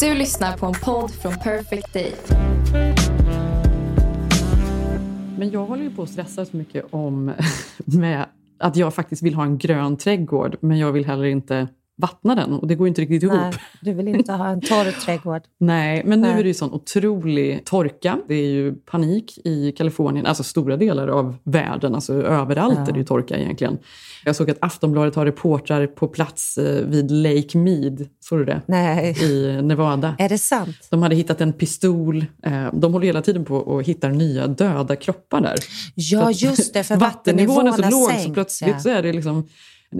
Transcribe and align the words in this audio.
Du 0.00 0.14
lyssnar 0.14 0.56
på 0.56 0.66
en 0.66 0.72
podd 0.72 1.10
från 1.10 1.32
Perfect 1.32 1.92
Day. 1.92 2.12
Men 5.38 5.50
jag 5.50 5.66
håller 5.66 5.82
ju 5.82 5.90
på 5.90 6.02
att 6.02 6.10
stressa 6.10 6.44
så 6.44 6.56
mycket 6.56 6.84
om 6.90 7.32
med 7.76 8.26
att 8.58 8.76
jag 8.76 8.94
faktiskt 8.94 9.22
vill 9.22 9.34
ha 9.34 9.44
en 9.44 9.58
grön 9.58 9.96
trädgård, 9.96 10.56
men 10.60 10.78
jag 10.78 10.92
vill 10.92 11.06
heller 11.06 11.24
inte 11.24 11.68
vattna 11.96 12.34
den 12.34 12.52
och 12.52 12.66
det 12.66 12.74
går 12.74 12.88
inte 12.88 13.00
riktigt 13.00 13.22
ihop. 13.22 13.34
Nej, 13.40 13.52
du 13.80 13.92
vill 13.92 14.08
inte 14.08 14.32
ha 14.32 14.48
en 14.48 14.60
torr 14.60 15.00
trädgård. 15.04 15.42
Nej, 15.60 16.02
men 16.04 16.20
nu 16.20 16.28
Nej. 16.28 16.38
är 16.38 16.42
det 16.42 16.48
ju 16.48 16.54
sån 16.54 16.72
otrolig 16.72 17.64
torka. 17.64 18.18
Det 18.28 18.34
är 18.34 18.48
ju 18.50 18.74
panik 18.74 19.38
i 19.44 19.72
Kalifornien, 19.72 20.26
alltså 20.26 20.42
stora 20.42 20.76
delar 20.76 21.08
av 21.08 21.36
världen, 21.44 21.94
alltså 21.94 22.14
överallt 22.14 22.78
Ja. 22.78 22.86
är 22.88 22.92
det 22.92 22.98
ju 22.98 23.04
torka 23.04 23.36
egentligen. 23.38 23.78
Jag 24.24 24.36
såg 24.36 24.50
att 24.50 24.56
Aftonbladet 24.60 25.14
har 25.14 25.24
reportrar 25.26 25.86
på 25.86 26.08
plats 26.08 26.58
eh, 26.58 26.84
vid 26.86 27.10
Lake 27.10 27.58
Mead, 27.58 28.06
såg 28.20 28.38
du 28.38 28.44
det? 28.44 28.62
Nej, 28.66 29.16
I 29.22 29.62
Nevada. 29.62 30.16
är 30.18 30.28
det 30.28 30.38
sant? 30.38 30.76
De 30.90 31.02
hade 31.02 31.14
hittat 31.14 31.40
en 31.40 31.52
pistol. 31.52 32.24
Eh, 32.42 32.66
De 32.72 32.92
håller 32.92 33.06
hela 33.06 33.22
tiden 33.22 33.44
på 33.44 33.56
och 33.56 33.82
hittar 33.82 34.10
nya 34.10 34.46
döda 34.46 34.96
kroppar 34.96 35.40
där. 35.40 35.58
Ja, 35.94 36.30
just 36.30 36.74
det, 36.74 36.84
för 36.84 36.96
Vattennivån 37.02 37.66
är 37.66 37.72
så 37.72 37.90
låg 37.90 38.10
så 38.20 38.32
plötsligt 38.34 38.70
ja. 38.70 38.78
så 38.80 38.88
är 38.88 39.02
det 39.02 39.12
liksom 39.12 39.48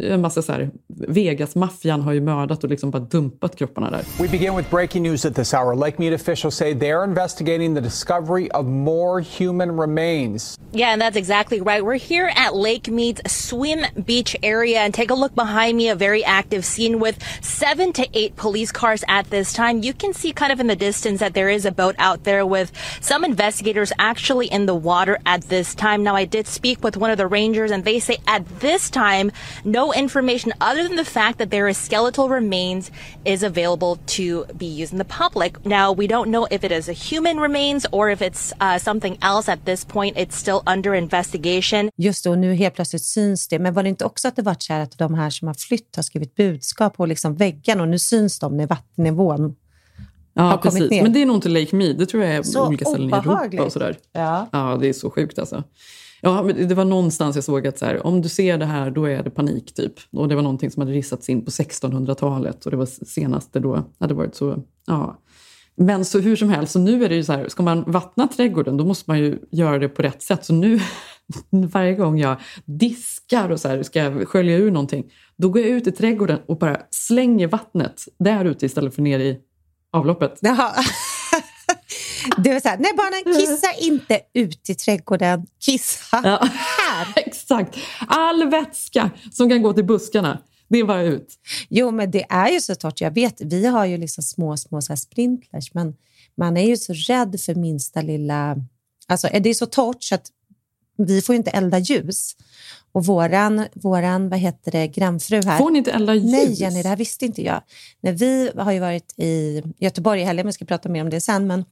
en 0.03 0.21
massa 0.21 0.43
så 0.43 0.53
här, 0.53 0.71
Vegas-maffian 1.09 2.01
har 2.01 2.12
ju 2.12 2.21
mördat 2.21 2.65
och 2.65 2.71
liksom 2.71 2.91
bara 2.91 3.03
dumpat 3.03 3.57
kropparna 3.57 3.91
där. 3.91 4.05
We 4.19 4.29
begin 4.29 4.57
with 4.57 4.71
breaking 4.71 5.03
news 5.03 5.25
at 5.25 5.34
this 5.34 5.55
hour. 5.55 5.75
Lake 5.75 5.97
Mead 5.99 6.12
officials 6.15 6.57
say 6.57 6.75
they 6.75 6.91
are 6.91 7.05
investigating 7.05 7.75
the 7.75 7.81
discovery 7.81 8.51
of 8.51 8.67
more 8.67 9.21
human 9.39 9.81
remains. 9.81 10.59
Yeah, 10.73 10.93
and 10.93 11.03
that's 11.03 11.17
exactly 11.17 11.61
right. 11.61 11.84
We're 11.84 11.99
here 11.99 12.33
at 12.34 12.55
Lake 12.55 12.89
Mead's 12.91 13.21
Swim 13.27 13.84
Beach 14.07 14.37
area 14.43 14.81
and 14.81 14.95
take 14.95 15.11
a 15.11 15.15
look 15.15 15.34
behind 15.34 15.77
me, 15.77 15.91
a 15.91 15.95
very 15.95 16.25
active 16.25 16.65
scene 16.65 16.99
with 16.99 17.17
seven 17.43 17.93
to 17.93 18.06
eight 18.15 18.37
police 18.37 18.73
cars 18.73 19.05
at 19.09 19.29
this 19.31 19.53
time. 19.53 19.83
You 19.83 19.93
can 19.93 20.15
see 20.15 20.33
kind 20.33 20.53
of 20.53 20.61
in 20.61 20.69
the 20.69 20.77
distance 20.77 21.21
that 21.21 21.34
there 21.34 21.51
is 21.51 21.67
a 21.67 21.73
boat 21.73 21.95
out 21.99 22.25
there 22.25 22.47
with 22.47 22.73
some 23.01 23.25
investigators 23.25 23.93
actually 23.99 24.47
in 24.47 24.67
the 24.67 24.75
water 24.75 25.19
at 25.27 25.43
this 25.49 25.75
time. 25.75 26.03
Now, 26.03 26.17
I 26.17 26.25
did 26.25 26.47
speak 26.47 26.83
with 26.83 26.97
one 26.97 27.11
of 27.11 27.19
the 27.19 27.27
rangers 27.27 27.71
and 27.71 27.84
they 27.84 28.01
say 28.01 28.17
at 28.27 28.47
this 28.61 28.89
time, 28.89 29.31
no 29.65 29.81
information 29.91 30.52
other 30.61 30.86
than 30.86 30.97
the 30.97 31.05
fact 31.05 31.38
that 31.38 31.50
there 31.50 31.66
is 31.69 31.77
skeletal 31.77 32.28
remains 32.28 32.91
is 33.25 33.42
available 33.42 33.97
to 34.06 34.44
be 34.55 34.83
used 34.83 34.92
in 34.92 34.98
the 34.98 35.14
public. 35.19 35.52
Now, 35.64 35.94
we 35.97 36.06
don't 36.06 36.27
know 36.27 36.47
if 36.50 36.64
it 36.64 36.72
is 36.72 36.88
a 36.88 36.92
human 36.92 37.41
remains 37.41 37.86
or 37.91 38.10
if 38.10 38.22
it's 38.22 38.53
uh, 38.60 38.78
something 38.78 39.19
else 39.22 39.53
at 39.53 39.64
this 39.64 39.84
point. 39.84 40.16
It's 40.16 40.36
still 40.36 40.60
under 40.66 40.94
investigation. 40.94 41.91
Just 41.97 42.27
och 42.27 42.38
nu 42.38 42.55
helt 42.55 42.75
plötsligt 42.75 43.05
syns 43.05 43.48
det. 43.48 43.58
Men 43.58 43.75
var 43.75 43.83
det 43.83 43.88
inte 43.88 44.05
också 44.05 44.28
att 44.28 44.36
det 44.36 44.42
varit 44.42 44.62
så 44.62 44.72
här 44.72 44.80
att 44.80 44.98
de 44.98 45.14
här 45.14 45.30
som 45.30 45.48
har 45.48 45.55
flytt 45.55 45.97
har 45.97 46.03
skrivit 46.03 46.34
budskap 46.34 46.97
på 46.97 47.06
liksom 47.06 47.36
väggarna 47.36 47.83
och 47.83 47.88
nu 47.88 47.98
syns 47.98 48.38
de 48.38 48.56
när 48.56 48.66
vattennivån 48.66 49.55
Ja, 50.34 50.60
precis. 50.62 50.91
ner. 50.91 51.03
Men 51.03 51.12
det 51.12 51.22
är 51.22 51.27
nog 51.27 51.36
inte 51.36 51.48
Lake 51.48 51.77
Mead. 51.77 51.98
Det 51.98 52.06
tror 52.06 52.22
jag 52.25 52.34
är 52.34 52.42
Så 52.42 52.66
olika 52.66 52.84
ställen 52.84 53.08
i 53.10 53.12
Europa 53.12 53.62
och 53.64 53.72
sådär. 53.72 53.98
Ja. 54.12 54.48
Ja, 54.53 54.78
det 54.80 54.88
är 54.88 54.92
så 54.92 55.10
sjukt 55.10 55.38
alltså. 55.38 55.64
Ja, 56.25 56.42
men 56.42 56.69
det 56.69 56.75
var 56.75 56.84
någonstans 56.84 57.37
jag 57.37 57.45
såg 57.45 57.67
att 57.67 57.78
så 57.78 57.87
här, 57.87 58.06
om 58.06 58.23
du 58.23 58.28
ser 58.28 58.59
det 58.59 58.67
här, 58.67 58.91
då 58.91 59.05
är 59.05 59.22
det 59.22 59.31
panik 59.31 59.75
typ. 59.75 59.93
Och 60.10 60.28
det 60.28 60.34
var 60.34 60.43
någonting 60.43 60.71
som 60.71 60.81
hade 60.81 60.93
rissats 60.93 61.28
in 61.28 61.44
på 61.44 61.50
1600-talet 61.50 62.65
och 62.65 62.71
det 62.71 62.77
var 62.77 62.87
senaste 62.87 63.60
då 63.60 63.84
hade 63.99 64.15
varit 64.15 64.34
så, 64.34 64.62
ja. 64.87 65.19
Men 65.77 66.05
så 66.05 66.21
hur 66.21 66.37
som 66.37 66.49
helst, 66.49 66.72
så 66.72 66.78
nu 66.78 67.05
är 67.05 67.09
det 67.09 67.15
ju 67.15 67.25
så 67.25 67.33
här, 67.33 67.49
ska 67.49 67.62
man 67.62 67.84
vattna 67.87 68.28
trädgården 68.28 68.77
då 68.77 68.84
måste 68.84 69.10
man 69.10 69.19
ju 69.19 69.38
göra 69.50 69.78
det 69.78 69.88
på 69.88 70.03
rätt 70.03 70.22
sätt. 70.22 70.44
Så 70.44 70.55
nu, 70.55 70.81
varje 71.50 71.94
gång 71.94 72.19
jag 72.19 72.37
diskar 72.65 73.50
och 73.50 73.60
så 73.60 73.69
här, 73.69 73.83
ska 73.83 73.99
jag 73.99 74.28
skölja 74.28 74.56
ur 74.56 74.71
någonting, 74.71 75.12
då 75.37 75.49
går 75.49 75.62
jag 75.62 75.71
ut 75.71 75.87
i 75.87 75.93
trädgården 75.93 76.39
och 76.47 76.59
bara 76.59 76.77
slänger 76.91 77.49
vattnet 77.49 78.04
där 78.19 78.44
ute 78.44 78.66
istället 78.66 78.94
för 78.94 79.03
ner 79.03 79.19
i 79.19 79.39
avloppet. 79.93 80.39
Jaha. 80.41 80.72
Du 82.38 82.50
är 82.53 82.60
så 82.60 82.69
här, 82.69 82.78
nej 82.78 82.93
barnen, 82.97 83.41
kissa 83.41 83.72
inte 83.72 84.21
ut 84.34 84.71
i 84.71 84.75
trädgården, 84.75 85.47
kissa 85.60 86.21
Ja. 86.25 86.49
här. 86.50 87.06
Exakt. 87.16 87.77
All 88.09 88.50
vätska 88.50 89.10
som 89.33 89.49
kan 89.49 89.62
gå 89.62 89.72
till 89.72 89.84
buskarna, 89.84 90.38
det 90.69 90.78
är 90.78 90.84
bara 90.84 91.03
ut. 91.03 91.34
Jo, 91.69 91.91
men 91.91 92.10
det 92.10 92.25
är 92.28 92.49
ju 92.49 92.60
så 92.60 92.75
torrt. 92.75 93.00
Jag 93.00 93.10
vet, 93.15 93.41
vi 93.41 93.66
har 93.66 93.84
ju 93.84 93.97
liksom 93.97 94.25
små, 94.25 94.56
små 94.56 94.83
så 94.83 94.93
här 94.93 94.97
sprinklers, 94.97 95.75
men 95.75 95.94
man 96.37 96.56
är 96.56 96.66
ju 96.66 96.77
så 96.77 96.93
rädd 96.93 97.41
för 97.41 97.55
minsta 97.55 98.03
lilla... 98.03 98.56
Alltså, 99.09 99.28
det 99.41 99.50
är 99.50 99.54
så 99.54 99.66
torrt 99.66 100.03
så 100.03 100.15
att 100.15 100.27
vi 100.99 101.22
får 101.22 101.34
inte 101.34 101.50
elda 101.50 101.78
ljus. 101.78 102.37
Och 102.93 103.06
våran, 103.06 103.66
våran 103.75 104.28
vad 104.28 104.39
heter 104.39 104.72
det, 104.72 104.87
grannfru 104.87 105.41
här... 105.44 105.59
Får 105.59 105.71
ni 105.71 105.78
inte 105.78 105.91
elda 105.93 106.15
ljus? 106.15 106.33
Nej, 106.33 106.53
Jenny, 106.53 106.83
det 106.83 106.89
här 106.89 106.97
visste 106.97 107.25
inte 107.27 107.43
jag. 107.43 107.62
När 108.00 108.12
vi 108.12 108.50
har 108.56 108.72
ju 108.72 108.81
varit 108.81 109.15
i 109.19 109.62
Göteborg 109.78 110.21
i 110.21 110.25
helgen, 110.25 110.44
men 110.44 110.49
jag 110.49 110.54
ska 110.54 110.65
prata 110.65 110.89
mer 110.89 111.03
om 111.03 111.10
det 111.10 111.21
sen, 111.21 111.47
men 111.47 111.65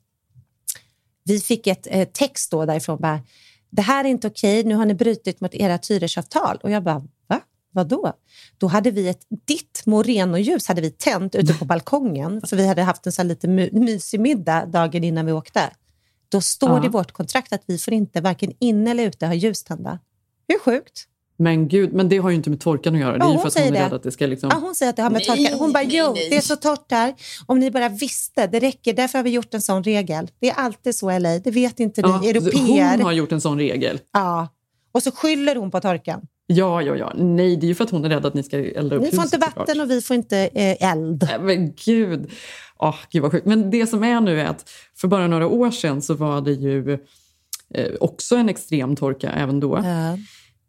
vi 1.24 1.40
fick 1.40 1.66
ett 1.66 1.86
eh, 1.90 2.08
text 2.08 2.50
då 2.50 2.66
därifrån 2.66 2.98
bara, 3.00 3.20
det 3.70 3.82
här 3.82 4.04
är 4.04 4.08
inte 4.08 4.26
okej, 4.26 4.64
nu 4.64 4.74
har 4.74 4.86
ni 4.86 4.94
brutit 4.94 5.40
mot 5.40 5.54
era 5.54 5.78
hyresavtal. 5.88 6.58
Och 6.62 6.70
jag 6.70 6.82
bara, 6.82 7.06
va? 7.26 7.40
Vadå? 7.72 8.12
Då 8.58 8.66
hade 8.66 8.90
vi 8.90 9.08
ett, 9.08 9.26
ditt 9.46 9.82
morenoljus 9.86 10.68
hade 10.68 10.80
vi 10.80 10.90
tänt 10.90 11.34
ute 11.34 11.54
på 11.54 11.64
balkongen, 11.64 12.42
för 12.46 12.56
vi 12.56 12.66
hade 12.66 12.82
haft 12.82 13.06
en 13.06 13.12
så 13.12 13.22
lite 13.22 13.48
my, 13.48 13.70
mysig 13.72 14.20
middag 14.20 14.66
dagen 14.66 15.04
innan 15.04 15.26
vi 15.26 15.32
åkte. 15.32 15.70
Då 16.28 16.40
står 16.40 16.70
Ja. 16.70 16.80
det 16.80 16.86
i 16.86 16.90
vårt 16.90 17.12
kontrakt 17.12 17.52
att 17.52 17.62
vi 17.66 17.78
får 17.78 17.94
inte 17.94 18.20
varken 18.20 18.52
inne 18.58 18.90
eller 18.90 19.04
ute 19.06 19.26
ha 19.26 19.34
ljus 19.34 19.62
tända. 19.64 19.98
Hur 20.48 20.58
sjukt? 20.58 21.06
Men 21.40 21.68
gud, 21.68 21.92
men 21.92 22.08
det 22.08 22.18
har 22.18 22.30
ju 22.30 22.36
inte 22.36 22.50
med 22.50 22.60
torkan 22.60 22.94
att 22.94 23.00
göra. 23.00 23.12
Det 23.12 23.16
är 23.18 23.20
Ja, 23.20 23.26
ju 23.28 23.32
hon 23.32 23.40
för 23.40 23.48
att 23.48 23.54
hon 23.54 23.62
är 23.62 23.68
säger 23.68 23.80
det. 23.80 23.86
rädd 23.86 23.92
att 23.92 24.02
det 24.02 24.10
ska 24.12 24.26
liksom... 24.26 24.50
Ja, 24.52 24.58
hon 24.62 24.74
säger 24.74 24.90
att 24.90 24.96
det 24.96 25.02
har 25.02 25.10
med 25.10 25.24
torka. 25.24 25.56
Hon 25.56 25.72
bara, 25.72 25.82
jo, 25.82 26.12
det 26.14 26.36
är 26.36 26.40
så 26.40 26.56
torrt 26.56 26.88
där. 26.88 27.14
Om 27.46 27.58
ni 27.58 27.70
bara 27.70 27.88
visste, 27.88 28.46
det 28.46 28.58
räcker. 28.60 28.92
Därför 28.94 29.18
har 29.18 29.22
vi 29.24 29.30
gjort 29.30 29.54
en 29.54 29.62
sån 29.62 29.84
regel. 29.84 30.30
Det 30.40 30.50
är 30.50 30.54
alltid 30.54 30.94
så, 30.94 31.18
LA. 31.18 31.38
Det 31.38 31.50
vet 31.50 31.80
inte 31.80 32.00
Ja, 32.00 32.20
ni, 32.22 32.30
europeer. 32.30 32.90
hon 32.96 33.02
har 33.04 33.12
gjort 33.12 33.32
en 33.32 33.40
sån 33.40 33.58
regel. 33.58 33.98
Ja. 34.12 34.48
Och 34.92 35.02
så 35.02 35.10
skyller 35.10 35.56
hon 35.56 35.70
på 35.70 35.80
torkan. 35.80 36.20
Ja, 36.46 36.82
ja, 36.82 36.96
ja. 36.96 37.12
Nej, 37.16 37.56
det 37.56 37.66
är 37.66 37.68
ju 37.68 37.74
för 37.74 37.84
att 37.84 37.90
hon 37.90 38.04
är 38.04 38.08
rädd 38.08 38.26
att 38.26 38.34
ni 38.34 38.42
ska 38.42 38.56
elda 38.58 38.96
upp 38.96 39.02
Ni 39.02 39.10
får 39.10 39.24
inte 39.24 39.30
såklart. 39.36 39.56
vatten 39.56 39.80
och 39.80 39.90
vi 39.90 40.02
får 40.02 40.16
inte 40.16 40.38
eh, 40.54 40.90
eld. 40.92 41.26
Nej, 41.30 41.38
Men 41.40 41.72
gud. 41.84 42.30
Åh, 42.78 42.94
gud 43.10 43.22
vad 43.22 43.32
sjukt. 43.32 43.46
Men 43.46 43.70
det 43.70 43.86
som 43.86 44.04
är 44.04 44.20
nu 44.20 44.40
är 44.40 44.44
att 44.46 44.70
för 44.96 45.08
bara 45.08 45.26
några 45.26 45.46
år 45.46 45.70
sedan 45.70 46.02
så 46.02 46.14
var 46.14 46.40
det 46.40 46.52
ju 46.52 46.92
eh, 47.74 47.92
också 48.00 48.36
en 48.36 48.48
extrem 48.48 48.96
torka 48.96 49.30
även 49.30 49.60
då. 49.60 49.80
Ja. 49.84 50.16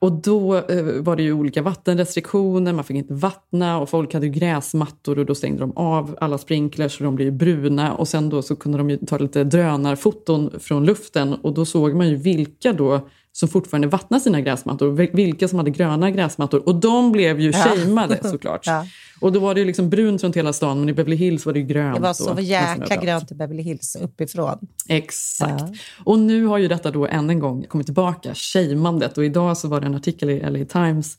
Och 0.02 0.12
då 0.12 0.56
eh, 0.56 0.84
var 0.84 1.16
det 1.16 1.24
ju 1.24 1.34
olika 1.34 1.62
vattenrestriktioner, 1.62 2.74
man 2.74 2.84
fick 2.84 2.98
inte 2.98 3.14
vattna 3.14 3.80
och 3.80 3.90
folk 3.90 4.14
hade 4.14 4.26
ju 4.26 4.32
gräsmattor 4.32 5.20
och 5.20 5.26
då 5.26 5.36
stängde 5.36 5.60
de 5.60 5.78
av 5.78 6.18
alla 6.22 6.38
sprinklers 6.38 7.00
och 7.00 7.06
de 7.06 7.16
blev 7.16 7.26
ju 7.28 7.32
bruna. 7.32 7.94
Och 7.94 8.08
sen 8.08 8.30
då 8.30 8.42
så 8.42 8.56
kunde 8.56 8.78
de 8.78 8.90
ju 8.90 8.98
ta 8.98 9.18
lite 9.18 9.44
drönarfoton 9.44 10.52
från 10.60 10.86
luften 10.86 11.34
och 11.34 11.54
då 11.54 11.66
såg 11.66 11.96
man 11.96 12.10
ju 12.10 12.16
vilka 12.16 12.74
då 12.74 13.08
som 13.34 13.50
fortfarande 13.50 13.88
vattnade 13.88 14.24
sina 14.24 14.42
gräsmattor 14.42 14.92
vilka 15.14 15.48
som 15.48 15.58
hade 15.60 15.72
gröna 15.72 16.12
gräsmattor 16.12 16.68
och 16.68 16.76
de 16.76 17.12
blev 17.12 17.40
ju 17.40 17.52
Ja. 17.52 17.58
shameade 17.58 18.20
såklart. 18.30 18.68
Ja. 18.68 18.86
Och 19.20 19.32
då 19.32 19.40
var 19.40 19.54
det 19.54 19.60
ju 19.60 19.66
liksom 19.66 19.90
brunt 19.90 20.24
runt 20.24 20.36
hela 20.38 20.54
stan 20.54 20.80
men 20.80 20.90
i 20.90 20.94
Beverly 20.94 21.16
Hills 21.16 21.46
var 21.46 21.54
det 21.54 21.60
ju 21.60 21.66
grönt. 21.66 21.96
Det 21.96 22.02
var 22.02 22.14
så 22.14 22.34
nästan 22.34 22.46
jäkla 22.46 22.96
grönt 22.96 23.32
i 23.32 23.36
Beverly 23.36 23.64
Hills 23.64 23.98
uppifrån. 24.02 24.58
Exakt. 24.88 25.64
Och 26.04 26.20
nu 26.20 26.46
har 26.46 26.58
ju 26.58 26.68
detta 26.68 26.92
då 26.92 27.08
än 27.08 27.30
en 27.30 27.40
gång 27.40 27.64
kommit 27.64 27.88
tillbaka, 27.88 28.34
shamandet. 28.36 29.18
Och 29.18 29.26
idag 29.26 29.58
så 29.58 29.68
var 29.68 29.80
det 29.82 29.86
en 29.86 29.96
artikel 29.96 30.30
i 30.30 30.40
LA 30.40 30.66
Times 30.66 31.18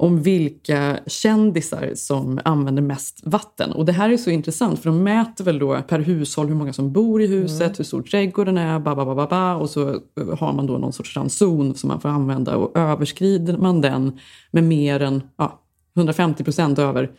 om 0.00 0.22
vilka 0.22 0.98
kändisar 1.06 1.92
som 1.94 2.40
använder 2.44 2.82
mest 2.82 3.20
vatten. 3.24 3.72
Och 3.72 3.84
det 3.84 3.92
här 3.92 4.10
är 4.10 4.16
så 4.16 4.30
intressant 4.30 4.78
för 4.78 4.90
de 4.90 5.02
mäter 5.02 5.44
väl 5.44 5.58
då 5.58 5.82
per 5.88 5.98
hushåll 5.98 6.48
hur 6.48 6.54
många 6.54 6.72
som 6.72 6.92
bor 6.92 7.22
i 7.22 7.26
huset, 7.26 7.78
hur 7.78 7.84
stor 7.84 8.02
trädgården 8.02 8.58
är, 8.58 8.78
ba, 8.78 8.94
ba, 8.94 9.14
ba, 9.14 9.26
ba, 9.26 9.54
och 9.54 9.70
så 9.70 10.00
har 10.38 10.52
man 10.52 10.66
då 10.66 10.78
någon 10.78 10.92
sorts 10.92 11.16
ranson 11.16 11.74
som 11.74 11.88
man 11.88 12.00
får 12.00 12.08
använda 12.08 12.56
och 12.56 12.78
överskrider 12.78 13.56
man 13.56 13.80
den 13.80 14.18
med 14.50 14.64
mer 14.64 15.00
än 15.02 15.22
ja, 15.36 15.60
150 15.96 16.44
procent 16.44 16.78
över 16.78 17.10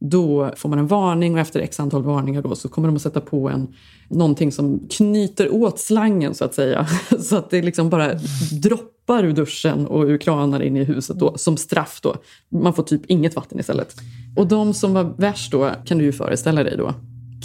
då 0.00 0.52
får 0.56 0.68
man 0.68 0.78
en 0.78 0.86
varning 0.86 1.34
och 1.34 1.40
efter 1.40 1.60
x 1.60 1.80
antal 1.80 2.02
varningar 2.02 2.42
då 2.42 2.54
så 2.54 2.68
kommer 2.68 2.88
de 2.88 2.96
att 2.96 3.02
sätta 3.02 3.20
på 3.20 3.48
en, 3.48 3.74
någonting 4.08 4.52
som 4.52 4.88
knyter 4.90 5.54
åt 5.54 5.80
slangen 5.80 6.34
så 6.34 6.44
att 6.44 6.54
säga. 6.54 6.86
Så 7.20 7.36
att 7.36 7.50
det 7.50 7.62
liksom 7.62 7.90
bara 7.90 8.14
droppar 8.62 9.24
ur 9.24 9.32
duschen 9.32 9.86
och 9.86 10.04
ur 10.04 10.18
kranar 10.18 10.62
in 10.62 10.76
i 10.76 10.84
huset 10.84 11.18
då, 11.18 11.38
som 11.38 11.56
straff. 11.56 12.00
då. 12.02 12.16
Man 12.48 12.74
får 12.74 12.82
typ 12.82 13.02
inget 13.06 13.36
vatten 13.36 13.60
istället. 13.60 13.94
Och 14.36 14.46
de 14.46 14.74
som 14.74 14.94
var 14.94 15.04
värst 15.04 15.52
då 15.52 15.70
kan 15.84 15.98
du 15.98 16.04
ju 16.04 16.12
föreställa 16.12 16.62
dig 16.62 16.76
då. 16.76 16.94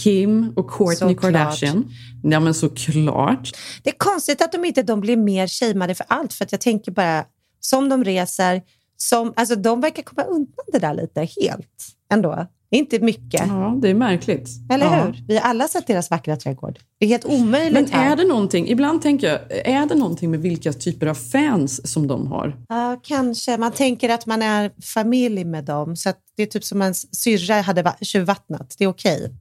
Kim 0.04 0.54
och 0.56 0.68
Kourtney. 0.68 1.16
Kardashian. 1.16 1.92
Ja 2.24 2.40
men 2.40 2.54
såklart. 2.54 3.52
Det 3.84 3.90
är 3.90 3.98
konstigt 3.98 4.42
att 4.42 4.52
de 4.52 4.66
inte 4.66 4.84
de 4.84 5.02
blir 5.02 5.18
mer 5.18 5.48
shameade 5.48 5.96
för 5.96 6.06
allt. 6.10 6.34
För 6.34 6.46
att 6.46 6.52
jag 6.52 6.62
tänker 6.62 6.92
bara, 6.92 7.26
som 7.60 7.90
de 7.90 8.04
reser, 8.04 8.62
som, 8.98 9.34
alltså 9.36 9.56
de 9.56 9.82
verkar 9.82 10.04
komma 10.04 10.24
undan 10.24 10.66
det 10.72 10.80
där 10.80 10.94
lite 10.94 11.20
helt 11.20 11.96
ändå. 12.14 12.48
Inte 12.72 13.00
mycket. 13.00 13.48
Ja, 13.48 13.78
det 13.82 13.90
är 13.90 13.94
märkligt. 13.94 14.50
Eller 14.72 14.86
ja. 14.86 15.04
hur? 15.04 15.24
Vi 15.28 15.38
har 15.38 15.50
alla 15.50 15.68
sett 15.68 15.88
deras 15.88 16.12
vackra 16.12 16.36
trädgård. 16.36 16.80
Det 17.00 17.06
är 17.06 17.10
helt 17.10 17.26
omöjligt 17.26 17.74
Men 17.74 17.88
här. 17.92 18.12
är 18.12 18.16
det 18.16 18.24
någonting, 18.28 18.68
ibland 18.70 19.02
tänker 19.02 19.28
jag, 19.28 19.40
är 19.68 19.86
det 19.86 19.96
någonting 19.96 20.32
med 20.32 20.40
vilka 20.42 20.74
typer 20.74 21.08
av 21.08 21.16
fans 21.16 21.92
som 21.92 22.08
de 22.08 22.28
har? 22.28 22.56
Ja, 22.70 23.00
kanske. 23.04 23.58
Man 23.58 23.72
tänker 23.72 24.10
att 24.10 24.26
man 24.26 24.42
är 24.42 24.72
familj 24.94 25.44
med 25.46 25.64
dem. 25.64 25.96
Så 25.96 26.10
det 26.38 26.44
är 26.44 26.48
typ 26.48 26.64
som 26.64 26.82
ens 26.82 27.16
syrra 27.16 27.62
hade 27.62 27.82
va- 27.84 27.96
tjuvvattnat. 28.02 28.76
Det 28.78 28.84
är 28.84 28.88
okej. 28.88 29.32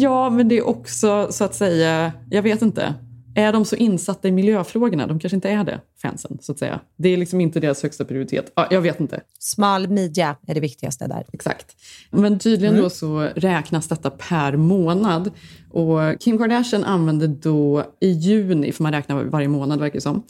Ja, 0.00 0.30
men 0.30 0.48
det 0.48 0.58
är 0.58 0.66
också 0.66 1.28
så 1.30 1.44
att 1.44 1.54
säga, 1.54 2.12
jag 2.30 2.42
vet 2.42 2.62
inte. 2.62 2.94
Är 3.34 3.52
de 3.52 3.64
så 3.64 3.76
insatta 3.76 4.28
i 4.28 4.32
miljöfrågorna? 4.32 5.06
De 5.06 5.18
kanske 5.18 5.34
inte 5.34 5.50
är 5.50 5.64
det, 5.64 5.80
fansen, 6.02 6.38
så 6.40 6.52
att 6.52 6.58
säga. 6.58 6.80
Det 6.96 7.08
är 7.08 7.16
liksom 7.16 7.40
inte 7.40 7.60
deras 7.60 7.82
högsta 7.82 8.04
prioritet. 8.04 8.52
Ja, 8.54 8.66
jag 8.70 8.80
vet 8.80 9.00
inte. 9.00 9.20
Smal 9.38 9.88
midja 9.88 10.36
är 10.46 10.54
det 10.54 10.60
viktigaste 10.60 11.06
där. 11.06 11.24
Exakt. 11.32 11.76
Men 12.10 12.38
tydligen 12.38 12.74
Mm. 12.74 12.82
då 12.82 12.90
så 12.90 13.20
räknas 13.34 13.88
detta 13.88 14.10
per 14.10 14.56
månad. 14.56 15.30
Och 15.70 15.98
Kim 16.20 16.38
Kardashian 16.38 16.84
använde 16.84 17.26
då 17.26 17.84
i 18.00 18.10
juni, 18.10 18.72
för 18.72 18.82
man 18.82 18.92
räknar 18.92 19.24
varje 19.24 19.48
månad 19.48 19.80
verkar 19.80 19.94
det 19.94 20.00
som, 20.00 20.22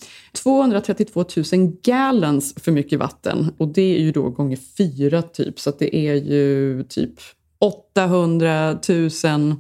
232 0.43 1.25
000 1.52 1.72
gallons 1.82 2.54
för 2.56 2.72
mycket 2.72 2.99
vatten. 2.99 3.50
Och 3.58 3.69
det 3.69 3.96
är 3.96 4.00
ju 4.00 4.12
då 4.12 4.31
gånger 4.31 4.58
fyra 4.76 5.22
typ, 5.22 5.60
så 5.60 5.70
att 5.70 5.78
det 5.78 5.96
är 5.96 6.14
ju 6.14 6.84
typ 6.84 7.14
800 7.58 8.78
000 8.88 9.10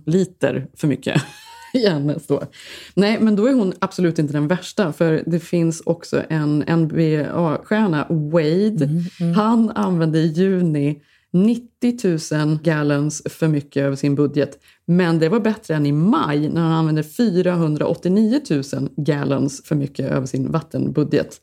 liter 0.06 0.66
för 0.76 0.86
mycket. 0.88 1.22
i 1.78 1.88
hennes 1.88 2.26
då. 2.26 2.42
Nej, 2.94 3.20
men 3.20 3.36
då 3.36 3.46
är 3.46 3.52
hon 3.52 3.72
absolut 3.78 4.18
inte 4.18 4.32
den 4.32 4.48
värsta. 4.48 4.92
För 4.92 5.22
det 5.26 5.40
finns 5.40 5.82
också 5.86 6.22
en 6.28 6.64
NBA-stjärna, 6.68 8.06
Wade. 8.08 8.88
Han 9.36 9.70
använde 9.70 10.18
i 10.18 10.26
juni 10.26 11.02
90 11.32 12.36
000 12.38 12.58
gallons 12.62 13.22
för 13.28 13.48
mycket 13.48 13.82
över 13.82 13.96
sin 13.96 14.14
budget. 14.14 14.58
Men 14.86 15.18
det 15.18 15.28
var 15.28 15.40
bättre 15.40 15.74
än 15.74 15.86
i 15.86 15.92
maj 15.92 16.48
när 16.48 16.60
han 16.60 16.72
använde 16.72 17.02
489 17.02 18.40
000 18.50 18.62
gallons 18.96 19.62
för 19.64 19.74
mycket 19.74 20.10
över 20.10 20.26
sin 20.26 20.52
vattenbudget. 20.52 21.40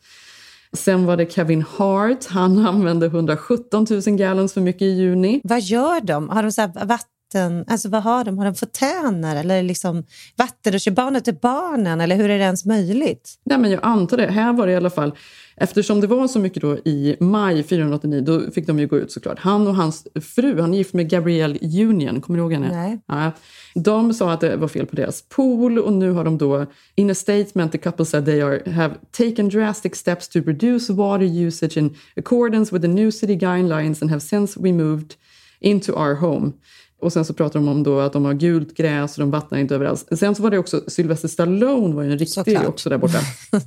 Sen 0.74 1.06
var 1.06 1.18
det 1.18 1.32
Kevin 1.32 1.62
Hart. 1.62 2.26
Han 2.26 2.66
använde 2.68 3.06
117 3.06 3.86
000 3.90 4.02
gallons 4.02 4.54
för 4.54 4.62
mycket 4.62 4.82
i 4.82 4.86
juni. 4.86 5.42
Vad 5.44 5.62
gör 5.62 6.02
de? 6.02 6.30
Har 6.30 6.44
de 6.44 6.52
så 6.52 6.62
här 6.62 6.86
vatten, 7.30 7.66
alltså 7.68 7.90
vad 7.90 8.04
har 8.04 8.24
de? 8.24 8.38
Har 8.38 8.46
de 8.46 8.56
fontäner 8.56 9.36
eller 9.36 9.64
liksom 9.64 10.04
vattenrutschbanor 10.38 11.20
till 11.20 11.36
barnen? 11.42 12.02
Eller 12.02 12.16
hur 12.16 12.30
är 12.30 12.38
det 12.38 12.44
ens 12.44 12.66
möjligt? 12.66 13.40
Nej, 13.44 13.58
men 13.58 13.72
jag 13.72 13.80
antar 13.84 14.18
det. 14.18 14.32
Här 14.32 14.54
var 14.54 14.68
det 14.68 14.74
i 14.74 14.76
alla 14.76 14.90
fall, 14.90 15.12
eftersom 15.56 16.02
det 16.02 16.08
var 16.08 16.28
så 16.28 16.40
mycket 16.40 16.62
då 16.62 16.78
i 16.78 17.16
maj 17.20 17.64
489, 17.64 18.22
då 18.22 18.52
fick 18.52 18.68
de 18.68 18.80
ju 18.80 18.88
gå 18.88 18.98
ut 18.98 19.12
såklart. 19.12 19.40
Han 19.40 19.68
och 19.68 19.76
hans 19.76 20.08
fru, 20.36 20.62
han 20.62 20.74
är 20.74 20.78
gift 20.78 20.94
med 20.94 21.10
Gabrielle 21.10 21.60
Union, 21.62 22.22
kommer 22.22 22.40
du 22.40 22.44
ihåg 22.44 22.54
henne? 22.54 22.72
Nej. 22.72 23.00
Ja, 23.08 23.32
de 23.76 24.14
sa 24.14 24.32
att 24.32 24.42
det 24.42 24.56
var 24.56 24.68
fel 24.68 24.86
på 24.86 24.96
deras 24.96 25.22
pool 25.22 25.80
och 25.80 25.94
nu 25.94 26.12
har 26.12 26.24
de 26.24 26.38
då, 26.38 26.66
in 26.96 27.10
a 27.10 27.16
statement 27.16 27.72
the 27.72 27.78
couple 27.78 28.06
said 28.06 28.26
they 28.26 28.42
are, 28.42 28.72
have 28.72 28.96
taken 29.12 29.50
drastic 29.50 29.96
steps 29.96 30.30
to 30.30 30.40
reduce 30.40 30.94
water 30.94 31.26
usage 31.26 31.78
in 31.78 31.96
accordance 32.18 32.76
with 32.76 32.82
the 32.82 32.88
new 32.88 33.12
city 33.12 33.36
guidelines 33.36 34.02
and 34.02 34.12
have 34.12 34.22
since 34.22 34.60
we 34.60 34.74
moved 34.74 35.16
into 35.62 35.94
our 35.94 36.16
home. 36.16 36.54
Och 37.02 37.14
sen 37.14 37.26
så 37.26 37.34
pratar 37.34 37.60
de 37.60 37.68
om 37.68 37.84
då 37.84 38.00
att 38.00 38.14
de 38.14 38.26
har 38.26 38.34
gult 38.34 38.78
gräs 38.78 39.18
och 39.18 39.20
de 39.20 39.32
vattnar 39.32 39.58
inte 39.58 39.76
överallt. 39.76 40.08
Sen 40.20 40.36
så 40.36 40.44
var 40.44 40.52
det 40.52 40.58
också 40.58 40.84
Sylvester 40.88 41.28
Stallone 41.28 41.96
var 41.96 42.04
ju 42.04 42.12
en 42.12 42.18
riktig 42.18 42.34
Såklart. 42.34 42.66
också 42.66 42.90
där 42.90 42.98
borta. 42.98 43.20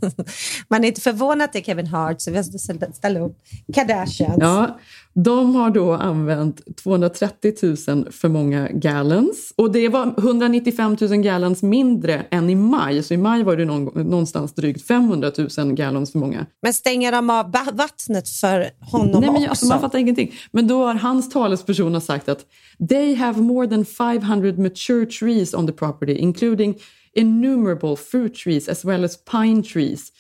Man 0.69 0.85
är 0.85 0.89
inte 0.89 1.01
förvånad 1.01 1.45
att 1.45 1.53
det 1.53 1.59
är 1.59 1.63
Kevin 1.63 1.87
Hart, 1.87 2.21
Sylvester 2.21 2.93
Stallone, 2.93 3.35
Kardashians. 3.75 4.37
Ja, 4.41 4.79
de 5.15 5.55
har 5.55 5.71
då 5.71 5.93
använt 5.93 6.77
230 6.77 7.53
000 7.89 8.13
för 8.13 8.29
många 8.29 8.69
gallons. 8.69 9.53
Och 9.57 9.73
det 9.73 9.89
var 9.89 10.15
195 10.19 10.97
000 11.01 11.11
gallons 11.17 11.63
mindre 11.63 12.27
än 12.31 12.51
i 12.51 12.55
maj. 12.55 13.03
Så 13.03 13.15
i 13.15 13.17
maj 13.17 13.43
var 13.43 13.57
det 13.57 13.65
någon, 13.65 14.11
någonstans 14.11 14.55
drygt 14.55 14.87
500 14.87 15.33
000 15.59 15.73
gallons 15.73 16.13
för 16.13 16.19
många. 16.19 16.47
Men 16.63 16.75
stänger 16.75 17.13
de 17.13 17.31
av 17.31 17.53
vattnet 17.73 18.29
för 18.29 18.71
honom 18.81 19.21
Nej, 19.21 19.31
men 19.31 19.37
också? 19.37 19.49
alltså, 19.49 19.67
man 19.67 19.81
fattar 19.81 19.99
ingenting. 19.99 20.33
Men 20.51 20.69
då 20.69 20.87
har 20.87 20.95
hans 20.95 21.31
talesperson 21.31 21.95
har 21.95 22.01
sagt 22.01 22.29
att 22.29 22.47
they 22.89 23.15
have 23.15 23.41
more 23.41 23.69
than 23.69 23.85
500 23.85 24.53
mature 24.53 25.07
trees 25.07 25.55
on 25.55 25.67
the 25.67 25.73
property 25.73 26.13
including 26.13 26.79
innumerable 27.15 27.97
fruit 27.97 28.35
trees 28.35 28.69
as 28.69 28.85
well 28.85 29.05
as 29.05 29.17
pine 29.25 29.63
trees. 29.63 30.13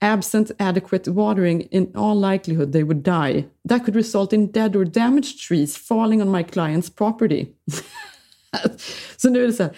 Absent 0.00 0.50
adequate 0.58 1.10
watering, 1.10 1.62
in 1.70 1.92
all 1.94 2.32
likelihood 2.32 2.72
they 2.72 2.82
would 2.82 3.02
die. 3.02 3.44
That 3.68 3.84
could 3.84 3.96
result 3.96 4.32
in 4.32 4.52
dead 4.52 4.76
or 4.76 4.84
damaged 4.84 5.40
trees 5.48 5.76
falling 5.76 6.22
on 6.22 6.30
my 6.30 6.42
client's 6.44 6.90
property. 6.90 7.46
så 9.16 9.30
nu 9.30 9.42
är 9.42 9.46
det 9.46 9.52
så 9.52 9.62
här. 9.62 9.72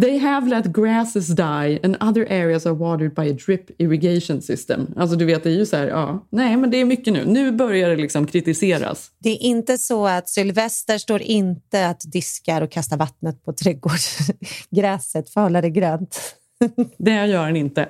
They 0.00 0.18
have 0.18 0.48
let 0.48 0.72
grasses 0.72 1.28
die 1.28 1.80
and 1.82 1.96
other 2.00 2.26
areas 2.30 2.66
are 2.66 2.74
watered 2.74 3.14
by 3.14 3.30
a 3.30 3.32
drip 3.46 3.70
irrigation 3.80 4.42
system. 4.42 4.94
Alltså 4.96 5.16
du 5.16 5.24
vet, 5.24 5.42
det 5.42 5.50
är 5.50 5.54
ju 5.54 5.66
så 5.66 5.76
här, 5.76 5.86
ja, 5.86 6.26
nej 6.30 6.56
men 6.56 6.70
det 6.70 6.80
är 6.80 6.84
mycket 6.84 7.12
nu. 7.12 7.24
Nu 7.24 7.52
börjar 7.52 7.90
det 7.90 7.96
liksom 7.96 8.26
kritiseras. 8.26 9.10
Det 9.18 9.30
är 9.30 9.42
inte 9.42 9.78
så 9.78 10.06
att 10.06 10.28
Sylvester 10.28 10.98
står 10.98 11.22
inte 11.22 11.86
att 11.86 12.02
diskar 12.12 12.62
och 12.62 12.70
kastar 12.70 12.96
vattnet 12.96 13.44
på 13.44 13.52
trädgårdsgräset 13.52 15.30
för 15.30 15.40
att 15.40 15.44
hålla 15.44 15.60
det 15.60 15.70
grönt. 15.70 16.20
Det 16.98 17.26
gör 17.26 17.42
han 17.42 17.56
inte. 17.56 17.88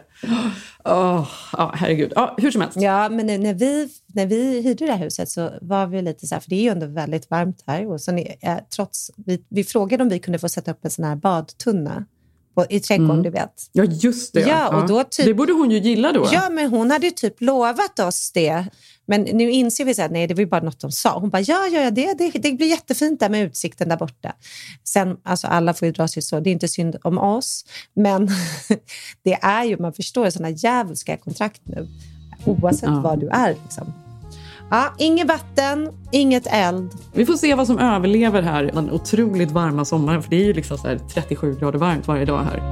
Åh, 0.85 1.29
ja, 1.53 1.73
herregud. 1.77 2.13
Ja, 2.17 2.35
hur 2.39 2.51
som 2.51 2.61
helst. 2.61 2.77
Ja, 2.81 3.09
men 3.09 3.27
när 3.27 3.55
vi, 3.55 3.89
när 4.07 4.27
vi 4.27 4.61
hyrde 4.61 4.87
det 4.87 4.93
här 4.93 4.99
huset 5.05 5.29
så 5.29 5.51
var 5.61 5.87
vi 5.87 6.03
lite 6.03 6.27
så 6.27 6.35
här, 6.35 6.41
för 6.41 6.51
det 6.51 6.57
är 6.57 6.63
ju 6.63 6.69
ändå 6.69 6.87
väldigt 6.87 7.31
varmt 7.31 7.63
här. 7.67 7.87
Och 7.93 8.01
så 8.01 8.13
ni, 8.13 8.37
eh, 8.41 8.57
trots, 8.77 9.11
vi, 9.17 9.45
vi 9.49 9.65
frågade 9.65 10.03
om 10.03 10.09
vi 10.09 10.19
kunde 10.19 10.39
få 10.39 10.49
sätta 10.49 10.71
upp 10.71 10.85
en 10.85 10.91
sån 10.91 11.05
här 11.05 11.17
badtunna 11.17 12.05
på, 12.55 12.67
i 12.71 12.81
trädgården, 12.81 13.11
Mm. 13.11 13.23
du 13.23 13.31
vet. 13.31 13.71
Ja, 13.73 13.85
just 13.85 14.33
det. 14.35 14.41
Ja, 14.41 14.77
och 14.83 14.89
då 14.89 15.05
typ- 15.05 15.27
Det 15.27 15.35
borde 15.35 15.53
hon 15.53 15.71
ju 15.71 15.79
gilla 15.79 16.13
då. 16.13 16.29
Ja, 16.33 16.51
men 16.51 16.71
hon 16.71 16.91
hade 16.91 17.07
ju 17.07 17.13
typ 17.13 17.41
lovat 17.41 17.99
oss 18.01 18.31
det. 18.35 18.65
Men 19.07 19.23
nu 19.23 19.51
inser 19.51 19.85
vi 19.85 20.03
att 20.03 20.11
nej, 20.11 20.27
det 20.27 20.35
var 20.35 20.41
ju 20.41 20.47
bara 20.47 20.61
något 20.61 20.81
de 20.81 20.93
sa. 20.93 21.19
Hon 21.19 21.31
bara, 21.31 21.43
ja, 21.43 21.67
ja, 21.73 21.81
ja 21.81 21.91
det, 21.91 22.15
det, 22.19 22.31
det 22.31 22.53
blir 22.53 22.67
jättefint 22.69 23.21
där 23.21 23.29
med 23.29 23.43
utsikten 23.43 23.89
där 23.89 23.97
borta. 23.97 24.33
Sen, 24.85 25.17
alltså 25.23 25.47
alla 25.47 25.75
får 25.75 25.87
ju 25.87 25.93
dra 25.93 26.09
sig 26.09 26.23
så, 26.23 26.41
det 26.41 26.51
är 26.51 26.53
inte 26.53 26.69
synd 26.69 26.97
om 27.03 27.19
oss. 27.19 27.65
Men 27.95 28.29
det 29.23 29.39
är 29.43 29.65
ju, 29.65 29.77
man 29.79 29.93
förstår, 29.93 30.31
sådana 30.31 30.51
djävulska 30.51 31.17
kontrakt 31.17 31.61
nu. 31.65 31.89
Oavsett 32.45 32.89
Ja. 32.89 33.01
vad 33.01 33.21
du 33.21 33.29
är. 33.29 33.57
Liksom. 33.65 33.93
Ja, 34.71 34.95
inget 34.99 35.29
vatten, 35.29 35.93
inget 36.13 36.47
eld. 36.47 36.91
Vi 37.13 37.27
får 37.27 37.35
se 37.35 37.55
vad 37.55 37.67
som 37.67 37.79
överlever 37.79 38.43
här 38.43 38.65
den 38.65 38.91
otroligt 38.91 39.51
varma 39.51 39.85
sommaren. 39.85 40.23
För 40.23 40.31
det 40.31 40.37
är 40.37 40.45
ju 40.45 40.53
liksom 40.53 40.79
så 40.79 40.89
här 40.89 40.99
37 41.15 41.57
grader 41.61 41.79
varmt 41.79 42.07
varje 42.07 42.25
dag 42.25 42.43
här. 42.45 42.63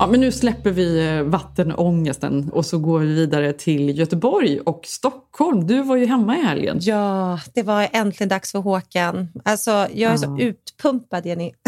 Ja, 0.00 0.06
men 0.06 0.20
nu 0.20 0.32
släpper 0.32 0.70
vi 0.70 1.06
eh, 1.16 1.22
vattenångesten 1.22 2.50
och 2.52 2.66
så 2.66 2.78
går 2.78 2.98
vi 2.98 3.06
vidare 3.14 3.52
till 3.52 3.98
Göteborg 3.98 4.60
och 4.60 4.80
Stockholm. 4.86 5.66
Du 5.66 5.82
var 5.82 5.96
ju 5.96 6.06
hemma 6.06 6.36
i 6.38 6.40
helgen. 6.42 6.78
Ja, 6.80 7.38
det 7.54 7.62
var 7.62 7.88
äntligen 7.92 8.28
dags 8.28 8.52
för 8.52 8.58
Håkan. 8.58 9.28
Alltså, 9.44 9.70
jag 9.94 10.12
är 10.12 10.16
så 10.16 10.36
Ja. 10.38 10.44
utpumpad, 10.44 11.26
Jenny. 11.26 11.52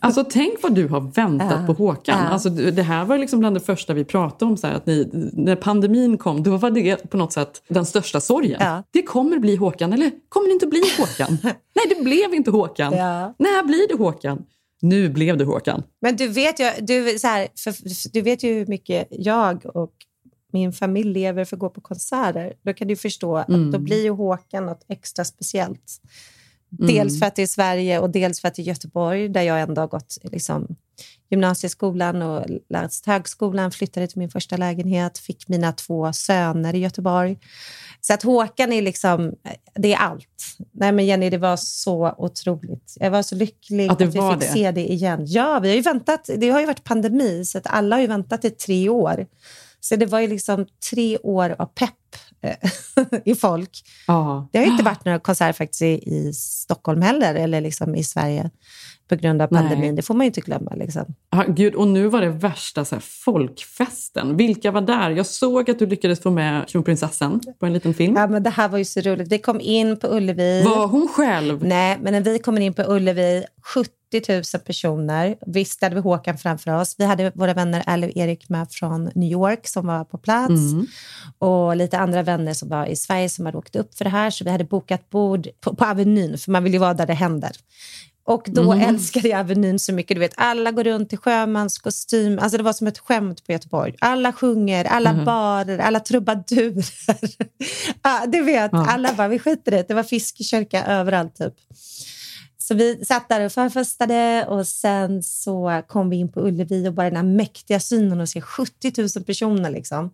Alltså 0.00 0.24
tänk 0.30 0.62
vad 0.62 0.74
du 0.74 0.88
har 0.88 1.00
väntat 1.00 1.52
Ja, 1.60 1.66
på 1.66 1.72
Håkan. 1.72 2.18
ja. 2.24 2.28
Alltså, 2.28 2.48
det 2.50 2.82
här 2.82 3.04
var 3.04 3.18
liksom 3.18 3.40
bland 3.40 3.56
det 3.56 3.60
första 3.60 3.94
vi 3.94 4.04
pratade 4.04 4.50
om. 4.50 4.56
Så 4.56 4.66
här, 4.66 4.74
att 4.74 4.86
ni, 4.86 5.08
när 5.32 5.56
pandemin 5.56 6.18
kom, 6.18 6.42
då 6.42 6.56
var 6.56 6.70
det 6.70 7.10
på 7.10 7.16
något 7.16 7.32
sätt 7.32 7.62
den 7.68 7.86
största 7.86 8.20
sorgen. 8.20 8.56
Ja. 8.60 8.82
Det 8.90 9.02
kommer 9.02 9.38
bli 9.38 9.56
Håkan, 9.56 9.92
eller 9.92 10.10
kommer 10.28 10.46
det 10.48 10.52
inte 10.52 10.66
bli 10.66 10.82
Håkan? 10.98 11.38
Nej, 11.42 11.84
det 11.96 12.04
blev 12.04 12.34
inte 12.34 12.50
Håkan. 12.50 12.92
När 13.38 13.66
blir 13.66 13.88
det 13.88 14.04
Håkan? 14.04 14.42
Nu 14.80 15.08
blev 15.08 15.36
det 15.36 15.44
Håkan. 15.44 15.82
Men 16.00 16.16
du 16.16 16.28
vet, 16.28 16.60
ju, 16.60 16.70
du, 16.80 17.18
så 17.18 17.26
här, 17.26 17.48
för, 17.64 17.74
du 18.12 18.20
vet 18.20 18.42
ju 18.42 18.54
hur 18.54 18.66
mycket 18.66 19.08
jag 19.10 19.76
och 19.76 19.92
min 20.52 20.72
familj 20.72 21.12
lever 21.12 21.44
för 21.44 21.56
att 21.56 21.60
gå 21.60 21.70
på 21.70 21.80
konserter. 21.80 22.52
Då 22.62 22.72
kan 22.72 22.88
du 22.88 22.96
förstå 22.96 23.36
att 23.36 23.48
Mm. 23.48 23.70
då 23.70 23.78
blir 23.78 24.02
ju 24.02 24.10
Håkan 24.10 24.66
något 24.66 24.84
extra 24.88 25.24
speciellt. 25.24 26.00
Dels 26.70 27.18
för 27.18 27.26
att 27.26 27.36
det 27.36 27.42
är 27.42 27.46
Sverige 27.46 27.98
och 27.98 28.10
dels 28.10 28.40
för 28.40 28.48
att 28.48 28.54
det 28.54 28.62
är 28.62 28.64
Göteborg 28.64 29.28
där 29.28 29.42
jag 29.42 29.60
ändå 29.60 29.80
har 29.80 29.88
gått 29.88 30.18
liksom, 30.22 30.76
gymnasieskolan 31.30 32.22
och 32.22 32.46
läst 32.68 33.06
högskolan, 33.06 33.70
flyttade 33.70 34.06
till 34.06 34.18
min 34.18 34.30
första 34.30 34.56
lägenhet, 34.56 35.18
fick 35.18 35.48
mina 35.48 35.72
två 35.72 36.12
söner 36.12 36.74
i 36.74 36.78
Göteborg. 36.78 37.38
Så 38.00 38.14
att 38.14 38.22
Håkan 38.22 38.72
är 38.72 38.82
liksom, 38.82 39.34
det 39.74 39.94
är 39.94 39.96
allt. 39.96 40.56
Nej 40.72 40.92
men 40.92 41.06
Jenny, 41.06 41.30
det 41.30 41.38
var 41.38 41.56
så 41.56 42.14
otroligt. 42.18 42.96
Jag 43.00 43.10
var 43.10 43.22
så 43.22 43.34
lycklig 43.34 43.86
Att 43.86 43.92
att 43.92 44.00
vi 44.00 44.12
fick 44.12 44.40
det. 44.40 44.52
se 44.52 44.70
det 44.70 44.92
igen. 44.92 45.24
Ja, 45.26 45.58
vi 45.62 45.68
har 45.68 45.76
ju 45.76 45.82
väntat, 45.82 46.30
det 46.36 46.50
har 46.50 46.60
ju 46.60 46.66
varit 46.66 46.84
pandemi 46.84 47.44
så 47.44 47.58
att 47.58 47.66
alla 47.66 47.96
har 47.96 48.00
ju 48.00 48.06
väntat 48.06 48.44
i 48.44 48.50
tre 48.50 48.88
år 48.88 49.26
Så 49.80 49.96
det 49.96 50.06
var 50.06 50.20
ju 50.20 50.26
liksom 50.26 50.66
tre 50.90 51.18
år 51.18 51.56
av 51.58 51.66
pepp 51.66 51.94
i 53.24 53.34
folk. 53.34 53.70
Ja. 54.06 54.48
Det 54.52 54.58
har 54.58 54.66
inte 54.66 54.84
varit 54.84 55.04
några 55.04 55.18
konserter 55.18 55.52
faktiskt 55.52 55.82
i, 55.82 55.86
i 55.86 56.32
Stockholm 56.34 57.02
heller, 57.02 57.34
eller 57.34 57.60
liksom 57.60 57.94
i 57.94 58.04
Sverige 58.04 58.50
på 59.08 59.16
grund 59.16 59.42
av 59.42 59.46
pandemin. 59.46 59.80
Nej. 59.80 59.92
Det 59.92 60.02
får 60.02 60.14
man 60.14 60.24
ju 60.24 60.26
inte 60.26 60.40
glömma. 60.40 60.74
Liksom. 60.74 61.04
Ja, 61.30 61.44
Gud, 61.48 61.74
och 61.74 61.88
nu 61.88 62.08
var 62.08 62.20
det 62.20 62.28
värsta 62.28 62.84
så 62.84 62.94
här, 62.94 63.02
folkfesten. 63.06 64.36
Vilka 64.36 64.70
var 64.70 64.80
där? 64.80 65.10
Jag 65.10 65.26
såg 65.26 65.70
att 65.70 65.78
du 65.78 65.86
lyckades 65.86 66.20
få 66.20 66.30
med 66.30 66.68
kronprinsessan 66.68 67.40
på 67.60 67.66
en 67.66 67.72
liten 67.72 67.94
film. 67.94 68.16
Ja, 68.16 68.26
men 68.26 68.42
det 68.42 68.50
här 68.50 68.68
var 68.68 68.78
ju 68.78 68.84
så 68.84 69.00
roligt. 69.00 69.32
Vi 69.32 69.38
kom 69.38 69.60
in 69.60 69.96
på 69.98 70.06
Ullevi. 70.06 70.62
Var 70.62 70.86
hon 70.86 71.08
själv? 71.08 71.64
Nej, 71.64 71.98
men 72.00 72.12
när 72.12 72.20
vi 72.20 72.38
kommer 72.38 72.60
in 72.60 72.74
på 72.74 72.82
Ullevi, 72.82 73.44
70 73.74 73.90
000 74.12 74.42
personer. 74.66 75.36
Visst 75.46 75.82
hade 75.82 75.94
vi 75.94 76.00
Håkan 76.00 76.38
framför 76.38 76.70
oss. 76.80 76.94
Vi 76.98 77.04
hade 77.04 77.30
våra 77.34 77.54
vänner 77.54 77.84
Elle 77.86 78.06
och 78.06 78.16
Erik 78.16 78.48
med 78.48 78.66
från 78.72 79.04
New 79.14 79.30
York 79.32 79.66
som 79.68 79.86
var 79.86 80.04
på 80.04 80.18
plats. 80.18 80.50
Mm. 80.50 80.86
Och 81.38 81.76
lite 81.76 81.98
andra 81.98 82.22
vänner 82.22 82.54
som 82.54 82.68
var 82.68 82.86
i 82.86 82.96
Sverige 82.96 83.28
som 83.28 83.46
hade 83.46 83.58
åkt 83.58 83.76
upp 83.76 83.94
för 83.94 84.04
det 84.04 84.10
här. 84.10 84.30
Så 84.30 84.44
vi 84.44 84.50
hade 84.50 84.64
bokat 84.64 85.10
bord 85.10 85.48
på, 85.60 85.74
på 85.74 85.84
Avenyn, 85.84 86.38
för 86.38 86.50
man 86.50 86.64
vill 86.64 86.72
ju 86.72 86.78
vara 86.78 86.94
där 86.94 87.06
det 87.06 87.14
händer. 87.14 87.50
Och 88.24 88.42
då 88.46 88.72
Mm. 88.72 88.88
älskade 88.94 89.28
jag 89.28 89.40
Avenyn 89.40 89.78
så 89.78 89.92
mycket. 89.92 90.14
Du 90.16 90.20
vet, 90.20 90.32
alla 90.36 90.70
går 90.70 90.84
runt 90.84 91.12
i 91.12 91.16
sjömanskostym. 91.16 92.38
Alltså 92.38 92.56
det 92.58 92.62
var 92.64 92.72
som 92.72 92.86
ett 92.86 92.98
skämt 92.98 93.46
på 93.46 93.52
Göteborg. 93.52 93.94
Alla 93.98 94.32
sjunger, 94.32 94.84
alla 94.84 95.12
Mhm. 95.12 95.24
barer, 95.24 95.78
alla 95.78 96.00
trubadurer. 96.00 96.84
ja, 98.02 98.24
du 98.26 98.42
vet, 98.42 98.70
Ja. 98.72 98.86
alla 98.88 99.12
bara, 99.12 99.28
vi 99.28 99.38
skiter 99.38 99.72
i 99.72 99.76
det. 99.76 99.88
Det 99.88 99.94
var 99.94 100.02
fiskekörka 100.02 100.84
överallt 100.86 101.34
typ. 101.36 101.54
Så 102.68 102.74
vi 102.74 103.04
satt 103.04 103.28
där 103.28 103.44
och 103.44 103.52
förfestade 103.52 104.46
och 104.48 104.66
sen 104.66 105.22
så 105.22 105.82
kom 105.86 106.10
vi 106.10 106.16
in 106.16 106.32
på 106.32 106.40
Ullevi 106.40 106.88
och 106.88 106.92
bara 106.94 107.10
den 107.10 107.16
här 107.16 107.34
mäktiga 107.36 107.80
synen 107.80 108.20
och 108.20 108.28
se 108.28 108.40
70 108.40 108.92
000 109.16 109.24
personer 109.24 109.70
liksom. 109.70 110.10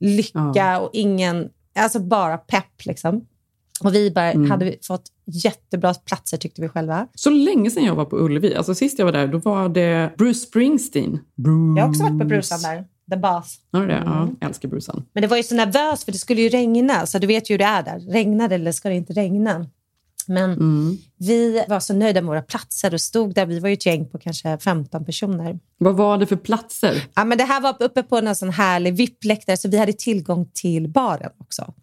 Lycka 0.00 0.52
Ja. 0.54 0.78
och 0.78 0.90
ingen, 0.92 1.48
alltså 1.78 1.98
bara 2.00 2.38
pepp 2.38 2.84
liksom. 2.86 3.26
Och 3.84 3.94
vi 3.94 4.10
bara 4.10 4.32
Mm. 4.32 4.50
hade 4.50 4.74
fått 4.82 5.02
jättebra 5.26 5.94
platser 5.94 6.36
tyckte 6.36 6.62
vi 6.62 6.68
själva. 6.68 7.06
Så 7.14 7.30
länge 7.30 7.70
sedan 7.70 7.84
jag 7.84 7.94
var 7.94 8.04
på 8.04 8.16
Ullevi. 8.18 8.54
Alltså 8.54 8.74
sist 8.74 8.98
jag 8.98 9.06
var 9.06 9.12
där, 9.12 9.26
då 9.26 9.38
var 9.38 9.68
det 9.68 10.10
Bruce 10.18 10.38
Springsteen. 10.40 11.18
Bruce. 11.36 11.78
Jag 11.80 11.82
har 11.84 11.88
också 11.88 12.02
varit 12.02 12.18
på 12.20 12.24
brusan 12.26 12.62
där, 12.62 12.84
The 13.10 13.16
Bath. 13.16 13.48
Du 13.72 13.86
det? 13.86 13.94
Mm. 13.94 14.08
Ja, 14.08 14.28
jag 14.40 14.48
älskar 14.48 14.68
brusan. 14.68 15.04
Men 15.12 15.20
det 15.22 15.26
var 15.26 15.36
ju 15.36 15.42
så 15.42 15.54
nervöst 15.54 16.04
för 16.04 16.12
det 16.12 16.18
skulle 16.18 16.40
ju 16.42 16.48
regna, 16.48 17.06
så 17.06 17.18
du 17.18 17.26
vet 17.26 17.50
ju 17.50 17.54
hur 17.54 17.58
det 17.58 17.64
är 17.64 17.82
där. 17.82 17.98
Regnar 18.12 18.48
det 18.48 18.54
eller 18.54 18.72
ska 18.72 18.88
det 18.88 18.94
inte 18.94 19.12
regna? 19.12 19.66
Men 20.28 20.52
Mm. 20.52 20.98
vi 21.18 21.64
var 21.68 21.80
så 21.80 21.94
nöjda 21.94 22.20
med 22.20 22.28
våra 22.28 22.42
platser 22.42 22.94
och 22.94 23.00
stod 23.00 23.34
där. 23.34 23.46
Vi 23.46 23.58
var 23.60 23.68
ju 23.68 23.72
ett 23.72 23.86
gäng 23.86 24.08
på 24.08 24.18
kanske 24.18 24.58
15 24.58 25.04
personer. 25.04 25.58
Vad 25.78 25.96
var 25.96 26.18
det 26.18 26.26
för 26.26 26.36
platser? 26.36 27.02
Ja, 27.14 27.24
men 27.24 27.38
det 27.38 27.44
här 27.44 27.60
var 27.60 27.76
uppe 27.82 28.02
på 28.02 28.16
en 28.18 28.34
sån 28.36 28.50
härlig 28.50 28.94
VIP-läktare 28.94 29.56
så 29.56 29.68
vi 29.68 29.78
hade 29.78 29.92
tillgång 29.92 30.50
till 30.54 30.88
baren 30.88 31.30
också. 31.38 31.74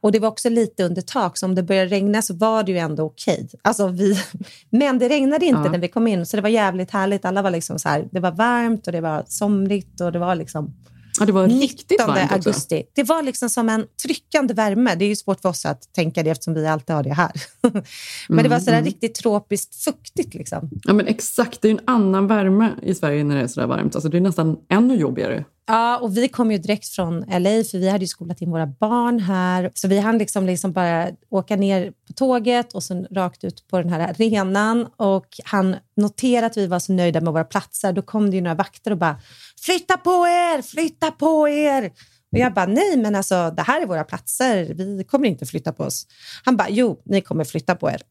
Och 0.00 0.12
det 0.12 0.18
var 0.18 0.28
också 0.28 0.48
lite 0.50 0.84
under 0.84 1.02
tak, 1.02 1.36
så 1.38 1.46
om 1.46 1.54
det 1.54 1.62
började 1.62 1.90
regna 1.90 2.22
så 2.22 2.34
var 2.34 2.62
det 2.62 2.72
ju 2.72 2.78
ändå 2.78 3.02
okej. 3.04 3.48
Alltså 3.62 3.88
vi... 3.88 4.18
Men 4.70 4.98
det 4.98 5.08
regnade 5.08 5.46
inte 5.46 5.62
Ja. 5.64 5.70
när 5.70 5.78
vi 5.78 5.88
kom 5.88 6.06
in, 6.06 6.26
så 6.26 6.36
det 6.36 6.42
var 6.42 6.48
jävligt 6.48 6.90
härligt. 6.90 7.24
Alla 7.24 7.42
var 7.42 7.50
liksom 7.50 7.78
så 7.78 7.88
här, 7.88 8.08
det 8.12 8.20
var 8.20 8.30
varmt 8.32 8.86
och 8.86 8.92
det 8.92 9.00
var 9.00 9.24
somrigt 9.28 10.00
och 10.00 10.12
det 10.12 10.18
var 10.18 10.34
liksom 10.34 10.74
Ja, 11.20 11.26
det 11.26 11.32
var 11.32 11.48
riktigt 11.48 11.90
19 11.90 12.06
varmt 12.06 12.24
också. 12.24 12.34
augusti. 12.34 12.82
Det 12.94 13.02
var 13.02 13.22
liksom 13.22 13.50
som 13.50 13.68
en 13.68 13.86
tryckande 14.02 14.54
värme. 14.54 14.94
Det 14.94 15.04
är 15.04 15.08
ju 15.08 15.16
svårt 15.16 15.40
för 15.40 15.48
oss 15.48 15.66
att 15.66 15.92
tänka 15.92 16.22
det 16.22 16.30
eftersom 16.30 16.54
vi 16.54 16.66
alltid 16.66 16.96
har 16.96 17.02
det 17.02 17.12
här. 17.12 17.32
Men 18.28 18.42
det 18.42 18.48
var 18.48 18.58
sådär 18.58 18.72
mm. 18.72 18.84
riktigt 18.84 19.14
tropiskt 19.14 19.74
fuktigt. 19.74 20.34
Liksom. 20.34 20.70
Ja, 20.84 20.92
men 20.92 21.06
exakt. 21.06 21.62
Det 21.62 21.68
är 21.68 21.72
ju 21.72 21.78
en 21.78 21.84
annan 21.84 22.26
värme 22.26 22.70
i 22.82 22.94
Sverige 22.94 23.24
när 23.24 23.36
det 23.36 23.42
är 23.42 23.46
sådär 23.46 23.66
varmt. 23.66 23.94
Alltså, 23.94 24.08
det 24.08 24.16
är 24.16 24.20
nästan 24.20 24.56
ännu 24.68 24.94
jobbigare. 24.96 25.44
Ja, 25.66 25.98
och 25.98 26.16
vi 26.16 26.28
kom 26.28 26.52
ju 26.52 26.58
direkt 26.58 26.88
från 26.88 27.20
LA 27.20 27.64
för 27.70 27.78
vi 27.78 27.88
hade 27.88 28.04
ju 28.04 28.08
skolat 28.08 28.42
in 28.42 28.50
våra 28.50 28.66
barn 28.66 29.18
här. 29.18 29.70
Så 29.74 29.88
vi 29.88 29.98
hann 29.98 30.18
liksom, 30.18 30.46
liksom 30.46 30.72
bara 30.72 31.10
åka 31.30 31.56
ner 31.56 31.92
på 32.06 32.12
tåget 32.12 32.72
och 32.72 32.82
sen 32.82 33.06
rakt 33.10 33.44
ut 33.44 33.68
på 33.68 33.78
den 33.78 33.88
här 33.88 34.00
arenan. 34.00 34.88
Och 34.96 35.26
han 35.44 35.76
noterade 35.96 36.46
att 36.46 36.56
vi 36.56 36.66
var 36.66 36.78
så 36.78 36.92
nöjda 36.92 37.20
med 37.20 37.32
våra 37.32 37.44
platser. 37.44 37.92
Då 37.92 38.02
kom 38.02 38.30
det 38.30 38.36
ju 38.36 38.42
några 38.42 38.54
vakter 38.54 38.90
och 38.90 38.98
bara 38.98 39.20
“flytta 39.60 39.96
på 39.96 40.10
er, 40.10 40.62
flytta 40.62 41.10
på 41.10 41.48
er”. 41.48 41.92
Och 42.32 42.38
jag 42.38 42.54
bara 42.54 42.66
“nej, 42.66 42.96
men 42.96 43.14
alltså 43.14 43.50
det 43.56 43.62
här 43.62 43.82
är 43.82 43.86
våra 43.86 44.04
platser. 44.04 44.74
Vi 44.74 45.04
kommer 45.04 45.28
inte 45.28 45.46
flytta 45.46 45.72
på 45.72 45.84
oss”. 45.84 46.06
Han 46.44 46.56
bara 46.56 46.68
“jo, 46.70 47.02
ni 47.04 47.20
kommer 47.20 47.44
flytta 47.44 47.74
på 47.74 47.90
er”. 47.90 48.02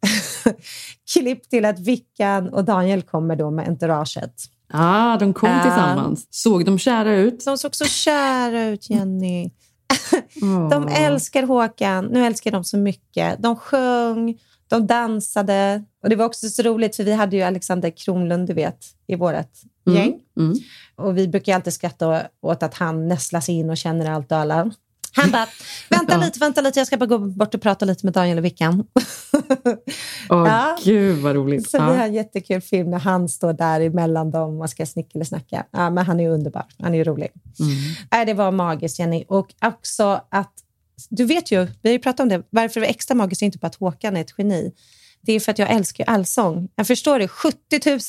Klipp 1.13 1.49
till 1.49 1.65
att 1.65 1.79
Vickan 1.79 2.49
och 2.49 2.65
Daniel 2.65 3.01
kommer 3.01 3.35
då 3.35 3.51
med 3.51 3.67
entouraget. 3.67 4.33
Ah, 4.73 5.17
de 5.17 5.33
kom 5.33 5.49
Ja. 5.49 5.61
tillsammans. 5.61 6.27
Såg 6.29 6.65
de 6.65 6.79
kära 6.79 7.15
ut? 7.15 7.45
De 7.45 7.57
såg 7.57 7.75
så 7.75 7.85
kära 7.85 8.63
ut, 8.65 8.89
Jenny. 8.89 9.51
Åh. 10.41 10.69
De 10.69 10.87
älskar 10.87 11.43
Håkan. 11.43 12.05
Nu 12.05 12.25
älskar 12.25 12.51
de 12.51 12.63
så 12.63 12.77
mycket. 12.77 13.41
De 13.43 13.55
sjöng, 13.55 14.37
de 14.67 14.87
dansade. 14.87 15.83
Och 16.03 16.09
Det 16.09 16.15
var 16.15 16.25
också 16.25 16.49
så 16.49 16.61
roligt, 16.61 16.95
för 16.95 17.03
vi 17.03 17.11
hade 17.13 17.35
ju 17.35 17.41
Alexander 17.41 17.89
Kronlund, 17.97 18.47
du 18.47 18.53
vet, 18.53 18.77
i 19.07 19.15
vårt 19.15 19.35
Mm, 19.87 19.97
gäng. 19.99 20.19
mm. 20.39 20.53
Och 20.95 21.17
Vi 21.17 21.27
brukar 21.27 21.55
alltid 21.55 21.73
skratta 21.73 22.21
åt 22.41 22.63
att 22.63 22.73
han 22.73 23.07
nästlar 23.07 23.39
sig 23.39 23.55
in 23.55 23.69
och 23.69 23.77
känner 23.77 24.11
allt 24.11 24.31
och 24.31 24.37
alla. 24.37 24.71
Han 25.15 25.31
bara, 25.31 25.47
vänta 25.89 26.13
Ja. 26.13 26.19
lite, 26.25 26.39
vänta 26.39 26.61
lite, 26.61 26.79
jag 26.79 26.87
ska 26.87 26.97
bara 26.97 27.05
gå 27.05 27.17
bort 27.17 27.55
och 27.55 27.61
prata 27.61 27.85
lite 27.85 28.05
med 28.05 28.13
Daniel 28.13 28.37
och 28.37 28.45
Vickan. 28.45 28.83
Åh, 28.93 29.73
Ja. 30.47 30.77
gud 30.83 31.17
vad 31.17 31.35
roligt. 31.35 31.69
Så 31.71 31.77
vi 31.77 31.83
har 31.83 31.95
Ja. 31.95 32.03
en 32.05 32.13
jättekul 32.13 32.61
film 32.61 32.89
när 32.89 32.99
han 32.99 33.29
står 33.29 33.53
där 33.53 33.81
emellan 33.81 34.31
dem 34.31 34.61
och 34.61 34.69
ska 34.69 34.85
snicka 34.85 35.09
eller 35.15 35.25
snacka. 35.25 35.65
Ja, 35.71 35.89
men 35.89 36.05
han 36.05 36.19
är 36.19 36.29
underbar, 36.29 36.65
han 36.79 36.93
är 36.93 36.97
ju 36.97 37.03
rolig. 37.03 37.29
Mm. 37.59 37.71
Nej, 38.11 38.25
det 38.25 38.33
var 38.33 38.51
magiskt, 38.51 38.99
Jenny. 38.99 39.23
Och 39.27 39.53
också 39.61 40.21
att, 40.31 40.53
du 41.09 41.25
vet 41.25 41.51
ju, 41.51 41.65
vi 41.81 41.89
har 41.89 41.93
ju 41.93 41.99
pratat 41.99 42.19
om 42.19 42.29
det, 42.29 42.43
varför 42.49 42.73
det 42.73 42.79
var 42.85 42.91
extra 42.91 43.15
magiskt 43.15 43.41
är 43.41 43.45
inte 43.45 43.57
bara 43.57 43.67
att 43.67 43.75
Håkan 43.75 44.17
är 44.17 44.21
ett 44.21 44.33
geni. 44.37 44.71
Det 45.23 45.33
är 45.33 45.39
för 45.39 45.51
att 45.51 45.59
jag 45.59 45.71
älskar 45.71 46.05
allsång. 46.09 46.69
Jag 46.75 46.87
förstår 46.87 47.19
det, 47.19 47.27
70 47.27 47.57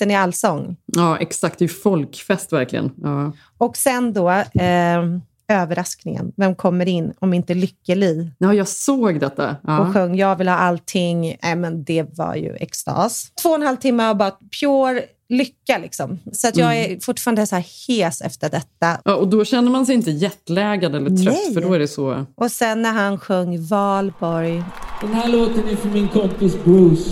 000 0.04 0.10
i 0.10 0.14
allsång. 0.14 0.76
ja, 0.86 1.18
exakt. 1.18 1.58
Det 1.58 1.64
är 1.64 1.68
folkfest 1.68 2.52
verkligen. 2.52 2.90
Ja. 3.02 3.32
Och 3.58 3.76
sen 3.76 4.12
då, 4.12 4.30
eh, 4.30 5.02
överraskningen. 5.48 6.32
Vem 6.36 6.54
kommer 6.54 6.88
in 6.88 7.12
om 7.18 7.34
inte 7.34 7.54
Lykke-Li 7.54 8.30
ja, 8.38 8.54
jag 8.54 8.68
såg 8.68 9.20
detta. 9.20 9.50
och 9.50 9.56
Ja. 9.70 9.92
sjöng 9.92 10.16
Jag 10.16 10.36
vill 10.36 10.48
ha 10.48 10.56
allting. 10.56 11.36
Nej, 11.42 11.56
men 11.56 11.84
det 11.84 12.18
var 12.18 12.34
ju 12.34 12.56
extas. 12.56 13.32
Två 13.42 13.48
och 13.48 13.54
en 13.54 13.62
halv 13.62 13.76
timme 13.76 14.08
av 14.08 14.16
bara 14.16 14.32
pure 14.60 15.02
lycka. 15.28 15.78
Liksom. 15.78 16.18
Så 16.32 16.48
att 16.48 16.56
jag 16.56 16.76
är 16.76 17.00
fortfarande 17.00 17.46
så 17.46 17.56
här 17.56 17.64
hes 17.88 18.20
efter 18.20 18.50
detta. 18.50 18.98
Ja, 19.04 19.14
och 19.14 19.28
då 19.28 19.44
känner 19.44 19.70
man 19.70 19.86
sig 19.86 19.94
inte 19.94 20.10
jetlaggad 20.10 20.94
eller 20.94 21.10
trött, 21.10 21.34
Nej. 21.44 21.54
för 21.54 21.60
då 21.60 21.74
är 21.74 21.78
det 21.78 21.88
så... 21.88 22.26
Och 22.34 22.50
sen 22.50 22.82
när 22.82 22.92
han 22.92 23.18
sjöng 23.18 23.66
Valborg. 23.66 24.62
Den 25.00 25.14
här 25.14 25.28
låten 25.28 25.68
är 25.68 25.76
för 25.76 25.88
min 25.88 26.08
kompis 26.08 26.64
Bruce. 26.64 27.10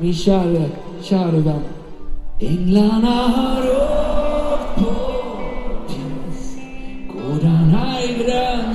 Min 0.00 0.14
käre, 0.14 0.70
käre 1.02 1.40
vän. 1.40 1.62
Änglarna 2.40 3.10
har 3.10 3.81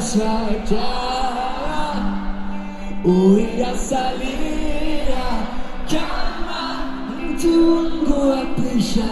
grönsvarta. 0.07 0.87
Och 3.03 3.39
i 3.39 3.47
dessa 3.57 4.11
lera 4.19 5.29
kan 5.89 6.45
man 6.47 7.29
inte 7.29 7.47
undgå 7.47 8.31
att 8.31 8.55
bli 8.55 8.81
kär. 8.81 9.03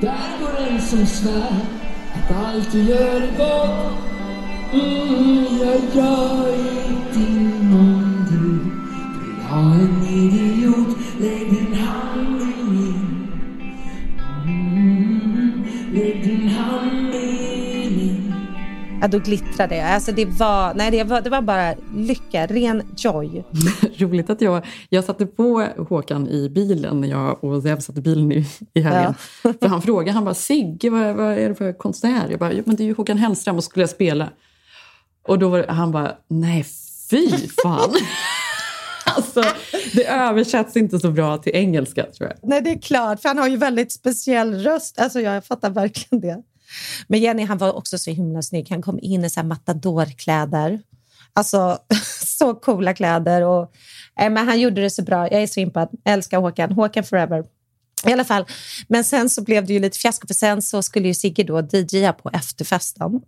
Där 0.00 0.40
går 0.40 0.66
en 0.68 0.82
som 0.82 1.06
svär 1.06 1.56
att 2.14 2.46
alltid 2.46 2.88
gör 2.88 3.20
det 3.20 3.32
gott 3.38 3.98
Mm, 4.74 5.44
jag 5.60 5.80
gör 5.94 6.54
ingenting 6.54 7.52
du 8.30 8.46
vill 9.20 9.44
ha 9.50 9.74
en 9.74 10.06
idiot 10.06 10.61
Ja, 19.02 19.08
då 19.08 19.18
glittrade 19.18 19.76
jag. 19.76 19.88
Alltså 19.90 20.12
det, 20.12 20.24
var, 20.24 20.74
nej, 20.74 20.90
det, 20.90 21.04
var, 21.04 21.20
det 21.20 21.30
var 21.30 21.42
bara 21.42 21.74
lycka, 21.96 22.46
ren 22.46 22.82
joy. 22.96 23.44
Roligt 23.96 24.30
att 24.30 24.40
jag, 24.40 24.66
jag 24.88 25.04
satte 25.04 25.26
på 25.26 25.66
Håkan 25.88 26.28
i 26.28 26.48
bilen 26.48 27.00
när 27.00 27.08
jag 27.08 27.44
och 27.44 27.62
Zev 27.62 27.80
satt 27.80 27.98
i 27.98 28.00
bilen 28.00 28.32
i, 28.32 28.46
i 28.74 28.80
helgen. 28.80 29.14
För 29.42 29.66
han 29.68 29.82
frågade, 29.82 30.12
han 30.12 30.24
bara 30.24 30.34
Sigge, 30.34 30.90
vad, 30.90 31.16
vad 31.16 31.32
är 31.38 31.48
det 31.48 31.54
för 31.54 31.72
konstnär? 31.78 32.30
Jag 32.30 32.38
bara, 32.38 32.52
"Jo, 32.52 32.62
men 32.66 32.76
det 32.76 32.82
är 32.82 32.84
ju 32.84 32.94
Håkan 32.94 33.18
Hellström 33.18 33.56
och 33.56 33.64
skulle 33.64 33.82
jag 33.82 33.90
spela. 33.90 34.28
Och 35.28 35.38
då 35.38 35.48
var 35.48 35.66
han 35.66 35.92
bara, 35.92 36.12
nej 36.28 36.64
fy 37.10 37.28
fan. 37.62 37.90
alltså, 39.16 39.42
det 39.94 40.06
översätts 40.06 40.76
inte 40.76 40.98
så 41.00 41.10
bra 41.10 41.38
till 41.38 41.52
engelska 41.54 42.02
tror 42.02 42.28
jag. 42.28 42.38
Nej, 42.50 42.60
det 42.62 42.70
är 42.70 42.78
klart, 42.80 43.20
för 43.20 43.28
han 43.28 43.38
har 43.38 43.48
ju 43.48 43.56
väldigt 43.56 43.92
speciell 43.92 44.54
röst. 44.54 45.00
Alltså 45.00 45.20
jag 45.20 45.44
fattar 45.44 45.70
verkligen 45.70 46.20
det. 46.20 46.42
Men 47.06 47.20
Jenny 47.20 47.44
han 47.44 47.58
var 47.58 47.72
också 47.72 47.98
så 47.98 48.10
himla 48.10 48.42
snygg. 48.42 48.66
Han 48.70 48.82
kom 48.82 48.98
in 49.02 49.24
i 49.24 49.30
så 49.30 49.40
här 49.40 49.46
matadorkläder. 49.46 50.80
Alltså 51.32 51.78
så 52.26 52.54
coola 52.54 52.94
kläder. 52.94 53.42
Och, 53.42 53.72
eh, 54.20 54.30
men 54.30 54.48
han 54.48 54.60
gjorde 54.60 54.82
det 54.82 54.90
så 54.90 55.02
bra. 55.02 55.30
Jag 55.30 55.42
är 55.42 55.46
så 55.46 55.60
impad. 55.60 55.88
Jag 56.04 56.14
älskar 56.14 56.40
Håkan. 56.40 56.72
Håkan 56.72 57.04
forever. 57.04 57.44
I 58.06 58.12
alla 58.12 58.24
fall. 58.24 58.44
Men 58.88 59.04
sen 59.04 59.30
så 59.30 59.42
blev 59.42 59.66
det 59.66 59.72
ju 59.72 59.78
lite 59.78 59.98
fiasko 59.98 60.26
för 60.26 60.34
sen 60.34 60.62
så 60.62 60.82
skulle 60.82 61.08
ju 61.08 61.14
Sigge 61.14 61.42
då 61.42 61.60
DJa 61.60 62.12
på 62.12 62.30
efterfesten. 62.32 63.20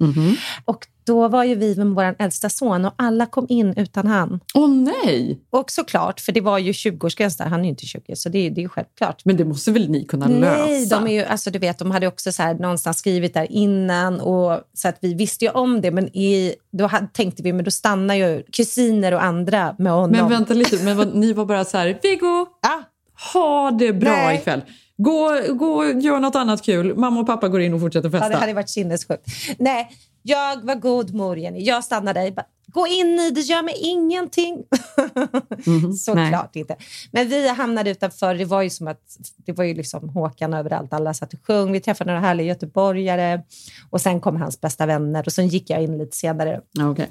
Mhm. 0.00 0.36
och 0.64 0.86
då 1.06 1.28
var 1.28 1.44
ju 1.44 1.54
vi 1.54 1.76
med 1.76 1.86
vår 1.86 2.14
äldsta 2.18 2.48
son 2.48 2.84
och 2.84 2.92
alla 2.96 3.26
kom 3.26 3.46
in 3.48 3.74
utan 3.76 4.06
han. 4.06 4.40
Åh 4.54 4.68
nej! 4.70 5.40
Och 5.50 5.70
såklart, 5.70 6.20
för 6.20 6.32
det 6.32 6.40
var 6.40 6.58
ju 6.58 6.72
20-årsgräns 6.72 7.38
där, 7.38 7.44
han 7.44 7.60
är 7.60 7.64
ju 7.64 7.70
inte 7.70 7.86
20, 7.86 8.16
så 8.16 8.28
det, 8.28 8.38
är- 8.46 8.50
det 8.50 8.60
är 8.60 8.62
ju 8.62 8.68
självklart. 8.68 9.24
Men 9.24 9.36
det 9.36 9.44
måste 9.44 9.72
väl 9.72 9.90
ni 9.90 10.04
kunna 10.04 10.26
Nej, 10.26 10.40
lösa? 10.80 10.96
de, 11.00 11.06
är 11.08 11.12
ju, 11.12 11.24
alltså, 11.24 11.50
du 11.50 11.58
vet, 11.58 11.78
de 11.78 11.90
hade 11.90 12.06
också 12.06 12.32
så 12.32 12.42
här, 12.42 12.54
någonstans 12.54 12.98
skrivit 12.98 13.34
där 13.34 13.52
innan. 13.52 14.20
Och, 14.20 14.60
så 14.74 14.88
att 14.88 14.96
vi 15.00 15.14
visste 15.14 15.44
ju 15.44 15.50
om 15.50 15.80
det, 15.80 15.90
men 15.90 16.16
i, 16.16 16.54
då 16.72 16.86
hade, 16.86 17.06
tänkte 17.12 17.42
vi 17.42 17.52
men 17.52 17.64
då 17.64 17.70
stannar 17.70 18.14
ju 18.14 18.42
kusiner 18.52 19.14
och 19.14 19.24
andra 19.24 19.74
med 19.78 19.92
honom. 19.92 20.10
Men 20.10 20.28
vänta 20.28 20.54
lite, 20.54 20.84
men 20.84 20.96
vad, 20.96 21.14
ni 21.14 21.32
var 21.32 21.44
bara 21.44 21.64
så 21.64 21.78
här, 21.78 21.98
Viggo, 22.02 22.46
Ja. 22.62 22.82
ha 23.32 23.70
det 23.70 23.92
bra 23.92 24.10
Nej. 24.16 24.36
ikväll. 24.36 24.60
Gå, 24.96 25.40
gå 25.54 25.84
gör 25.84 26.20
något 26.20 26.34
annat 26.36 26.62
kul. 26.62 26.96
Mamma 26.96 27.20
och 27.20 27.26
pappa 27.26 27.48
går 27.48 27.60
in 27.60 27.74
och 27.74 27.80
fortsätter 27.80 28.10
festa. 28.10 28.26
Ja, 28.26 28.30
det 28.30 28.36
hade 28.36 28.52
varit 28.54 28.70
sinnessjukt. 28.70 29.22
Nej, 29.58 29.90
jag 30.26 30.64
var 30.64 30.74
god 30.74 31.14
mor, 31.14 31.38
Jenny. 31.38 31.62
Jag 31.62 31.84
stannade. 31.84 32.32
Bara, 32.32 32.46
Gå 32.66 32.86
in 32.86 33.06
i 33.20 33.30
det, 33.30 33.40
gör 33.40 33.62
mig 33.62 33.74
ingenting. 33.78 34.64
Mhm, 35.66 35.92
Såklart 35.92 36.56
inte. 36.56 36.76
Men 37.12 37.28
vi 37.28 37.48
hamnade 37.48 37.90
utanför. 37.90 38.34
Det 38.34 38.44
var 38.44 38.62
ju 38.62 38.70
som 38.70 38.88
att 38.88 39.00
det 39.36 39.52
var 39.52 39.64
ju 39.64 39.74
liksom 39.74 40.08
Håkan 40.08 40.54
överallt. 40.54 40.92
Alla 40.92 41.14
satt 41.14 41.34
och 41.34 41.40
sjöng. 41.46 41.72
Vi 41.72 41.80
träffade 41.80 42.10
några 42.10 42.20
härliga 42.26 42.46
göteborgare. 42.46 43.42
Och 43.90 44.00
sen 44.00 44.20
kom 44.20 44.36
hans 44.36 44.60
bästa 44.60 44.86
vänner. 44.86 45.22
Och 45.26 45.32
sen 45.32 45.48
gick 45.48 45.70
jag 45.70 45.82
in 45.82 45.98
lite 45.98 46.16
senare. 46.16 46.60
Okej. 46.90 47.08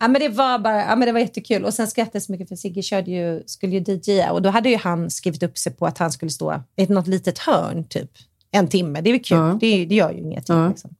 Ja, 0.00 0.08
men 0.08 0.20
det 0.20 0.28
var 0.28 0.58
bara, 0.58 0.80
ja, 0.80 0.96
men 0.96 1.06
det 1.06 1.12
var 1.12 1.20
jättekul. 1.20 1.64
Och 1.64 1.74
sen 1.74 1.86
skrattade 1.88 2.16
jag 2.16 2.22
så 2.22 2.32
mycket 2.32 2.48
för 2.48 2.56
Sigge 2.56 2.82
körde 2.82 3.10
ju, 3.10 3.42
skulle 3.46 3.76
ju 3.76 3.80
DJa. 4.04 4.32
Och 4.32 4.42
då 4.42 4.50
hade 4.50 4.68
ju 4.68 4.76
han 4.76 5.10
skrivit 5.10 5.42
upp 5.42 5.58
sig 5.58 5.72
på 5.72 5.86
att 5.86 5.98
han 5.98 6.12
skulle 6.12 6.30
stå 6.30 6.62
i 6.76 6.86
något 6.86 7.06
litet 7.06 7.38
hörn, 7.38 7.84
typ. 7.88 8.10
En 8.50 8.68
timme. 8.68 9.00
Det 9.00 9.10
är 9.10 9.12
väl 9.12 9.22
kul. 9.24 9.38
Ja. 9.38 9.58
Det, 9.60 9.84
det 9.84 9.94
gör 9.94 10.12
ju 10.12 10.18
ingenting. 10.18 10.56
Ja. 10.56 10.68
Liksom. 10.68 10.90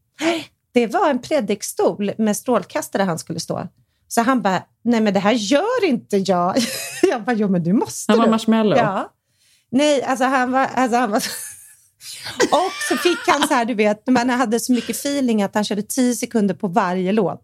Det 0.72 0.86
var 0.86 1.10
en 1.10 1.18
predikstol 1.22 2.12
med 2.18 2.36
strålkastare 2.36 3.02
han 3.02 3.18
skulle 3.18 3.40
stå. 3.40 3.68
Så 4.08 4.20
han 4.22 4.42
bara, 4.42 4.62
nej 4.84 5.00
men 5.00 5.14
det 5.14 5.20
här 5.20 5.32
gör 5.32 5.84
inte 5.84 6.16
jag. 6.16 6.56
Jag 7.02 7.22
bara, 7.22 7.36
jo 7.36 7.48
men 7.48 7.62
du 7.62 7.72
måste 7.72 8.12
Han 8.12 8.18
var 8.18 8.24
du. 8.26 8.30
marshmallow. 8.30 8.78
Ja. 8.78 9.12
Nej, 9.70 10.02
alltså 10.02 10.24
han 10.24 10.52
var... 10.52 10.66
Alltså 10.74 10.98
han 10.98 11.10
var 11.10 11.16
och 12.50 12.72
så 12.88 12.96
fick 12.96 13.18
han 13.26 13.48
så 13.48 13.54
här, 13.54 13.64
du 13.64 13.74
vet, 13.74 14.06
man 14.06 14.30
hade 14.30 14.60
så 14.60 14.72
mycket 14.72 14.96
feeling 14.96 15.42
att 15.42 15.54
han 15.54 15.64
körde 15.64 15.82
tio 15.82 16.14
sekunder 16.14 16.54
på 16.54 16.68
varje 16.68 17.12
låt. 17.12 17.42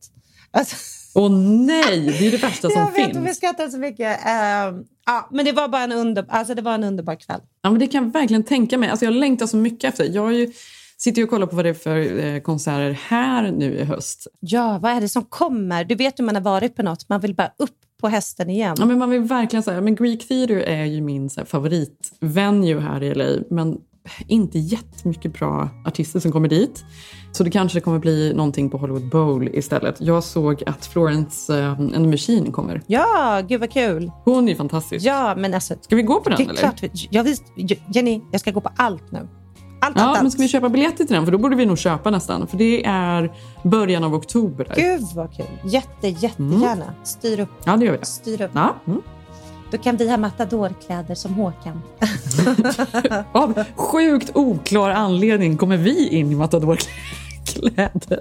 Alltså, 0.50 0.76
Åh 1.14 1.30
nej, 1.66 2.00
det 2.18 2.26
är 2.26 2.30
det 2.30 2.36
värsta 2.36 2.70
som 2.70 2.80
jag 2.80 2.92
vet, 2.92 3.16
och 3.16 3.22
vi 3.22 3.26
finns. 3.26 3.36
skrattade 3.36 3.70
så 3.70 3.78
mycket. 3.78 4.20
Ehm, 4.26 4.84
ja, 5.06 5.28
men 5.32 5.44
det 5.44 5.52
var 5.52 5.68
bara 5.68 5.82
en, 5.82 5.92
under, 5.92 6.24
alltså 6.28 6.54
det 6.54 6.62
var 6.62 6.74
en 6.74 6.84
underbar 6.84 7.14
kväll. 7.14 7.40
Ja, 7.62 7.70
men 7.70 7.78
det 7.80 7.86
kan 7.86 8.04
jag 8.04 8.12
verkligen 8.12 8.42
tänka 8.44 8.78
mig. 8.78 8.88
Alltså, 8.88 9.04
jag 9.04 9.14
längtar 9.14 9.46
så 9.46 9.56
mycket 9.56 9.90
efter. 9.92 10.04
Jag 10.14 10.22
har 10.22 10.30
ju, 10.30 10.52
sitter 10.98 11.18
ju 11.18 11.24
och 11.24 11.30
kollar 11.30 11.46
på 11.46 11.56
vad 11.56 11.64
det 11.64 11.68
är 11.68 11.74
för 11.74 12.24
eh, 12.24 12.40
konserter 12.40 12.98
här 13.08 13.52
nu 13.52 13.74
i 13.74 13.84
höst. 13.84 14.26
Ja, 14.40 14.78
vad 14.82 14.92
är 14.92 15.00
det 15.00 15.08
som 15.08 15.24
kommer? 15.24 15.84
Du 15.84 15.94
vet 15.94 16.18
hur 16.18 16.24
man 16.24 16.34
har 16.34 16.42
varit 16.42 16.76
på 16.76 16.82
något, 16.82 17.08
man 17.08 17.20
vill 17.20 17.34
bara 17.34 17.52
upp 17.58 17.76
på 18.00 18.08
hästen 18.08 18.50
igen. 18.50 18.76
Ja, 18.78 18.86
men 18.86 18.98
man 18.98 19.10
vill 19.10 19.20
verkligen 19.20 19.62
säga, 19.62 19.80
men 19.80 19.94
Greek 19.94 20.28
Theatre 20.28 20.62
är 20.62 20.84
ju 20.84 21.00
min 21.00 21.30
så 21.30 21.40
här, 21.40 21.46
favoritvenue 21.46 22.80
här 22.80 23.02
i 23.02 23.14
LA. 23.14 23.26
Men 23.50 23.78
inte 24.26 24.58
jättemycket 24.58 25.38
bra 25.38 25.68
artister 25.86 26.20
som 26.20 26.32
kommer 26.32 26.48
dit. 26.48 26.84
Så 27.32 27.44
det 27.44 27.50
kanske 27.50 27.80
kommer 27.80 27.98
bli 27.98 28.32
någonting 28.34 28.70
på 28.70 28.78
Hollywood 28.78 29.08
Bowl 29.08 29.48
istället. 29.48 30.00
Jag 30.00 30.24
såg 30.24 30.62
att 30.66 30.86
Florence 30.86 31.52
uh, 31.52 31.70
and 31.70 32.10
Machine 32.10 32.52
kommer. 32.52 32.82
Ja, 32.86 33.42
gud 33.48 33.60
vad 33.60 33.70
kul. 33.70 34.10
Hon 34.24 34.48
är 34.48 34.54
fantastisk. 34.54 35.06
Ja, 35.06 35.34
men 35.36 35.54
alltså, 35.54 35.74
Ska 35.80 35.96
vi 35.96 36.02
gå 36.02 36.20
på 36.20 36.28
den 36.28 36.38
det 36.38 36.44
är 36.44 36.48
eller? 36.48 36.58
klart. 36.58 36.82
Jag 37.10 37.36
Jenny, 37.94 38.22
jag 38.32 38.40
ska 38.40 38.50
gå 38.50 38.60
på 38.60 38.70
allt 38.76 39.12
nu. 39.12 39.28
Allt, 39.80 39.96
allt, 39.96 39.96
Ja, 39.96 40.02
allt. 40.10 40.22
men 40.22 40.30
ska 40.30 40.42
vi 40.42 40.48
köpa 40.48 40.68
biljetter 40.68 41.04
till 41.04 41.14
den? 41.14 41.24
För 41.24 41.32
då 41.32 41.38
borde 41.38 41.56
vi 41.56 41.66
nog 41.66 41.78
köpa 41.78 42.10
nästan. 42.10 42.46
För 42.46 42.56
det 42.56 42.84
är 42.86 43.32
början 43.62 44.04
av 44.04 44.14
oktober. 44.14 44.72
Gud 44.76 45.02
vad 45.14 45.36
kul. 45.36 45.46
Jätte, 45.64 46.08
jättegärna. 46.08 46.94
Styr 47.04 47.40
upp. 47.40 47.48
Ja, 47.64 47.76
det 47.76 47.84
gör 47.84 47.98
vi. 47.98 48.04
Styr 48.06 48.42
upp. 48.42 48.50
Ja. 48.54 48.74
Mm. 48.86 49.02
Då 49.70 49.78
kan 49.78 49.96
vi 49.96 50.10
ha 50.10 50.16
matadorkläder 50.16 51.14
som 51.14 51.34
Håkan. 51.34 51.82
Av 53.32 53.64
sjukt 53.76 54.30
oklar 54.34 54.90
anledning 54.90 55.56
kommer 55.56 55.76
vi 55.76 56.08
in 56.08 56.32
i 56.32 56.34
matadorkläder. 56.34 58.20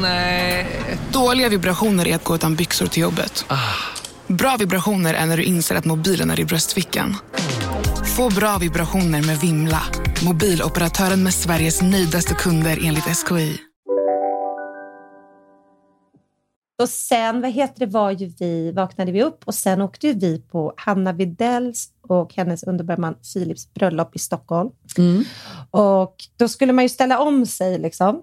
Nej. 0.00 0.66
Dåliga 1.12 1.48
vibrationer 1.48 2.08
är 2.08 2.14
att 2.14 2.24
gå 2.24 2.34
utan 2.34 2.54
byxor 2.54 2.86
till 2.86 3.02
jobbet. 3.02 3.44
Bra 4.26 4.56
vibrationer 4.58 5.14
är 5.14 5.26
när 5.26 5.36
du 5.36 5.42
inser 5.42 5.76
att 5.76 5.84
mobilen 5.84 6.30
är 6.30 6.40
i 6.40 6.44
bröstfickan. 6.44 7.16
Få 8.16 8.30
bra 8.30 8.58
vibrationer 8.58 9.22
med 9.22 9.38
Vimla. 9.40 9.82
Mobiloperatören 10.24 11.22
med 11.22 11.34
Sveriges 11.34 11.82
nöjdaste 11.82 12.34
kunder 12.34 12.78
enligt 12.84 13.04
SKI. 13.04 13.58
Och 16.82 16.88
sen, 16.88 17.40
vad 17.40 17.50
heter 17.50 17.86
det, 17.86 17.86
var 17.86 18.10
ju 18.10 18.32
vi, 18.38 18.72
vaknade 18.72 19.12
vi 19.12 19.22
upp 19.22 19.42
och 19.44 19.54
sen 19.54 19.82
åkte 19.82 20.06
ju 20.06 20.12
vi 20.12 20.38
på 20.40 20.72
Hanna 20.76 21.12
Widells 21.12 21.88
och 22.08 22.34
hennes 22.34 22.62
underbara 22.62 22.96
man 22.96 23.14
Philips 23.34 23.74
bröllop 23.74 24.16
i 24.16 24.18
Stockholm. 24.18 24.70
Och 25.70 26.16
då 26.36 26.48
skulle 26.48 26.72
man 26.72 26.84
ju 26.84 26.88
ställa 26.88 27.20
om 27.20 27.46
sig 27.46 27.78
liksom 27.78 28.22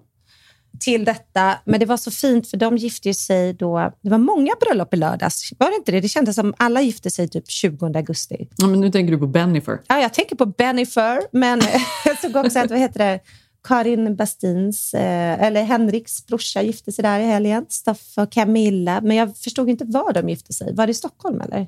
till 0.80 1.04
detta. 1.04 1.58
Men 1.64 1.80
det 1.80 1.86
var 1.86 1.96
så 1.96 2.10
fint 2.10 2.50
för 2.50 2.56
de 2.56 2.76
gifte 2.76 3.14
sig 3.14 3.52
då. 3.52 3.92
Det 4.02 4.10
var 4.10 4.18
många 4.18 4.52
bröllop 4.60 4.94
i 4.94 4.96
lördags. 4.96 5.52
Var 5.58 5.70
det 5.70 5.76
inte 5.76 5.92
det? 5.92 6.00
Det 6.00 6.08
kändes 6.08 6.36
som 6.36 6.54
alla 6.56 6.82
gifte 6.82 7.10
sig 7.10 7.28
typ 7.28 7.50
20 7.50 7.86
augusti. 7.86 8.48
Ja, 8.56 8.66
men 8.66 8.80
nu 8.80 8.90
tänker 8.90 9.12
du 9.12 9.18
på 9.18 9.26
Bennifer. 9.26 9.80
Ja, 9.88 10.00
jag 10.00 10.14
tänker 10.14 10.36
på 10.36 10.46
Bennifer, 10.46 11.22
men 11.32 11.60
jag 12.04 12.18
såg 12.18 12.36
också 12.36 12.58
att, 12.58 12.70
vad 12.70 12.78
heter 12.78 12.98
det, 12.98 13.20
Karin 13.68 14.16
Bastins, 14.16 14.94
eh, 14.94 15.42
eller 15.42 15.62
Henriks 15.62 16.26
brorsa 16.26 16.62
gifte 16.62 16.92
sig 16.92 17.02
där 17.02 17.20
i 17.20 17.24
helgen. 17.24 17.66
Stoffe 17.68 18.22
och 18.22 18.32
Camilla. 18.32 19.00
Men 19.00 19.16
jag 19.16 19.36
förstod 19.36 19.70
inte 19.70 19.84
var 19.84 20.12
de 20.12 20.28
gifte 20.28 20.52
sig. 20.52 20.74
Var 20.74 20.86
det 20.86 20.90
i 20.90 20.94
Stockholm 20.94 21.40
eller? 21.40 21.66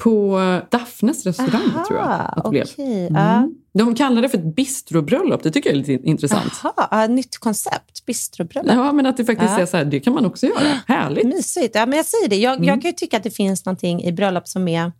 På 0.00 0.40
Daphnes 0.70 1.26
restaurang 1.26 1.62
Aha, 1.74 1.84
tror 1.88 1.98
jag 1.98 2.08
att 2.36 2.44
det 2.44 2.50
blev. 2.50 2.64
okej, 2.72 3.06
Mm. 3.06 3.54
De 3.72 3.94
kallar 3.94 4.22
det 4.22 4.28
för 4.28 4.38
ett 4.38 4.54
bistrobröllop. 4.56 5.42
Det 5.42 5.50
tycker 5.50 5.70
jag 5.70 5.74
är 5.74 5.84
lite 5.86 5.92
intressant. 6.08 6.52
Jaha, 6.64 6.88
ja, 6.90 7.06
nytt 7.06 7.38
koncept. 7.38 8.06
Bistrobröllop. 8.06 8.72
Ja, 8.74 8.92
men 8.92 9.06
att 9.06 9.16
det 9.16 9.24
faktiskt 9.24 9.52
Ja. 9.52 9.58
är 9.60 9.66
så 9.66 9.76
här, 9.76 9.84
det 9.84 10.00
kan 10.00 10.12
man 10.14 10.26
också 10.26 10.46
göra. 10.46 10.80
Härligt. 10.86 11.26
Mysigt. 11.26 11.74
Ja, 11.74 11.86
men 11.86 11.96
jag 11.96 12.06
säger 12.06 12.28
det. 12.28 12.36
Jag, 12.36 12.54
Mm. 12.54 12.64
jag 12.68 12.82
kan 12.82 12.90
ju 12.90 12.96
tycka 12.96 13.16
att 13.16 13.22
det 13.22 13.30
finns 13.30 13.64
någonting 13.64 14.02
i 14.04 14.12
bröllop 14.12 14.48
som 14.48 14.68
är 14.68 14.92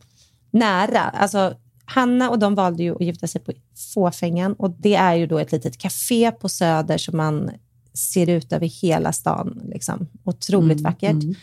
nära. 0.51 1.01
Alltså, 1.01 1.55
Hanna 1.85 2.31
och 2.31 2.39
de 2.39 2.55
valde 2.55 2.83
ju 2.83 2.95
att 2.95 3.01
gifta 3.01 3.27
sig 3.27 3.41
på 3.41 3.53
Fåfängan 3.95 4.53
och 4.53 4.71
det 4.71 4.95
är 4.95 5.15
ju 5.15 5.27
då 5.27 5.39
ett 5.39 5.53
litet 5.53 5.79
café 5.79 6.31
på 6.31 6.49
Söder 6.49 6.99
som 6.99 7.17
man 7.17 7.51
ser 7.95 8.29
ut 8.29 8.53
över 8.53 8.67
hela 8.67 9.13
stan. 9.13 9.61
Liksom. 9.65 10.07
Otroligt 10.25 10.81
Mm, 10.81 10.83
vackert. 10.83 11.11
mm. 11.23 11.35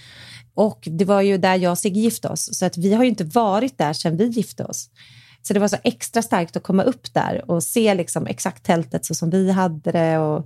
Och 0.57 0.87
det 0.91 1.05
var 1.05 1.21
ju 1.21 1.37
där 1.37 1.55
jag 1.55 1.71
och 1.71 1.77
Sigge 1.77 1.99
gifte 1.99 2.27
oss, 2.27 2.57
så 2.57 2.65
att 2.65 2.77
vi 2.77 2.93
har 2.93 3.03
ju 3.03 3.09
inte 3.09 3.23
varit 3.23 3.77
där 3.77 3.93
sedan 3.93 4.17
vi 4.17 4.25
gifte 4.25 4.63
oss. 4.65 4.89
Så 5.41 5.53
det 5.53 5.59
var 5.59 5.67
så 5.67 5.77
extra 5.83 6.21
starkt 6.21 6.57
att 6.57 6.63
komma 6.63 6.83
upp 6.83 7.13
där 7.13 7.51
och 7.51 7.63
se 7.63 7.93
liksom 7.93 8.27
exakt 8.27 8.65
tältet 8.65 9.05
så 9.05 9.15
som 9.15 9.29
vi 9.29 9.51
hade 9.51 9.91
det. 9.91 10.17
Och 10.17 10.45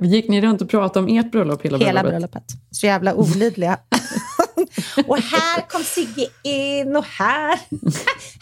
Gick 0.00 0.28
ni 0.28 0.40
runt 0.40 0.62
och 0.62 0.70
pratade 0.70 1.06
om 1.06 1.18
ert 1.18 1.32
bröllop 1.32 1.64
hela, 1.64 1.78
Hela 1.78 2.02
bröllopet? 2.02 2.30
bröllopet. 2.30 2.44
Så 2.70 2.86
jävla 2.86 3.14
olidliga. 3.14 3.78
och 5.06 5.18
här 5.18 5.68
kom 5.68 5.82
Sigge 5.84 6.26
in 6.42 6.96
och 6.96 7.04
här, 7.04 7.48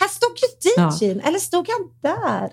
här 0.00 0.08
stod 0.08 0.36
ju 0.42 1.06
DJn. 1.06 1.20
Eller 1.20 1.38
stod 1.38 1.68
han 1.68 1.90
där? 2.02 2.50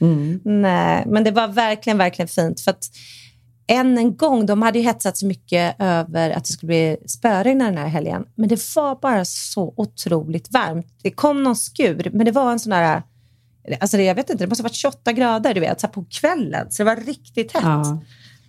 Mm. 0.00 0.40
Nej, 0.44 1.04
men 1.06 1.24
det 1.24 1.30
var 1.30 1.48
verkligen, 1.48 1.98
verkligen 1.98 2.28
fint. 2.28 2.60
För 2.60 2.70
att 2.70 2.84
än 3.66 3.98
en 3.98 4.16
gång, 4.16 4.46
de 4.46 4.62
hade 4.62 4.78
ju 4.78 4.84
hetsat 4.84 5.16
så 5.16 5.26
mycket 5.26 5.76
över 5.78 6.30
att 6.30 6.44
det 6.44 6.52
skulle 6.52 6.68
bli 6.68 6.96
spöregn 7.06 7.58
den 7.58 7.78
här 7.78 7.88
helgen, 7.88 8.24
men 8.34 8.48
det 8.48 8.76
var 8.76 8.98
bara 9.00 9.24
så 9.24 9.74
otroligt 9.76 10.52
varmt. 10.52 10.86
Det 11.02 11.10
kom 11.10 11.42
någon 11.42 11.56
skur, 11.56 12.10
men 12.12 12.26
det 12.26 12.32
var 12.32 12.52
en 12.52 12.58
sån 12.58 12.70
där, 12.70 13.02
alltså 13.80 13.96
det, 13.96 14.02
jag 14.02 14.14
vet 14.14 14.30
inte, 14.30 14.44
det 14.44 14.48
måste 14.48 14.62
ha 14.62 14.68
varit 14.68 14.74
28 14.74 15.12
grader 15.12 15.54
du 15.54 15.60
vet, 15.60 15.80
så 15.80 15.86
här 15.86 15.94
på 15.94 16.04
kvällen, 16.10 16.70
så 16.70 16.82
det 16.82 16.94
var 16.94 16.96
riktigt 16.96 17.52
hett. 17.52 17.62
Ja. 17.64 18.00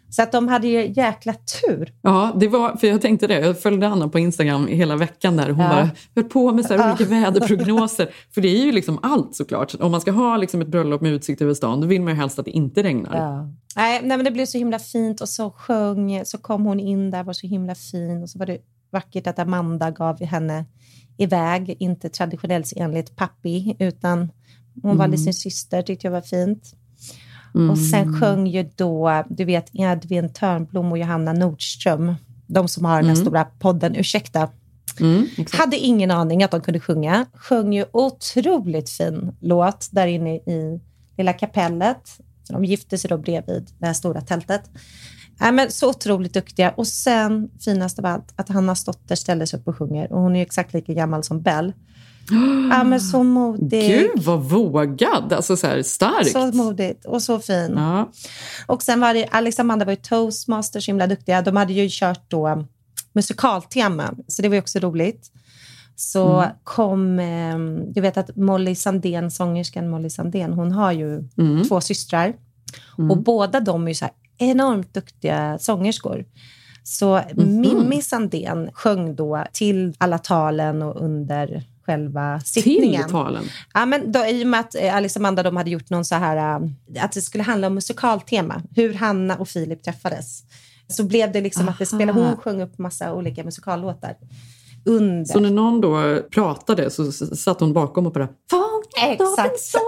Så 0.10 0.22
att 0.24 0.32
de 0.32 0.48
hade 0.48 0.68
ju 0.68 0.88
jäkla 0.92 1.34
tur. 1.34 1.94
Ja, 2.02 2.32
det 2.40 2.48
var, 2.48 2.76
för 2.76 2.88
jag 2.88 3.02
tänkte 3.02 3.28
det. 3.28 3.40
Jag 3.40 3.62
följde 3.62 3.88
Anna 3.88 4.08
på 4.10 4.20
Instagram 4.20 4.68
hela 4.68 4.96
veckan 4.96 5.38
där. 5.38 5.50
Hon 5.50 5.64
Ja. 5.66 5.70
bara 5.70 5.90
höll 6.16 6.24
på 6.24 6.52
med 6.54 6.66
så 6.66 6.74
här 6.78 6.80
Ja. 6.88 6.94
olika 6.96 7.06
väderprognoser. 7.06 8.10
För 8.34 8.42
det 8.42 8.48
är 8.48 8.66
ju 8.66 8.72
liksom 8.72 9.00
allt 9.02 9.36
såklart. 9.36 9.76
Om 9.80 9.92
man 9.92 10.02
ska 10.02 10.12
ha 10.12 10.38
liksom 10.38 10.62
ett 10.62 10.68
bröllop 10.68 11.02
med 11.02 11.12
utsikt 11.12 11.42
över 11.42 11.54
stan, 11.54 11.82
då 11.82 11.88
vill 11.88 12.02
man 12.02 12.14
ju 12.14 12.20
helst 12.20 12.40
att 12.40 12.46
det 12.46 12.52
inte 12.52 12.84
regnar. 12.84 13.16
Ja. 13.18 13.50
Nej, 13.76 14.02
nej, 14.04 14.18
men 14.18 14.26
det 14.26 14.32
blev 14.32 14.46
så 14.46 14.58
himla 14.58 14.80
fint 14.80 15.22
och 15.22 15.30
så 15.30 15.52
sjöng, 15.52 16.26
så 16.26 16.38
kom 16.38 16.66
hon 16.66 16.80
in 16.80 17.12
där, 17.12 17.24
var 17.24 17.34
så 17.34 17.48
himla 17.48 17.76
fin 17.76 18.24
och 18.24 18.30
så 18.30 18.40
var 18.40 18.46
det 18.46 18.58
vackert 18.92 19.28
att 19.28 19.40
Amanda 19.40 19.92
gav 19.92 20.24
henne 20.24 20.66
iväg, 21.18 21.76
inte 21.80 22.10
traditionellt 22.10 22.74
enligt 22.76 23.16
pappi, 23.16 23.76
utan 23.80 24.32
hon 24.82 24.98
valde 24.98 25.16
Mm. 25.16 25.18
sin 25.18 25.34
syster, 25.34 25.82
tyckte 25.82 26.08
jag 26.08 26.12
var 26.12 26.22
fint. 26.22 26.74
Mm. 27.58 27.70
Och 27.70 27.78
sen 27.78 28.20
sjöng 28.20 28.48
ju 28.48 28.70
då, 28.76 29.24
du 29.30 29.46
vet, 29.46 29.70
Edvin 29.74 30.34
Törnblom 30.34 30.92
och 30.92 30.98
Johanna 30.98 31.34
Nordström, 31.34 32.16
de 32.48 32.68
som 32.68 32.86
har 32.86 32.96
den 32.96 33.06
här 33.06 33.16
Mm. 33.16 33.26
stora 33.26 33.46
podden 33.46 33.96
Ursäkta, 33.96 34.50
Mm, 35.00 35.28
hade 35.52 35.78
ingen 35.78 36.12
aning 36.12 36.44
att 36.44 36.52
de 36.52 36.62
kunde 36.62 36.80
sjunga. 36.80 37.26
Sjöng 37.34 37.74
ju 37.74 37.86
otroligt 37.94 38.90
fin 38.90 39.36
låt 39.40 39.88
där 39.92 40.08
inne 40.08 40.36
i 40.36 40.82
lilla 41.18 41.34
kapellet. 41.34 42.18
De 42.50 42.66
gifte 42.66 42.98
sig 42.98 43.10
då 43.10 43.18
bredvid 43.18 43.70
det 43.80 43.86
här 43.86 43.94
stora 43.94 44.22
tältet. 44.22 44.62
Ja, 45.40 45.52
men 45.52 45.72
så 45.72 45.90
otroligt 45.90 46.34
duktiga. 46.34 46.70
Och 46.72 46.88
sen, 46.88 47.50
finast 47.60 48.00
av 48.00 48.06
allt, 48.06 48.34
att 48.36 48.50
Hannas 48.50 48.84
dotter 48.84 49.16
ställer 49.16 49.46
sig 49.46 49.60
upp 49.60 49.68
och 49.68 49.78
sjunger. 49.78 50.12
Och 50.12 50.22
hon 50.22 50.32
är 50.36 50.40
ju 50.40 50.44
exakt 50.44 50.74
lika 50.74 50.94
gammal 50.94 51.24
som 51.24 51.42
Bell. 51.42 51.74
Ja, 52.72 52.84
men 52.84 53.02
så 53.02 53.24
modig. 53.24 53.88
Gud 53.90 54.24
vad 54.24 54.44
vågad! 54.44 55.34
Alltså 55.34 55.58
så 55.58 55.68
här, 55.68 55.82
starkt. 55.84 56.32
Så 56.32 56.52
modigt 56.52 57.06
och 57.06 57.22
så 57.22 57.40
fin. 57.40 57.74
Ja. 57.76 58.10
Och 58.66 58.84
sen 58.84 59.00
var 59.00 59.14
det, 59.14 59.28
Alex 59.32 59.60
Amanda 59.60 59.86
var 59.86 59.92
ju 59.92 59.96
toastmasters, 59.96 60.86
så 60.86 60.92
himla 60.92 61.08
duktiga. 61.08 61.42
De 61.42 61.56
hade 61.56 61.74
ju 61.74 61.88
kört 61.92 62.24
då 62.28 62.66
musikaltema, 63.14 64.14
så 64.28 64.42
det 64.42 64.48
var 64.50 64.56
ju 64.56 64.62
också 64.62 64.80
roligt. 64.80 65.32
Så 65.96 66.28
Mm. 66.40 66.50
kom, 66.64 67.20
eh, 67.20 67.58
du 67.94 68.02
vet 68.02 68.18
att 68.18 68.36
Molly 68.36 68.76
Sandén, 68.76 69.32
sångerskan 69.32 69.90
Molly 69.90 70.10
Sandén, 70.10 70.54
hon 70.54 70.72
har 70.72 70.92
ju 70.92 71.30
Mm. 71.38 71.64
två 71.68 71.82
systrar. 71.82 72.34
Mm. 72.98 73.12
Och 73.12 73.18
båda 73.24 73.60
de 73.60 73.84
är 73.84 73.88
ju 73.88 73.96
så 73.96 74.06
här 74.06 74.14
enormt 74.38 74.94
duktiga 74.94 75.58
sångerskor. 75.60 76.26
Så 76.84 77.22
Mhm. 77.34 77.62
Mimmi 77.62 78.02
Sandén 78.02 78.70
sjöng 78.74 79.16
då 79.16 79.44
till 79.54 79.94
alla 79.98 80.18
talen 80.18 80.82
och 80.82 81.02
under 81.06 81.64
själva 81.88 82.40
sittningen. 82.40 83.04
Till 83.04 83.12
talen? 83.12 83.44
Ja, 83.74 83.86
men 83.86 84.12
då, 84.12 84.26
I 84.26 84.44
och 84.44 84.48
med 84.48 84.60
att 84.60 84.76
eh, 84.76 84.96
Alex 84.96 85.16
och 85.16 85.20
Amanda 85.20 85.44
de 85.44 85.58
hade 85.58 85.70
gjort 85.70 85.90
någon 85.90 86.06
så 86.06 86.16
här, 86.16 86.38
eh, 86.38 87.04
att 87.04 87.12
det 87.12 87.22
skulle 87.22 87.44
handla 87.44 87.68
om 87.68 87.74
musikaltema, 87.76 88.62
hur 88.76 88.94
Hanna 88.94 89.36
och 89.36 89.50
Filip 89.50 89.84
träffades. 89.84 90.42
Så 90.90 91.04
blev 91.04 91.32
det 91.32 91.42
liksom 91.42 91.70
att 91.70 91.80
det 91.80 91.86
spelade, 91.86 92.20
Aha. 92.20 92.30
hon 92.30 92.38
sjöng 92.38 92.62
upp 92.62 92.78
massa 92.78 93.14
olika 93.14 93.44
musikallåtar. 93.44 94.16
Under. 94.86 95.26
Så 95.26 95.40
när 95.40 95.50
någon 95.50 95.82
då 95.82 96.22
pratade 96.32 96.90
så 96.90 97.12
satt 97.12 97.60
hon 97.60 97.74
bakom 97.74 98.06
och 98.06 98.14
bara 98.14 98.28
Exakt 99.02 99.60
så. 99.60 99.80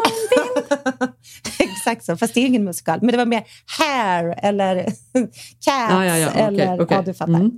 Exakt 1.63 2.05
så, 2.05 2.17
fast 2.17 2.33
det 2.33 2.39
är 2.39 2.45
ingen 2.45 2.63
musikal. 2.63 2.99
Men 3.01 3.11
det 3.11 3.17
var 3.17 3.25
mer 3.25 3.43
Hair 3.79 4.39
eller 4.43 4.75
Cats 4.83 5.65
Ja, 5.65 6.05
ja, 6.05 6.17
ja, 6.17 6.29
okej, 6.29 6.43
eller 6.43 6.81
okej. 6.81 6.97
ja, 6.97 7.03
du 7.03 7.13
fattar. 7.13 7.33
Mm. 7.33 7.51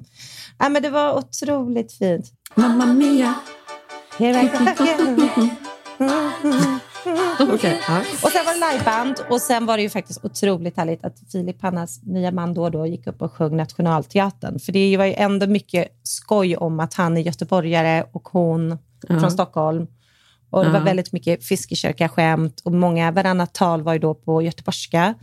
Ja, 0.60 0.70
men 0.70 0.82
det 0.82 0.90
var 0.90 1.18
otroligt 1.18 1.94
fint. 1.94 2.26
Mamma 2.56 2.86
Mia. 2.86 3.34
Here 4.22 4.42
I. 4.42 4.50
Okej, 7.40 7.80
ja. 7.88 8.00
Och 8.24 8.32
sen 8.32 8.46
var 8.46 8.54
det 8.54 8.72
liveband 8.74 9.16
och 9.30 9.42
sen 9.42 9.66
var 9.66 9.78
det 9.78 9.84
ju 9.84 9.90
faktiskt 9.90 10.26
otroligt 10.26 10.78
härligt 10.78 11.06
att 11.06 11.16
Filip, 11.32 11.62
Hannas 11.62 12.04
nya 12.04 12.32
man 12.32 12.54
då, 12.54 12.64
och 12.64 12.72
då 12.72 12.86
gick 12.88 13.08
upp 13.08 13.22
och 13.22 13.34
sjöng 13.34 13.58
Nationalteatern. 13.58 14.60
För 14.60 14.72
det 14.72 14.98
var 14.98 15.06
ju 15.06 15.14
ändå 15.14 15.48
mycket 15.48 15.88
skoj 16.04 16.58
om 16.58 16.80
att 16.80 16.94
han 16.94 17.18
är 17.18 17.22
göteborgare 17.22 18.04
och 18.12 18.30
hon 18.30 18.78
Ja. 19.08 19.20
från 19.20 19.32
Stockholm. 19.32 19.88
Och 20.50 20.64
det 20.64 20.70
var 20.72 20.80
Ja. 20.80 20.84
väldigt 20.86 21.12
mycket 21.14 21.46
fiskekörka-skämt 21.46 22.62
och 22.66 22.72
många, 22.72 23.12
varannat 23.12 23.54
tal 23.54 23.82
var 23.82 23.94
ju 23.94 24.00
då 24.00 24.14
på 24.14 24.42
göteborgska. 24.42 25.14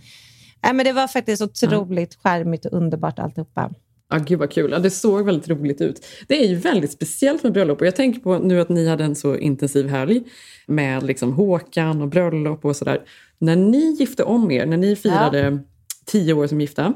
Nej, 0.62 0.72
men 0.72 0.84
det 0.84 0.92
var 0.92 1.08
faktiskt 1.08 1.42
otroligt 1.42 2.14
charmigt 2.22 2.64
och 2.66 2.72
underbart 2.72 3.18
alltihopa. 3.18 3.70
Ja, 4.10 4.18
gud 4.18 4.38
vad 4.38 4.50
kul. 4.50 4.70
Ja, 4.70 4.78
det 4.78 4.90
såg 4.90 5.24
väldigt 5.24 5.48
roligt 5.48 5.80
ut. 5.80 6.06
Det 6.28 6.44
är 6.44 6.48
ju 6.48 6.54
väldigt 6.54 6.92
speciellt 6.92 7.42
med 7.42 7.52
bröllop 7.52 7.80
och 7.80 7.86
jag 7.86 7.96
tänker 7.96 8.20
på 8.20 8.38
nu 8.38 8.60
att 8.60 8.68
ni 8.68 8.88
hade 8.88 9.04
en 9.04 9.16
så 9.16 9.36
intensiv 9.36 9.88
helg 9.88 10.22
med 10.66 11.02
liksom 11.02 11.32
Håkan 11.32 12.02
och 12.02 12.08
bröllop 12.08 12.64
och 12.64 12.76
sådär. 12.76 13.00
När 13.38 13.56
ni 13.56 13.96
gifte 13.98 14.24
om 14.24 14.50
er, 14.50 14.66
när 14.66 14.76
ni 14.76 14.96
firade 14.96 15.58
tio 16.04 16.32
år 16.32 16.46
som 16.46 16.60
gifta, 16.60 16.94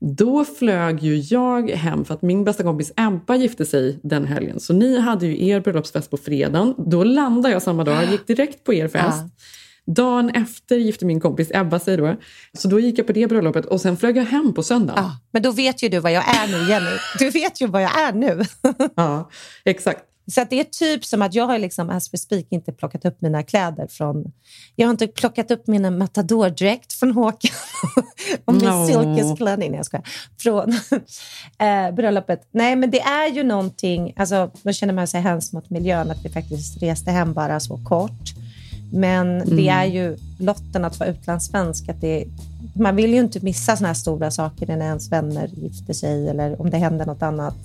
då 0.00 0.44
flög 0.44 1.02
ju 1.02 1.16
jag 1.16 1.70
hem 1.70 2.04
för 2.04 2.14
att 2.14 2.22
min 2.22 2.44
bästa 2.44 2.62
kompis 2.62 2.92
Ebba 2.96 3.36
gifte 3.36 3.66
sig 3.66 4.00
den 4.02 4.26
helgen. 4.26 4.60
Så 4.60 4.72
ni 4.72 4.98
hade 4.98 5.26
ju 5.26 5.48
er 5.48 5.60
bröllopsfest 5.60 6.10
på 6.10 6.16
fredagen. 6.16 6.74
Då 6.78 7.04
landade 7.04 7.54
jag 7.54 7.62
samma 7.62 7.84
dag, 7.84 8.10
gick 8.10 8.26
direkt 8.26 8.64
på 8.64 8.74
er 8.74 8.88
fest. 8.88 9.18
Ja. 9.22 9.30
Dagen 9.94 10.30
efter 10.30 10.76
gifte 10.76 11.06
min 11.06 11.20
kompis 11.20 11.50
Ebba 11.54 11.78
sig 11.78 11.96
då. 11.96 12.16
Så 12.52 12.68
då 12.68 12.80
gick 12.80 12.98
jag 12.98 13.06
på 13.06 13.12
det 13.12 13.26
bröllopet 13.26 13.66
och 13.66 13.80
sen 13.80 13.96
flög 13.96 14.16
jag 14.16 14.24
hem 14.24 14.54
på 14.54 14.62
söndagen. 14.62 15.04
Ja, 15.04 15.16
men 15.30 15.42
då 15.42 15.50
vet 15.50 15.82
ju 15.82 15.88
du 15.88 15.98
vad 15.98 16.12
jag 16.12 16.24
är 16.28 16.46
nu, 16.46 16.70
Jenny. 16.70 16.96
Du 17.18 17.30
vet 17.30 17.60
ju 17.60 17.66
vad 17.66 17.82
jag 17.82 18.00
är 18.00 18.12
nu. 18.12 18.42
Ja, 18.94 19.30
exakt. 19.64 20.04
Så 20.30 20.44
det 20.50 20.60
är 20.60 20.64
typ 20.64 21.04
som 21.04 21.22
att 21.22 21.34
jag 21.34 21.46
har 21.46 21.58
liksom, 21.58 21.90
as 21.90 22.14
we 22.14 22.18
speak, 22.18 22.46
inte 22.50 22.72
plockat 22.72 23.04
upp 23.04 23.20
mina 23.20 23.42
kläder 23.42 23.86
från... 23.86 24.32
Jag 24.76 24.86
har 24.86 24.90
inte 24.90 25.06
plockat 25.06 25.50
upp 25.50 25.66
mina 25.66 25.90
Matador-dräkt 25.90 26.92
från 26.92 27.12
Håkan 27.12 27.50
och 28.44 28.54
min 28.54 28.64
Nå. 28.64 28.86
silkesklänning. 28.86 29.70
Nej, 29.70 29.76
jag 29.78 29.86
skojar. 29.86 30.08
Från 30.38 30.72
eh, 31.58 31.94
bröllopet. 31.94 32.48
Nej, 32.50 32.76
men 32.76 32.90
det 32.90 33.00
är 33.00 33.30
ju 33.30 33.42
någonting... 33.42 34.12
Alltså, 34.16 34.50
då 34.62 34.72
känner 34.72 34.94
man 34.94 35.08
sig 35.08 35.20
hemskt 35.20 35.52
mot 35.52 35.70
miljön, 35.70 36.10
att 36.10 36.24
vi 36.24 36.28
faktiskt 36.28 36.82
reste 36.82 37.10
hem 37.10 37.32
bara 37.32 37.60
så 37.60 37.84
kort. 37.84 38.34
Men 38.92 39.38
det 39.38 39.68
Mm. 39.68 39.68
är 39.78 39.84
ju 39.84 40.16
lotten 40.38 40.84
att 40.84 41.00
vara 41.00 41.08
utlandssvensk. 41.10 41.88
Att 41.88 42.00
det, 42.00 42.24
man 42.74 42.96
vill 42.96 43.10
ju 43.10 43.18
inte 43.20 43.40
missa 43.44 43.76
såna 43.76 43.86
här 43.88 43.94
stora 43.94 44.30
saker 44.30 44.66
när 44.66 44.80
ens 44.86 45.12
vänner 45.12 45.46
gifter 45.52 45.92
sig 45.94 46.28
eller 46.28 46.60
om 46.60 46.70
det 46.70 46.76
händer 46.76 47.06
något 47.06 47.22
annat. 47.22 47.56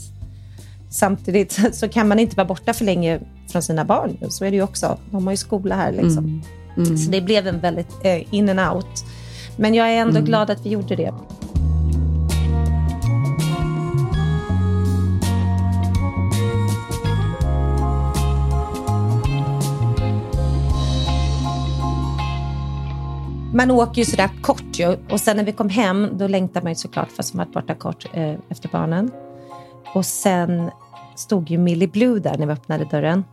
Samtidigt 0.89 1.59
så 1.75 1.87
kan 1.89 2.07
man 2.07 2.19
inte 2.19 2.35
vara 2.35 2.47
borta 2.47 2.73
för 2.73 2.85
länge 2.85 3.19
från 3.51 3.61
sina 3.61 3.85
barn. 3.85 4.17
Så 4.29 4.45
är 4.45 4.51
det 4.51 4.55
ju 4.57 4.63
också. 4.63 4.97
De 5.11 5.25
har 5.27 5.33
ju 5.33 5.37
skola 5.37 5.75
här. 5.75 5.91
Liksom. 5.91 6.17
Mm. 6.25 6.41
Mm. 6.77 6.97
Så 6.97 7.11
det 7.11 7.21
blev 7.21 7.47
en 7.47 7.59
väldigt 7.59 7.95
eh, 8.05 8.33
in 8.33 8.49
and 8.49 8.75
out. 8.75 9.05
Men 9.57 9.73
jag 9.73 9.87
är 9.89 9.97
ändå 10.01 10.11
Mm. 10.17 10.25
glad 10.25 10.49
att 10.49 10.65
vi 10.65 10.69
gjorde 10.69 10.95
det. 10.95 11.13
Man 23.55 23.71
åker 23.71 24.01
ju 24.01 24.05
sådär 24.05 24.29
kort 24.41 24.79
ju. 24.79 24.97
Och 25.09 25.19
sen 25.19 25.37
när 25.37 25.43
vi 25.43 25.51
kom 25.51 25.69
hem, 25.69 26.17
då 26.17 26.27
längtar 26.27 26.61
man 26.61 26.71
ju 26.71 26.75
såklart 26.75 27.11
fast 27.11 27.33
man 27.33 27.45
varit 27.45 27.53
borta 27.53 27.75
kort 27.75 28.05
eh, 28.13 28.35
efter 28.49 28.69
barnen. 28.69 29.11
Och 29.93 30.05
sen 30.05 30.71
stod 31.15 31.49
ju 31.49 31.57
Millie 31.57 31.87
Blue 31.87 32.19
där 32.19 32.37
när 32.37 32.45
vi 32.45 32.53
öppnade 32.53 32.85
dörren 32.85 33.23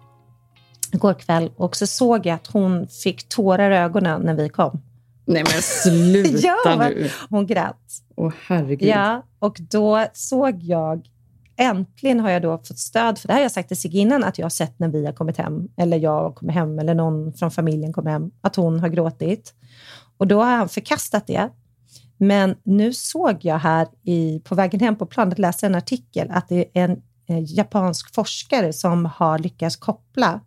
igår 0.92 1.14
kväll 1.14 1.50
och 1.56 1.76
så 1.76 1.86
såg 1.86 2.26
jag 2.26 2.34
att 2.34 2.46
hon 2.46 2.86
fick 2.88 3.28
tårar 3.28 3.70
i 3.70 3.76
ögonen 3.76 4.20
när 4.22 4.34
vi 4.34 4.48
kom. 4.48 4.80
Nej 5.24 5.44
men 5.52 5.62
sluta 5.62 6.38
ja, 6.66 6.88
nu. 6.88 7.10
hon 7.30 7.46
grät. 7.46 7.76
Åh 8.16 8.32
herregud. 8.46 8.88
Ja, 8.88 9.22
och 9.38 9.56
då 9.70 10.06
såg 10.12 10.62
jag 10.62 11.08
Äntligen 11.56 12.20
har 12.20 12.30
jag 12.30 12.42
då 12.42 12.58
fått 12.58 12.78
stöd, 12.78 13.18
för 13.18 13.28
det 13.28 13.32
här 13.32 13.40
har 13.40 13.44
jag 13.44 13.52
sagt 13.52 13.68
till 13.68 13.76
Sigge 13.76 13.98
innan, 13.98 14.24
att 14.24 14.38
jag 14.38 14.44
har 14.44 14.50
sett 14.50 14.78
när 14.78 14.88
vi 14.88 15.06
har 15.06 15.12
kommit 15.12 15.36
hem, 15.36 15.68
eller 15.76 15.96
jag 15.96 16.34
kommer 16.34 16.52
hem, 16.52 16.78
eller 16.78 16.94
någon 16.94 17.32
från 17.32 17.50
familjen 17.50 17.92
kommer 17.92 18.10
hem, 18.10 18.30
att 18.40 18.56
hon 18.56 18.80
har 18.80 18.88
gråtit. 18.88 19.54
Och 20.22 20.28
då 20.28 20.42
har 20.42 20.56
han 20.56 20.68
förkastat 20.68 21.26
det. 21.26 21.50
Men 22.16 22.56
nu 22.62 22.92
såg 22.92 23.38
jag 23.40 23.58
här 23.58 23.88
i, 24.02 24.40
på 24.44 24.54
vägen 24.54 24.80
hem 24.80 24.96
på 24.96 25.06
planet, 25.06 25.38
läste 25.38 25.66
en 25.66 25.74
artikel, 25.74 26.30
att 26.30 26.48
det 26.48 26.78
är 26.78 26.84
en 26.84 27.02
eh, 27.28 27.56
japansk 27.56 28.14
forskare 28.14 28.72
som 28.72 29.04
har 29.04 29.38
lyckats 29.38 29.76
koppla 29.76 30.40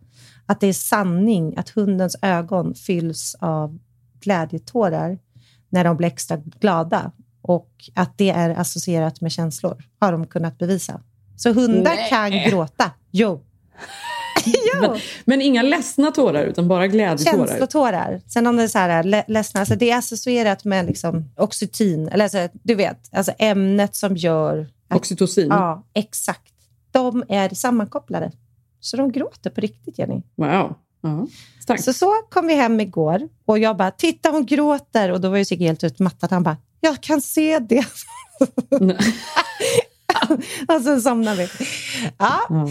att 0.46 0.60
det 0.60 0.66
är 0.66 0.72
sanning 0.72 1.56
att 1.56 1.68
hundens 1.68 2.16
ögon 2.22 2.74
fylls 2.74 3.36
av 3.40 3.78
glädjetårar 4.20 5.18
när 5.68 5.84
de 5.84 5.96
blir 5.96 6.08
extra 6.08 6.36
glada 6.36 7.12
och 7.42 7.70
att 7.94 8.18
det 8.18 8.30
är 8.30 8.50
associerat 8.50 9.20
med 9.20 9.32
känslor, 9.32 9.84
har 10.00 10.12
de 10.12 10.26
kunnat 10.26 10.58
bevisa. 10.58 11.00
Så 11.36 11.52
hundar 11.52 11.94
Nej. 11.94 12.10
kan 12.10 12.30
gråta. 12.50 12.90
Jo. 13.10 13.40
jo. 14.74 14.96
Men 15.24 15.42
inga 15.42 15.62
ledsna 15.62 16.10
tårar, 16.10 16.44
utan 16.44 16.68
bara 16.68 16.86
glädjetårar. 16.86 17.46
Känslotårar. 17.46 18.20
Sen 18.26 18.46
om 18.46 18.56
det 18.56 18.62
är 18.62 18.68
så 18.68 18.78
här, 18.78 19.24
ledsna, 19.28 19.60
alltså 19.60 19.74
det 19.74 19.90
är 19.90 19.98
associerat 19.98 20.64
med 20.64 20.86
liksom 20.86 21.30
oxytin, 21.36 22.08
eller 22.08 22.24
alltså, 22.24 22.48
du 22.62 22.74
vet, 22.74 23.08
alltså 23.12 23.32
ämnet 23.38 23.96
som 23.96 24.16
gör... 24.16 24.66
Att, 24.88 24.96
Oxytocin? 24.96 25.48
Ja, 25.48 25.86
exakt. 25.94 26.52
De 26.90 27.24
är 27.28 27.48
sammankopplade. 27.48 28.32
Så 28.80 28.96
de 28.96 29.12
gråter 29.12 29.50
på 29.50 29.60
riktigt, 29.60 29.98
Jenny. 29.98 30.22
Wow. 30.36 30.74
Ja, 31.02 31.26
starkt. 31.62 31.84
Så 31.84 31.92
så 31.92 32.12
kom 32.30 32.46
vi 32.46 32.54
hem 32.54 32.80
igår 32.80 33.28
och 33.44 33.58
jag 33.58 33.76
bara, 33.76 33.90
titta 33.90 34.30
hon 34.30 34.46
gråter. 34.46 35.10
Och 35.10 35.20
då 35.20 35.28
var 35.28 35.36
ju 35.36 35.44
Sigge 35.44 35.64
helt 35.64 35.84
utmattad. 35.84 36.32
Han 36.32 36.42
bara, 36.42 36.56
jag 36.80 37.00
kan 37.00 37.20
se 37.20 37.58
det. 37.58 37.86
och 40.76 40.82
sen 40.82 41.00
somnade 41.02 41.36
vi. 41.36 41.48
Ja. 42.18 42.40
Ja. 42.48 42.66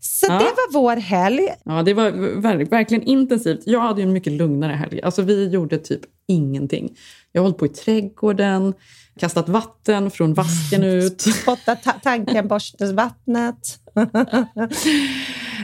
Så 0.00 0.26
Ja. 0.28 0.38
det 0.38 0.44
var 0.44 0.72
vår 0.72 0.96
helg. 0.96 1.48
Ja, 1.64 1.82
det 1.82 1.94
var 1.94 2.10
ver- 2.10 2.70
verkligen 2.70 3.02
intensivt. 3.02 3.60
Jag 3.66 3.80
hade 3.80 4.00
ju 4.00 4.06
en 4.06 4.12
mycket 4.12 4.32
lugnare 4.32 4.72
helg. 4.72 5.02
Alltså, 5.02 5.22
vi 5.22 5.48
gjorde 5.48 5.78
typ 5.78 6.00
ingenting. 6.28 6.96
Jag 7.32 7.40
har 7.40 7.44
hållit 7.44 7.58
på 7.58 7.66
i 7.66 7.68
trädgården, 7.68 8.74
kastat 9.20 9.48
vatten 9.48 10.10
från 10.10 10.34
vasken 10.34 10.82
ut. 10.94 11.20
Spottat 11.20 11.82
ta- 11.82 11.92
tandkrämborstesvattnet. 12.02 13.78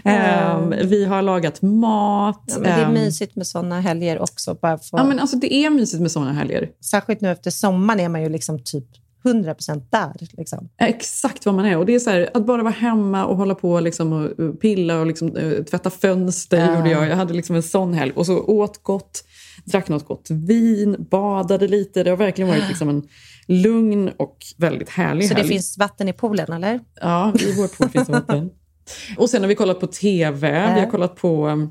Ehm, 0.05 0.75
vi 0.89 1.05
har 1.05 1.23
lagat 1.23 1.63
mat. 1.63 2.45
Ja, 2.47 2.59
det 2.59 2.71
är 2.71 2.85
Ehm, 2.85 2.93
mysigt 2.93 3.37
med 3.37 3.47
såna 3.47 3.81
helger 3.81 4.19
också. 4.23 4.55
Bara 4.63 4.79
för... 4.79 4.99
Ja, 4.99 5.05
men 5.05 5.19
alltså, 5.19 5.37
det 5.37 5.55
är 5.55 5.71
mysigt 5.71 6.01
med 6.03 6.11
såna 6.11 6.33
helger. 6.33 6.71
Särskilt 6.85 7.21
nu 7.21 7.31
efter 7.31 7.51
sommaren 7.51 8.01
är 8.01 8.09
man 8.09 8.23
ju 8.23 8.29
liksom 8.29 8.59
typ 8.65 8.87
100% 9.25 9.83
där. 9.91 10.13
Liksom. 10.33 10.69
Exakt 10.81 11.47
vad 11.47 11.55
man 11.55 11.65
är. 11.65 11.79
Och 11.79 11.87
det 11.87 11.95
är 11.95 11.99
så 11.99 12.11
här, 12.11 12.31
att 12.35 12.47
bara 12.47 12.63
vara 12.63 12.73
hemma 12.75 13.27
och 13.27 13.37
hålla 13.37 13.55
på 13.55 13.81
liksom, 13.81 14.13
och 14.13 14.25
och 14.41 14.61
pilla 14.61 15.01
och 15.01 15.07
liksom, 15.07 15.37
eh, 15.37 15.63
tvätta 15.65 15.91
fönster 15.91 16.59
Ja. 16.59 16.77
gjorde 16.77 16.91
jag. 16.91 17.09
Jag 17.09 17.17
hade 17.17 17.35
liksom 17.35 17.57
en 17.57 17.63
sån 17.63 17.95
helg. 17.95 18.13
Och 18.17 18.27
så 18.27 18.39
åt 18.45 18.83
gott, 18.83 19.25
drack 19.65 19.89
något 19.89 20.07
gott 20.07 20.27
vin, 20.31 20.97
badade 21.11 21.69
lite. 21.69 22.03
Det 22.03 22.11
har 22.11 22.17
verkligen 22.17 22.49
varit 22.51 22.69
liksom 22.69 22.89
en 22.89 23.03
lugn 23.47 24.11
och 24.17 24.37
väldigt 24.57 24.89
härlig 24.89 25.29
Så 25.29 25.35
det 25.35 25.41
helg. 25.41 25.49
finns 25.53 25.79
vatten 25.79 26.09
i 26.09 26.13
poolen, 26.13 26.53
eller? 26.53 26.81
Ja, 27.01 27.33
i 27.41 27.53
vår 27.57 27.69
pool 27.69 27.89
finns 27.89 28.07
det 28.07 28.13
vatten. 28.13 28.51
Och 29.19 29.31
sen 29.31 29.41
har 29.43 29.49
vi 29.49 29.55
kollat 29.55 29.81
på 29.81 29.87
TV. 29.87 30.75
Vi 30.75 30.81
har 30.81 30.91
kollat 30.91 31.17
på... 31.17 31.69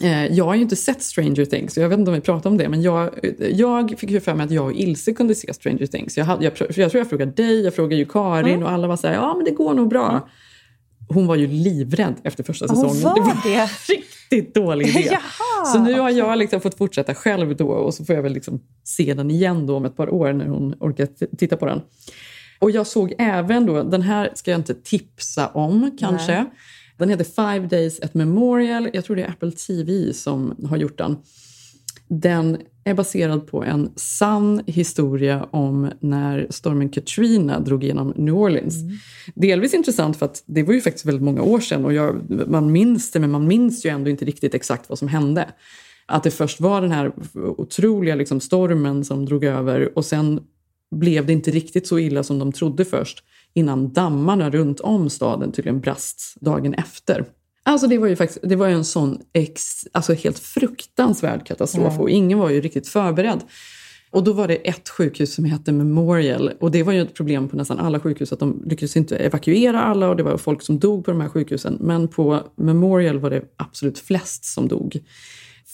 Eh, 0.00 0.26
jag 0.26 0.44
har 0.44 0.54
ju 0.54 0.62
inte 0.62 0.76
sett 0.76 1.02
Stranger 1.02 1.44
Things, 1.44 1.76
jag 1.76 1.88
vet 1.88 1.98
inte 1.98 2.10
om 2.10 2.14
vi 2.14 2.20
pratar 2.20 2.50
om 2.50 2.56
det. 2.56 2.68
Men 2.68 2.82
jag, 2.82 3.10
jag 3.52 3.94
fick 3.98 4.10
ju 4.10 4.20
för 4.20 4.34
mig 4.34 4.44
att 4.44 4.50
jag 4.50 4.64
och 4.64 4.72
Ilse 4.72 5.12
kunde 5.12 5.34
se 5.34 5.54
Stranger 5.54 5.86
Things. 5.86 6.16
Jag, 6.16 6.24
hade, 6.24 6.44
jag, 6.44 6.52
jag 6.58 6.74
tror 6.90 6.96
jag 7.00 7.08
frågade 7.08 7.32
dig, 7.32 7.60
jag 7.64 7.74
frågade 7.74 7.96
ju 7.96 8.04
Karin 8.04 8.46
Mm. 8.54 8.62
och 8.62 8.70
alla 8.70 8.86
var 8.86 8.96
så 8.96 9.06
här, 9.06 9.14
ja 9.14 9.34
men 9.36 9.44
det 9.44 9.50
går 9.50 9.74
nog 9.74 9.88
bra. 9.88 10.28
Hon 11.08 11.26
var 11.26 11.36
ju 11.36 11.46
livrädd 11.46 12.14
efter 12.24 12.42
första 12.44 12.66
Hon 12.68 12.76
säsongen. 12.76 13.02
var 13.02 13.14
det 13.14 13.20
var 13.20 13.42
det? 13.44 13.54
en 13.60 13.68
riktigt 13.88 14.54
dålig 14.54 14.88
idé. 14.88 15.08
Jaha, 15.10 15.64
så 15.72 15.78
nu 15.78 16.00
har 16.00 16.10
jag 16.10 16.38
liksom 16.38 16.60
fått 16.60 16.78
fortsätta 16.78 17.14
själv 17.14 17.56
då 17.56 17.68
och 17.68 17.94
så 17.94 18.04
får 18.04 18.14
jag 18.14 18.22
väl 18.22 18.32
liksom 18.32 18.60
se 18.84 19.14
den 19.14 19.30
igen 19.30 19.66
då 19.66 19.76
om 19.76 19.84
ett 19.84 19.96
par 19.96 20.10
år 20.14 20.32
när 20.32 20.46
hon 20.46 20.74
orkar 20.80 21.08
titta 21.36 21.56
på 21.56 21.66
den. 21.66 21.80
Och 22.58 22.70
jag 22.70 22.86
såg 22.86 23.14
även 23.18 23.66
då, 23.66 23.82
den 23.82 24.02
här 24.02 24.30
ska 24.34 24.50
jag 24.50 24.60
inte 24.60 24.74
tipsa 24.74 25.48
om 25.48 25.96
kanske. 26.00 26.32
Nej. 26.34 26.44
Den 26.96 27.08
heter 27.08 27.24
Five 27.24 27.66
Days 27.66 28.00
at 28.00 28.14
Memorial. 28.14 28.90
Jag 28.92 29.04
tror 29.04 29.16
det 29.16 29.22
är 29.22 29.28
Apple 29.28 29.50
TV 29.50 30.12
som 30.12 30.66
har 30.68 30.76
gjort 30.76 30.98
den. 30.98 31.16
Den 32.08 32.58
är 32.84 32.94
baserad 32.94 33.46
på 33.46 33.64
en 33.64 33.92
sann 33.96 34.62
historia 34.66 35.48
om 35.50 35.90
när 36.00 36.46
stormen 36.50 36.88
Katrina 36.88 37.60
drog 37.60 37.84
igenom 37.84 38.12
New 38.16 38.34
Orleans. 38.34 38.74
Delvis 39.34 39.74
intressant 39.74 40.16
för 40.16 40.26
att 40.26 40.42
det 40.46 40.62
var 40.62 40.74
ju 40.74 40.80
faktiskt 40.80 41.06
väldigt 41.06 41.22
många 41.22 41.42
år 41.42 41.60
sedan 41.60 41.84
och 41.84 41.92
jag, 41.92 42.22
man 42.48 42.72
minns 42.72 43.10
det 43.10 43.20
men 43.20 43.30
man 43.30 43.46
minns 43.46 43.86
ju 43.86 43.90
ändå 43.90 44.10
inte 44.10 44.24
riktigt 44.24 44.54
exakt 44.54 44.88
vad 44.88 44.98
som 44.98 45.08
hände. 45.08 45.48
Att 46.06 46.22
det 46.22 46.30
först 46.30 46.60
var 46.60 46.80
den 46.80 46.92
här 46.92 47.12
otroliga 47.34 48.14
liksom, 48.14 48.40
stormen 48.40 49.04
som 49.04 49.26
drog 49.26 49.44
över 49.44 49.98
och 49.98 50.04
sen 50.04 50.40
blev 50.96 51.26
det 51.26 51.32
inte 51.32 51.50
riktigt 51.50 51.86
så 51.86 51.98
illa 51.98 52.22
som 52.22 52.38
de 52.38 52.52
trodde 52.52 52.84
först 52.84 53.24
innan 53.54 53.92
dammarna 53.92 54.50
runt 54.50 54.80
om 54.80 55.10
staden 55.10 55.52
tydligen 55.52 55.80
brast 55.80 56.34
dagen 56.40 56.74
efter. 56.74 57.24
Alltså 57.62 57.86
det 57.86 57.98
var 57.98 58.06
ju 58.06 58.16
faktiskt, 58.16 58.48
det 58.48 58.56
var 58.56 58.68
en 58.68 58.84
sån 58.84 59.18
ex, 59.32 59.84
alltså 59.92 60.12
helt 60.12 60.38
fruktansvärd 60.38 61.46
katastrof 61.46 61.92
Mm. 61.92 62.00
och 62.00 62.10
ingen 62.10 62.38
var 62.38 62.50
ju 62.50 62.60
riktigt 62.60 62.88
förberedd. 62.88 63.40
Och 64.10 64.24
då 64.24 64.32
var 64.32 64.48
det 64.48 64.54
ett 64.54 64.88
sjukhus 64.88 65.34
som 65.34 65.44
hette 65.44 65.72
Memorial 65.72 66.50
och 66.60 66.70
det 66.70 66.82
var 66.82 66.92
ju 66.92 67.02
ett 67.02 67.14
problem 67.14 67.48
på 67.48 67.56
nästan 67.56 67.78
alla 67.78 68.00
sjukhus 68.00 68.32
att 68.32 68.38
de 68.38 68.62
lyckades 68.66 68.96
inte 68.96 69.16
evakuera 69.16 69.82
alla 69.82 70.08
och 70.08 70.16
det 70.16 70.22
var 70.22 70.36
folk 70.36 70.62
som 70.62 70.78
dog 70.78 71.04
på 71.04 71.10
de 71.10 71.20
här 71.20 71.28
sjukhusen. 71.28 71.78
Men 71.80 72.08
på 72.08 72.40
Memorial 72.56 73.18
var 73.18 73.30
det 73.30 73.42
absolut 73.56 73.98
flest 73.98 74.44
som 74.44 74.68
dog. 74.68 75.00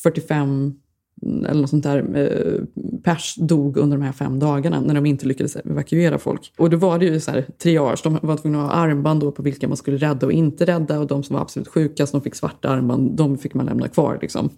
45 0.02 0.74
eller 1.22 1.60
något 1.60 1.70
sånt 1.70 1.82
där, 1.82 2.16
eh, 2.16 2.64
pers 3.02 3.34
dog 3.38 3.76
under 3.76 3.96
de 3.96 4.04
här 4.04 4.12
fem 4.12 4.38
dagarna 4.38 4.80
när 4.80 4.94
de 4.94 5.06
inte 5.06 5.26
lyckades 5.26 5.56
evakuera 5.56 6.18
folk. 6.18 6.52
Och 6.56 6.70
då 6.70 6.76
var 6.76 6.98
det 6.98 7.04
ju 7.04 7.20
så 7.20 7.30
här 7.30 7.46
triage, 7.62 8.00
de 8.04 8.18
var 8.22 8.36
tvungna 8.36 8.64
att 8.64 8.72
ha 8.72 8.76
armband 8.76 9.20
då 9.20 9.32
på 9.32 9.42
vilka 9.42 9.68
man 9.68 9.76
skulle 9.76 9.96
rädda 9.96 10.26
och 10.26 10.32
inte 10.32 10.66
rädda 10.66 11.00
och 11.00 11.06
de 11.06 11.22
som 11.22 11.34
var 11.34 11.42
absolut 11.42 11.68
sjukast, 11.68 12.12
de 12.12 12.22
fick 12.22 12.34
svarta 12.34 12.68
armband, 12.68 13.16
de 13.16 13.38
fick 13.38 13.54
man 13.54 13.66
lämna 13.66 13.88
kvar. 13.88 14.18
Liksom. 14.22 14.50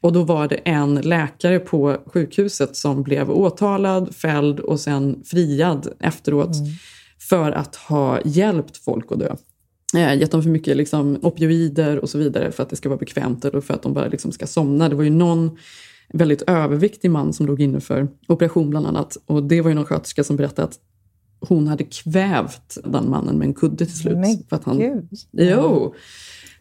Och 0.00 0.12
då 0.12 0.22
var 0.22 0.48
det 0.48 0.54
en 0.54 0.94
läkare 0.94 1.58
på 1.58 1.96
sjukhuset 2.06 2.76
som 2.76 3.02
blev 3.02 3.30
åtalad, 3.30 4.14
fälld 4.14 4.60
och 4.60 4.80
sen 4.80 5.22
friad 5.24 5.88
efteråt 6.00 6.56
för 7.28 7.52
att 7.52 7.76
ha 7.76 8.18
hjälpt 8.24 8.76
folk 8.76 9.12
att 9.12 9.18
dö. 9.18 9.36
Eh, 9.94 10.18
gett 10.18 10.30
dem 10.30 10.42
för 10.42 10.50
mycket 10.50 10.76
liksom, 10.76 11.18
opioider 11.22 11.98
och 11.98 12.10
så 12.10 12.18
vidare 12.18 12.52
för 12.52 12.62
att 12.62 12.70
det 12.70 12.76
ska 12.76 12.88
vara 12.88 12.98
bekvämt 12.98 13.44
eller 13.44 13.60
för 13.60 13.74
att 13.74 13.82
de 13.82 13.94
bara 13.94 14.08
liksom, 14.08 14.32
ska 14.32 14.46
somna. 14.46 14.88
Det 14.88 14.94
var 14.94 15.04
ju 15.04 15.10
någon 15.10 15.58
väldigt 16.12 16.42
överviktig 16.42 17.10
man 17.10 17.32
som 17.32 17.46
låg 17.46 17.60
inne 17.60 17.80
för 17.80 18.08
operation 18.28 18.70
bland 18.70 18.86
annat. 18.86 19.16
Och 19.26 19.42
det 19.42 19.60
var 19.60 19.68
ju 19.68 19.74
någon 19.74 19.84
sköterska 19.84 20.24
som 20.24 20.36
berättade 20.36 20.68
att 20.68 20.78
hon 21.40 21.68
hade 21.68 21.84
kvävt 21.84 22.78
den 22.84 23.10
mannen 23.10 23.38
med 23.38 23.46
en 23.46 23.54
kudde 23.54 23.86
till 23.86 23.98
slut. 23.98 24.18
Men 24.18 24.38
för 24.48 24.56
att 24.56 24.64
han, 24.64 24.78
gud. 24.78 25.08
Jo! 25.32 25.94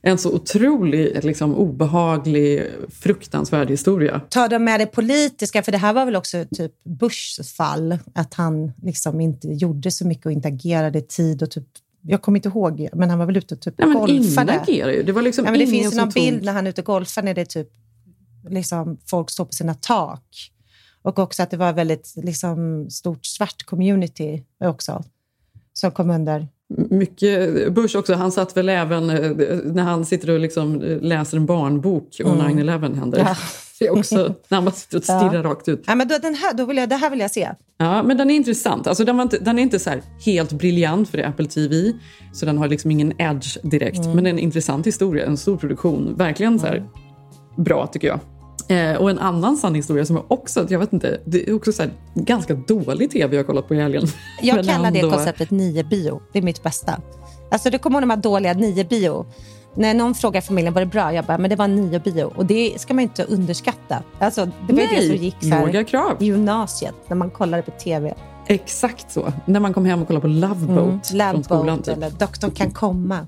En 0.02 0.18
så 0.18 0.34
otrolig, 0.36 1.24
liksom, 1.24 1.56
obehaglig, 1.56 2.64
fruktansvärd 2.90 3.70
historia. 3.70 4.22
Tar 4.30 4.50
de 4.50 4.64
med 4.64 4.80
det 4.80 4.86
politiska? 4.86 5.64
För 5.64 5.72
det 5.72 5.78
här 5.78 5.94
var 5.94 6.06
väl 6.06 6.16
också 6.16 6.46
typ 6.56 6.84
Bushs 6.84 7.54
fall, 7.58 7.98
att 8.14 8.34
han 8.34 8.72
liksom 8.82 9.22
inte 9.22 9.48
gjorde 9.48 9.92
så 9.92 10.08
mycket 10.08 10.26
och 10.26 10.32
inte 10.32 10.48
agerade 10.48 11.00
i 11.00 11.02
tid. 11.02 11.44
Och 11.44 11.52
typ, 11.52 11.68
jag 12.02 12.22
kommer 12.22 12.38
inte 12.38 12.50
ihåg, 12.50 12.88
men 12.94 13.10
han 13.10 13.20
var 13.20 13.26
väl 13.26 13.38
ute 13.38 13.56
och 13.56 13.62
typ 13.62 13.74
Nej, 13.78 13.88
men 13.88 13.98
golfade. 14.00 14.52
ingen 14.54 14.62
agerar 14.62 14.92
ju. 14.92 15.04
Det 15.04 15.12
var 15.12 15.22
liksom 15.22 15.46
ja, 15.46 15.52
men 15.52 15.60
det 15.60 15.68
finns 15.68 15.96
någon 15.96 16.12
tog- 16.12 16.14
bild 16.24 16.44
när 16.44 16.54
han 16.54 16.66
är 16.66 16.70
ute 16.70 16.82
och 16.82 16.86
golfar 16.86 17.22
när 17.24 17.34
det 17.34 17.42
är 17.42 17.46
typ 17.46 17.68
liksom, 18.50 18.98
folk 19.06 19.30
står 19.30 19.46
på 19.46 19.52
sina 19.52 19.74
tak. 19.74 20.52
Och 21.02 21.20
också 21.20 21.44
att 21.44 21.52
det 21.52 21.58
var 21.58 21.74
väldigt 21.74 22.14
liksom, 22.16 22.90
stort 22.90 23.26
svart 23.26 23.64
community 23.66 24.44
också 24.64 25.04
som 25.74 25.92
kom 25.92 26.10
under. 26.10 26.48
Mycket 26.90 27.74
Bush 27.74 27.98
också, 27.98 28.14
han 28.14 28.32
satt 28.32 28.58
väl 28.58 28.70
även 28.70 29.10
eh, 29.10 29.32
när 29.64 29.84
han 29.84 30.06
sitter 30.06 30.30
och 30.30 30.40
liksom 30.40 30.82
eh, 30.82 31.02
läser 31.02 31.38
en 31.38 31.46
barnbok 31.46 32.22
och 32.26 32.34
Mm. 32.34 32.60
9-11 32.60 32.96
händer. 33.00 33.20
Ja. 33.20 33.36
Det 33.80 33.88
är 33.88 33.98
också 33.98 34.36
när 34.48 34.62
bara 34.62 34.72
sitter 34.72 34.98
och 34.98 35.04
stirrar 35.04 35.34
Ja. 35.34 35.44
rakt 35.44 35.68
ut. 35.68 35.84
Ja, 35.88 35.96
men 35.96 36.08
då, 36.08 36.18
den 36.22 36.36
här, 36.36 36.54
då 36.54 36.66
vill 36.66 36.78
jag, 36.78 36.90
det 36.90 36.96
här 36.96 37.10
vill 37.10 37.20
jag 37.20 37.32
se. 37.32 37.50
Ja, 37.78 38.04
men 38.04 38.18
den 38.18 38.30
är 38.32 38.36
intressant. 38.36 38.88
Alltså, 38.88 39.06
den, 39.06 39.20
inte, 39.20 39.38
den 39.40 39.60
är 39.60 39.64
inte 39.64 39.80
så 39.80 39.92
helt 40.26 40.52
briljant 40.52 41.10
för 41.10 41.18
det 41.18 41.24
är 41.24 41.28
Apple 41.28 41.46
TV, 41.46 41.94
så 42.34 42.46
den 42.46 42.58
har 42.58 42.68
liksom 42.68 42.92
ingen 42.92 43.22
edge 43.22 43.58
direkt. 43.64 43.98
Mm. 44.00 44.12
Men 44.12 44.24
det 44.24 44.30
är 44.30 44.34
en 44.34 44.40
intressant 44.40 44.88
historia, 44.88 45.26
en 45.26 45.38
stor 45.38 45.58
produktion. 45.58 46.16
Verkligen 46.18 46.60
så 46.60 46.68
här 46.68 46.86
bra 47.58 47.88
tycker 47.88 48.08
jag. 48.08 48.20
Eh, 48.70 48.96
och 48.96 49.10
en 49.10 49.20
annan 49.20 49.58
sann 49.58 49.76
historia 49.76 50.06
som 50.06 50.16
jag 50.16 50.26
också, 50.32 50.66
jag 50.70 50.80
vet 50.80 50.94
inte, 50.94 51.20
det 51.26 51.50
är 51.50 51.56
också 51.56 51.72
så 51.72 51.82
här, 51.84 51.92
ganska 52.16 52.54
dålig 52.54 53.12
tv 53.12 53.36
jag 53.36 53.44
har 53.44 53.48
kollat 53.48 53.68
på 53.68 53.76
i 53.76 53.80
helgen. 53.80 54.08
Jag 54.42 54.66
kallar 54.66 54.92
det 54.92 55.02
konceptet 55.02 55.52
nio 55.52 55.84
bio. 55.84 56.22
Det 56.34 56.40
är 56.40 56.44
mitt 56.44 56.64
bästa. 56.64 57.02
Alltså, 57.52 57.70
det 57.70 57.78
kommer 57.78 57.96
ihåg 57.98 58.04
de 58.04 58.10
här 58.10 58.18
dåliga 58.18 58.54
nio 58.54 58.86
bio. 58.86 59.26
När 59.80 59.94
någon 59.94 60.16
frågar 60.16 60.42
familjen 60.42 60.74
var 60.74 60.82
det 60.82 60.86
bra, 60.86 61.14
jag 61.14 61.26
bara, 61.26 61.38
men 61.38 61.50
det 61.50 61.56
var 61.56 61.68
nio 61.68 62.00
bio. 62.00 62.24
Och 62.36 62.46
det 62.46 62.74
ska 62.82 62.94
man 62.94 63.04
inte 63.04 63.24
underskatta. 63.24 64.04
Alltså, 64.20 64.46
det 64.68 64.74
var 64.74 64.82
ju 64.82 64.88
det 64.88 64.94
Nej, 64.96 65.08
som 65.08 65.16
gick 65.16 65.36
så 65.42 65.50
här, 65.50 65.84
krav. 65.84 66.16
i 66.20 66.26
gymnasiet, 66.26 66.96
när 67.08 67.16
man 67.16 67.30
kollade 67.30 67.64
på 67.64 67.72
tv. 67.72 68.14
Exakt 68.48 69.12
så. 69.12 69.34
När 69.46 69.60
man 69.60 69.74
kom 69.74 69.86
hem 69.86 70.02
och 70.02 70.08
kollade 70.08 70.22
på 70.22 70.28
Love 70.28 70.56
Boat 70.56 70.70
Mm, 70.80 71.02
från 71.02 71.18
Love 71.18 71.44
skolan. 71.44 71.66
Boat 71.66 71.86
Typ. 71.86 71.98
eller 71.98 72.10
Doktorn 72.10 72.52
kan 72.52 72.72
komma. 72.72 73.28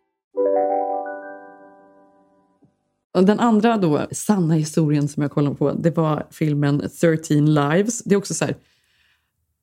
Och 3.13 3.25
den 3.25 3.39
andra 3.39 3.77
då, 3.77 4.07
sanna 4.11 4.53
historien 4.53 5.07
som 5.07 5.21
jag 5.21 5.31
kollade 5.31 5.55
på, 5.55 5.71
det 5.71 5.97
var 5.97 6.27
filmen 6.31 6.89
13 7.01 7.53
Lives. 7.53 8.03
Det 8.03 8.13
är 8.15 8.17
också 8.17 8.33
så 8.33 8.45
här, 8.45 8.55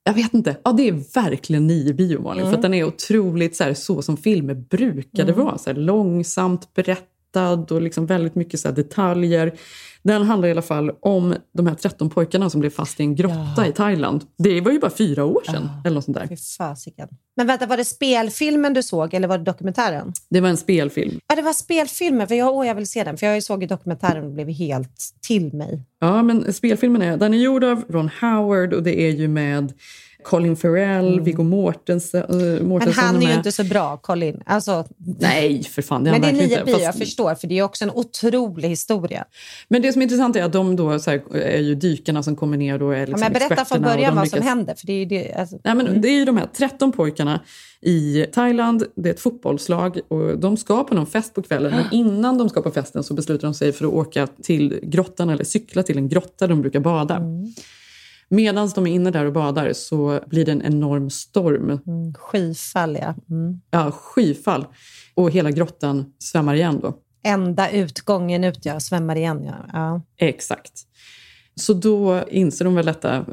jag 0.04 0.14
vet 0.14 0.34
inte, 0.34 0.56
ja 0.64 0.72
det 0.72 0.88
är 0.88 1.22
verkligen 1.22 1.66
nio 1.66 1.92
bio 1.94 2.20
Malin, 2.22 2.40
Mm. 2.40 2.50
för 2.50 2.56
att 2.58 2.62
den 2.62 2.74
är 2.74 2.84
otroligt 2.84 3.56
så, 3.56 3.64
här, 3.64 3.74
så 3.74 4.02
som 4.02 4.16
filmer 4.16 4.54
brukade 4.54 5.32
Mm. 5.32 5.44
vara. 5.44 5.58
Så 5.58 5.70
här, 5.70 5.76
långsamt 5.76 6.74
berättad 6.74 7.04
och 7.70 7.82
liksom 7.82 8.06
väldigt 8.06 8.34
mycket 8.34 8.60
så 8.60 8.70
detaljer. 8.70 9.52
Den 10.02 10.22
handlar 10.22 10.48
i 10.48 10.50
alla 10.50 10.62
fall 10.62 10.90
om 11.00 11.34
de 11.52 11.66
här 11.66 11.74
13 11.74 12.10
pojkarna 12.10 12.50
som 12.50 12.60
blev 12.60 12.70
fast 12.70 13.00
i 13.00 13.02
en 13.02 13.14
grotta 13.14 13.66
i 13.68 13.72
Thailand. 13.72 14.24
Det 14.38 14.60
var 14.60 14.72
ju 14.72 14.78
bara 14.78 14.90
fyra 14.90 15.24
år 15.24 15.42
sedan. 15.46 15.68
Eller 15.84 15.94
något 15.94 16.04
sånt 16.04 16.16
där. 16.16 16.36
Fasiken. 16.58 17.08
Men 17.36 17.46
vänta, 17.46 17.66
var 17.66 17.76
det 17.76 17.84
spelfilmen 17.84 18.74
du 18.74 18.82
såg 18.82 19.14
eller 19.14 19.28
var 19.28 19.38
det 19.38 19.44
dokumentären? 19.44 20.12
Det 20.30 20.40
var 20.40 20.48
en 20.48 20.56
spelfilm. 20.56 21.20
Ja, 21.26 21.36
det 21.36 21.42
var 21.42 21.52
spelfilmen. 21.52 22.28
För 22.28 22.34
jag, 22.34 22.54
åh, 22.54 22.66
jag 22.66 22.74
vill 22.74 22.86
se 22.86 23.04
den. 23.04 23.16
För 23.16 23.26
jag 23.26 23.42
såg 23.42 23.62
ju 23.62 23.68
dokumentären 23.68 24.24
och 24.24 24.30
blev 24.30 24.48
helt 24.48 24.98
till 25.20 25.52
mig. 25.52 25.82
Ja, 26.00 26.22
men 26.22 26.52
spelfilmen 26.52 27.02
är, 27.02 27.16
den 27.16 27.34
är 27.34 27.38
gjord 27.38 27.64
av 27.64 27.84
Ron 27.88 28.10
Howard 28.20 28.74
och 28.74 28.82
det 28.82 29.00
är 29.00 29.10
ju 29.10 29.28
med 29.28 29.72
Colin 30.28 30.56
Farrell, 30.56 31.20
Viggo 31.20 31.42
Mortensen. 31.42 32.24
Men 32.28 32.68
Mortensen 32.68 33.04
han 33.04 33.22
är 33.22 33.26
ju 33.26 33.34
inte 33.34 33.52
så 33.52 33.64
bra, 33.64 33.96
Colin. 33.96 34.42
Alltså, 34.46 34.84
Nej, 35.20 35.62
för 35.64 35.82
fan. 35.82 36.04
Det 36.04 36.10
är 36.10 36.12
men 36.12 36.20
det 36.20 36.28
är 36.28 36.32
nio 36.32 36.64
bio, 36.64 36.78
jag 36.78 36.94
förstår. 36.94 37.34
För 37.34 37.46
det 37.46 37.58
är 37.58 37.62
också 37.62 37.84
en 37.84 37.90
otrolig 37.90 38.68
historia. 38.68 39.24
Men 39.68 39.82
det 39.82 39.92
som 39.92 40.02
är 40.02 40.04
intressant 40.04 40.36
är 40.36 40.44
att 40.44 40.52
de 40.52 40.76
då 40.76 40.98
så 40.98 41.10
här, 41.10 41.36
är 41.36 41.60
ju 41.60 41.74
dykarna 41.74 42.22
som 42.22 42.36
kommer 42.36 42.56
ner 42.56 42.82
och 42.82 42.94
är 42.94 42.98
Ja, 42.98 43.06
liksom 43.06 43.20
men 43.20 43.32
berätta 43.32 43.64
från 43.64 43.82
början 43.82 44.16
vad 44.16 44.28
som 44.28 44.36
lyckas- 44.36 44.48
händer. 44.48 44.74
För 44.74 44.86
det 44.86 44.92
är 44.92 44.98
ju 44.98 45.04
det, 45.04 45.32
alltså, 45.32 45.58
Nej, 45.64 45.74
men 45.74 46.00
Det 46.00 46.08
är 46.08 46.12
ju 46.12 46.24
de 46.24 46.36
här 46.36 46.46
13 46.56 46.92
pojkarna 46.92 47.40
i 47.80 48.26
Thailand. 48.32 48.84
Det 48.96 49.08
är 49.08 49.14
ett 49.14 49.20
fotbollslag 49.20 50.00
och 50.08 50.38
de 50.38 50.56
ska 50.56 50.84
på 50.84 50.94
någon 50.94 51.06
fest 51.06 51.34
på 51.34 51.42
kvällen. 51.42 51.70
Men 51.70 51.84
innan 51.92 52.38
de 52.38 52.48
ska 52.48 52.62
på 52.62 52.70
festen 52.70 53.04
så 53.04 53.14
beslutar 53.14 53.48
de 53.48 53.54
sig 53.54 53.72
för 53.72 53.84
att 53.84 53.92
åka 53.92 54.26
till 54.42 54.80
grottan 54.82 55.30
eller 55.30 55.44
cykla 55.44 55.82
till 55.82 55.98
en 55.98 56.08
grotta 56.08 56.46
där 56.46 56.48
de 56.48 56.60
brukar 56.62 56.80
bada. 56.80 57.22
Medan 58.30 58.70
de 58.74 58.86
är 58.86 58.90
inne 58.90 59.10
där 59.10 59.24
och 59.24 59.32
badar 59.32 59.72
så 59.72 60.20
blir 60.26 60.44
det 60.44 60.52
en 60.52 60.62
enorm 60.62 61.10
storm. 61.10 61.70
mm, 61.86 62.14
skyfall, 62.14 62.98
ja. 63.00 63.14
Mm. 63.30 63.60
Ja, 63.70 63.90
skyfall. 63.90 64.66
Och 65.14 65.30
hela 65.30 65.50
grottan 65.50 66.12
svämmar 66.18 66.54
igen 66.54 66.80
då. 66.82 66.94
Enda 67.24 67.70
utgången 67.70 68.44
ut, 68.44 68.64
ja. 68.64 68.80
Svämmar 68.80 69.16
igen, 69.16 69.44
ja. 69.44 69.54
ja. 69.72 70.02
Exakt. 70.16 70.72
Så 71.54 71.72
då 71.72 72.24
inser 72.30 72.64
de 72.64 72.74
väl 72.74 72.86
detta 72.86 73.16
eh, 73.16 73.24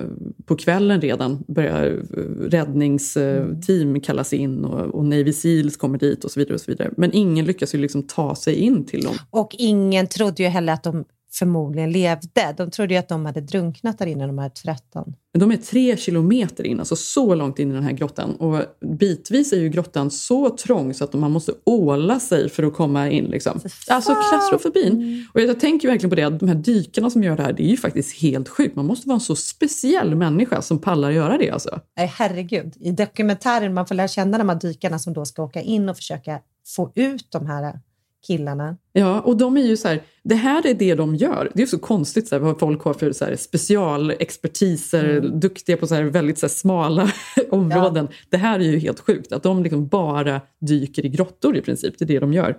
på 0.45 0.55
kvällen 0.55 1.01
redan. 1.01 1.43
Börjar 1.47 1.85
eh, 1.85 2.21
räddningsteam 2.49 3.99
kallas 3.99 4.33
in 4.33 4.65
och, 4.65 4.95
och 4.95 5.05
Navy 5.05 5.33
Seals 5.33 5.77
kommer 5.77 5.97
dit 5.97 6.23
och 6.23 6.31
så 6.31 6.39
vidare. 6.39 6.53
och 6.53 6.61
så 6.61 6.71
vidare. 6.71 6.91
Men 6.97 7.13
ingen 7.13 7.45
lyckas 7.45 7.75
ju 7.75 7.79
liksom 7.79 8.03
ta 8.03 8.35
sig 8.35 8.55
in 8.55 8.85
till 8.85 9.01
dem. 9.03 9.15
Och 9.29 9.55
ingen 9.57 10.07
trodde 10.07 10.43
ju 10.43 10.49
heller 10.49 10.73
att 10.73 10.83
de 10.83 11.05
förmodligen 11.39 11.91
levde. 11.91 12.53
De 12.57 12.71
trodde 12.71 12.93
ju 12.93 12.99
att 12.99 13.09
de 13.09 13.25
hade 13.25 13.41
drunknat 13.41 13.97
där 13.97 14.05
inne, 14.05 14.27
de 14.27 14.37
här 14.37 14.49
13. 14.49 15.13
Men 15.33 15.39
de 15.39 15.51
är 15.51 15.57
tre 15.57 15.97
kilometer 15.97 16.63
in, 16.65 16.79
alltså 16.79 16.95
så 16.95 17.35
långt 17.35 17.59
in 17.59 17.71
i 17.71 17.73
den 17.73 17.83
här 17.83 17.91
grottan. 17.91 18.35
Och 18.35 18.61
bitvis 18.99 19.53
är 19.53 19.57
ju 19.57 19.69
grottan 19.69 20.11
så 20.11 20.49
trång 20.49 20.93
så 20.93 21.03
att 21.03 21.13
man 21.13 21.31
måste 21.31 21.51
åla 21.63 22.19
sig 22.19 22.49
för 22.49 22.63
att 22.63 22.73
komma 22.73 23.09
in. 23.09 23.25
Liksom. 23.25 23.59
Alltså 23.89 24.15
klaustrofobin. 24.29 25.27
Och 25.33 25.41
jag 25.41 25.59
tänker 25.59 25.87
verkligen 25.87 26.09
på 26.09 26.15
det, 26.15 26.23
att 26.23 26.39
de 26.39 26.47
här 26.47 26.55
dykarna 26.55 27.09
som 27.09 27.23
gör 27.23 27.37
det 27.37 27.43
här, 27.43 27.53
det 27.53 27.63
är 27.63 27.69
ju 27.69 27.77
faktiskt 27.77 28.21
helt 28.21 28.49
sjukt. 28.49 28.75
Man 28.75 28.85
måste 28.85 29.07
vara 29.07 29.15
en 29.15 29.21
så 29.21 29.35
speciell 29.35 30.15
människa 30.15 30.61
som 30.61 30.79
pallar 30.79 31.11
göra 31.11 31.37
det. 31.37 31.49
Alltså. 31.49 31.79
Nej, 31.97 32.13
herregud. 32.15 32.73
I 32.79 32.91
dokumentären 32.91 33.73
man 33.73 33.87
får 33.87 33.95
lära 33.95 34.07
känna 34.07 34.37
de 34.37 34.49
här 34.49 34.59
dykarna 34.59 34.99
som 34.99 35.13
då 35.13 35.25
ska 35.25 35.43
åka 35.43 35.61
in 35.61 35.89
och 35.89 35.95
försöka 35.95 36.39
få 36.67 36.91
ut 36.95 37.27
de 37.31 37.45
här 37.47 37.79
killarna. 38.27 38.77
Ja, 38.93 39.21
och 39.21 39.37
de 39.37 39.57
är 39.57 39.61
ju 39.61 39.77
så 39.77 39.87
här, 39.87 40.01
det 40.23 40.35
här 40.35 40.67
är 40.67 40.73
det 40.73 40.95
de 40.95 41.15
gör. 41.15 41.51
Det 41.53 41.61
är 41.61 41.65
så 41.65 41.79
konstigt 41.79 42.27
så 42.27 42.35
här, 42.35 42.39
vad 42.39 42.59
folk 42.59 42.81
har 42.81 42.93
för 42.93 43.11
så 43.11 43.25
här, 43.25 43.35
specialexpertiser, 43.35 45.19
duktiga 45.19 45.77
på 45.77 45.87
så 45.87 45.95
här, 45.95 46.03
väldigt 46.03 46.37
så 46.37 46.45
här, 46.45 46.51
smala 46.51 47.11
områden. 47.49 48.07
Det 48.29 48.37
här 48.37 48.59
är 48.59 48.63
ju 48.63 48.79
helt 48.79 48.99
sjukt, 48.99 49.31
att 49.31 49.43
de 49.43 49.63
liksom 49.63 49.87
bara 49.87 50.41
dyker 50.61 51.05
i 51.05 51.09
grottor 51.09 51.57
i 51.57 51.61
princip, 51.61 51.93
det 51.99 52.05
är 52.05 52.07
det 52.07 52.19
de 52.19 52.33
gör. 52.33 52.57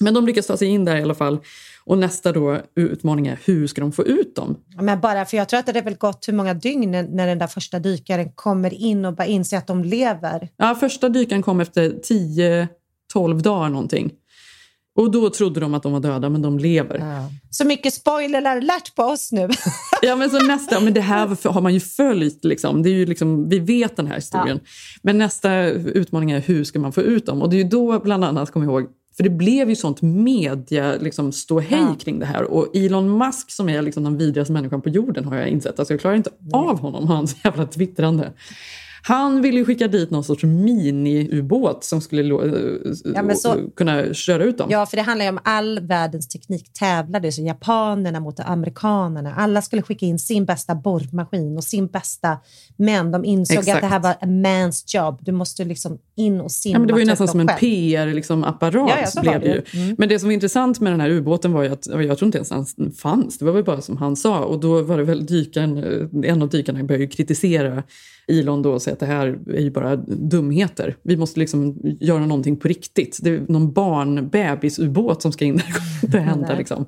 Men 0.00 0.14
de 0.14 0.26
lyckas 0.26 0.46
ta 0.46 0.56
sig 0.56 0.68
in 0.68 0.84
där 0.84 0.96
i 0.96 1.02
alla 1.02 1.14
fall. 1.14 1.38
Och 1.84 1.98
nästa 1.98 2.32
då 2.32 2.60
utmaning 2.76 3.26
är, 3.26 3.38
hur 3.44 3.66
ska 3.66 3.80
de 3.80 3.92
få 3.92 4.04
ut 4.04 4.36
dem? 4.36 4.56
Ja, 4.76 4.82
Men 4.82 5.00
bara, 5.00 5.24
för 5.24 5.36
jag 5.36 5.48
tror 5.48 5.60
att 5.60 5.66
det 5.66 5.74
har 5.74 5.82
väl 5.82 5.94
gått 5.94 6.28
hur 6.28 6.32
många 6.32 6.54
dygn 6.54 6.90
när, 6.90 7.02
när 7.02 7.26
den 7.26 7.38
där 7.38 7.46
första 7.46 7.78
dykaren 7.78 8.32
kommer 8.32 8.74
in 8.74 9.04
och 9.04 9.14
bara 9.14 9.26
inser 9.26 9.58
att 9.58 9.66
de 9.66 9.84
lever. 9.84 10.48
Ja, 10.56 10.74
första 10.74 11.08
dykaren 11.08 11.42
kom 11.42 11.60
efter 11.60 11.90
10-12 13.14 13.40
dagar 13.40 13.68
någonting. 13.68 14.12
Och 14.96 15.10
då 15.10 15.30
trodde 15.30 15.60
de 15.60 15.74
att 15.74 15.82
de 15.82 15.92
var 15.92 16.00
döda, 16.00 16.28
men 16.28 16.42
de 16.42 16.58
lever. 16.58 17.02
Så 17.50 17.66
mycket 17.66 17.94
spoiler 17.94 18.42
alert 18.42 18.94
på 18.94 19.02
oss 19.02 19.32
nu. 19.32 19.48
Ja, 20.02 20.16
men 20.16 20.30
så 20.30 20.38
nästa, 20.38 20.80
men 20.80 20.94
det 20.94 21.00
här 21.00 21.48
har 21.52 21.60
man 21.60 21.74
ju 21.74 21.80
följt. 21.80 22.44
Liksom. 22.44 22.82
Det 22.82 22.88
är 22.88 22.94
ju 22.94 23.06
liksom, 23.06 23.48
vi 23.48 23.58
vet 23.58 23.96
den 23.96 24.06
här 24.06 24.14
historien. 24.14 24.60
Men 25.02 25.18
nästa 25.18 25.64
utmaning 25.68 26.30
är 26.30 26.40
hur 26.40 26.64
ska 26.64 26.78
man 26.78 26.92
få 26.92 27.00
ut 27.00 27.26
dem? 27.26 27.42
Och 27.42 27.50
det 27.50 27.60
är 27.60 27.64
då 27.64 27.98
bland 27.98 28.24
annat, 28.24 28.50
kom 28.50 28.62
jag 28.62 28.72
ihåg, 28.72 28.88
för 29.16 29.22
det 29.24 29.30
blev 29.30 29.68
ju 29.68 29.76
sånt 29.76 30.02
media 30.02 30.94
liksom, 31.00 31.32
ståhej 31.32 31.78
Ja. 31.80 31.96
kring 32.00 32.18
det 32.18 32.26
här. 32.26 32.42
Och 32.42 32.76
Elon 32.76 33.18
Musk 33.18 33.50
som 33.50 33.68
är 33.68 33.82
liksom 33.82 34.04
den 34.04 34.18
vidrigaste 34.18 34.52
människan 34.52 34.82
på 34.82 34.88
jorden 34.88 35.24
har 35.24 35.36
jag 35.36 35.48
insett. 35.48 35.78
Alltså, 35.78 35.94
jag 35.94 36.00
klarar 36.00 36.16
inte 36.16 36.30
av 36.52 36.80
honom, 36.80 37.06
hans 37.06 37.36
jävla 37.44 37.66
twittrande. 37.66 38.32
Han 39.06 39.42
ville 39.42 39.58
ju 39.58 39.64
skicka 39.64 39.88
dit 39.88 40.10
någon 40.10 40.24
sorts 40.24 40.44
mini-ubåt 40.44 41.84
som 41.84 42.00
skulle 42.00 42.22
lo- 42.22 42.42
Ja, 43.14 43.34
så- 43.34 43.70
kunna 43.76 44.14
köra 44.14 44.44
ut 44.44 44.58
dem. 44.58 44.68
Ja, 44.70 44.86
för 44.86 44.96
det 44.96 45.02
handlar 45.02 45.24
ju 45.24 45.28
om 45.30 45.38
all 45.44 45.80
världens 45.80 46.28
teknik 46.28 46.72
tävlade. 46.72 47.32
Så 47.32 47.42
japanerna 47.42 48.20
mot 48.20 48.40
amerikanerna. 48.40 49.34
Alla 49.34 49.62
skulle 49.62 49.82
skicka 49.82 50.06
in 50.06 50.18
sin 50.18 50.44
bästa 50.44 50.74
borrmaskin 50.74 51.56
och 51.56 51.64
sin 51.64 51.86
bästa... 51.86 52.38
Men 52.76 53.10
de 53.12 53.24
insåg 53.24 53.58
Exakt. 53.58 53.74
att 53.76 53.80
det 53.82 53.86
här 53.86 54.00
var 54.00 54.10
a 54.10 54.16
man's 54.26 54.82
job. 54.96 55.18
Du 55.22 55.32
måste 55.32 55.64
liksom 55.64 55.98
in 56.16 56.40
och 56.40 56.52
simma. 56.52 56.72
Ja, 56.74 56.78
men 56.78 56.86
det 56.86 56.92
var 56.92 57.00
ju 57.00 57.04
och 57.04 57.08
nästan 57.08 57.28
som 57.28 57.40
en. 57.40 57.46
PR-apparat. 57.46 58.14
Liksom, 58.14 58.42
Ja, 58.42 59.06
ja, 59.14 59.20
blev 59.20 59.40
det 59.40 59.46
ju. 59.72 59.82
Mm. 59.82 59.94
Men 59.98 60.08
det 60.08 60.18
som 60.18 60.28
var 60.28 60.34
intressant 60.34 60.80
med 60.80 60.92
den 60.92 61.00
här 61.00 61.10
ubåten 61.10 61.52
var 61.52 61.62
ju 61.62 61.68
att, 61.68 61.86
jag 61.86 62.18
tror 62.18 62.26
inte 62.26 62.38
ens 62.38 62.74
den 62.74 62.92
fanns, 62.92 63.38
det 63.38 63.44
var 63.44 63.52
väl 63.52 63.64
bara 63.64 63.80
som 63.80 63.96
han 63.96 64.16
sa. 64.16 64.38
Och 64.44 64.60
då 64.60 64.82
var 64.82 64.96
det 64.98 65.04
väl 65.04 65.26
dykaren, 65.26 65.76
eh, 66.22 66.30
en 66.30 66.42
av 66.42 66.48
dykarna 66.48 66.82
började 66.84 67.06
kritisera 67.06 67.82
Elon 68.28 68.62
då 68.62 68.72
och 68.72 68.82
säga 68.82 68.93
att 68.94 69.00
det 69.00 69.06
här 69.06 69.38
är 69.48 69.60
ju 69.60 69.70
bara 69.70 69.96
dumheter. 70.06 70.96
Vi 71.02 71.16
måste 71.16 71.40
liksom 71.40 71.78
göra 72.00 72.26
någonting 72.26 72.56
på 72.56 72.68
riktigt. 72.68 73.18
Det 73.22 73.30
är 73.30 73.44
någon 73.48 73.72
barnbebisubåt 73.72 75.22
som 75.22 75.32
ska 75.32 75.44
in 75.44 75.56
där. 75.56 75.64
Det 76.00 76.06
inte 76.06 76.18
hända 76.18 76.54
liksom. 76.54 76.86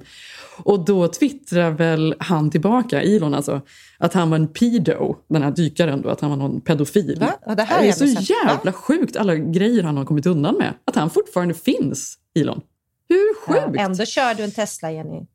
Och 0.62 0.84
då 0.84 1.08
twittrar 1.08 1.70
väl 1.70 2.14
han 2.18 2.50
tillbaka, 2.50 3.02
Elon 3.02 3.34
alltså, 3.34 3.60
att 3.98 4.14
han 4.14 4.30
var 4.30 4.36
en 4.36 4.48
pedo, 4.48 5.16
den 5.28 5.42
här 5.42 5.50
dykaren 5.50 6.02
då, 6.02 6.08
att 6.08 6.20
han 6.20 6.30
var 6.30 6.36
någon 6.36 6.60
pedofil. 6.60 7.26
Ja, 7.46 7.54
det 7.54 7.62
här 7.62 7.84
är 7.84 7.92
så 7.92 8.04
jävla 8.04 8.72
sjukt, 8.72 9.16
alla 9.16 9.36
grejer 9.36 9.82
han 9.82 9.96
har 9.96 10.04
kommit 10.04 10.26
undan 10.26 10.56
med. 10.56 10.74
Att 10.84 10.96
han 10.96 11.10
fortfarande 11.10 11.54
finns, 11.54 12.18
Elon. 12.38 12.60
Hur 13.08 13.34
sjukt? 13.46 13.76
Ja, 13.76 13.82
ändå 13.82 14.04
kör 14.04 14.34
du 14.34 14.42
en 14.42 14.50
Tesla, 14.50 14.92
Jenny. 14.92 15.26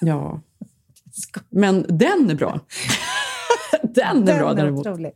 Ja. 0.00 0.40
Men 1.50 1.86
den 1.88 2.30
är 2.30 2.34
bra. 2.34 2.60
Den 3.94 4.28
är 4.28 4.38
bra 4.38 4.54
däremot. 4.54 4.86
otrolig. 4.86 5.12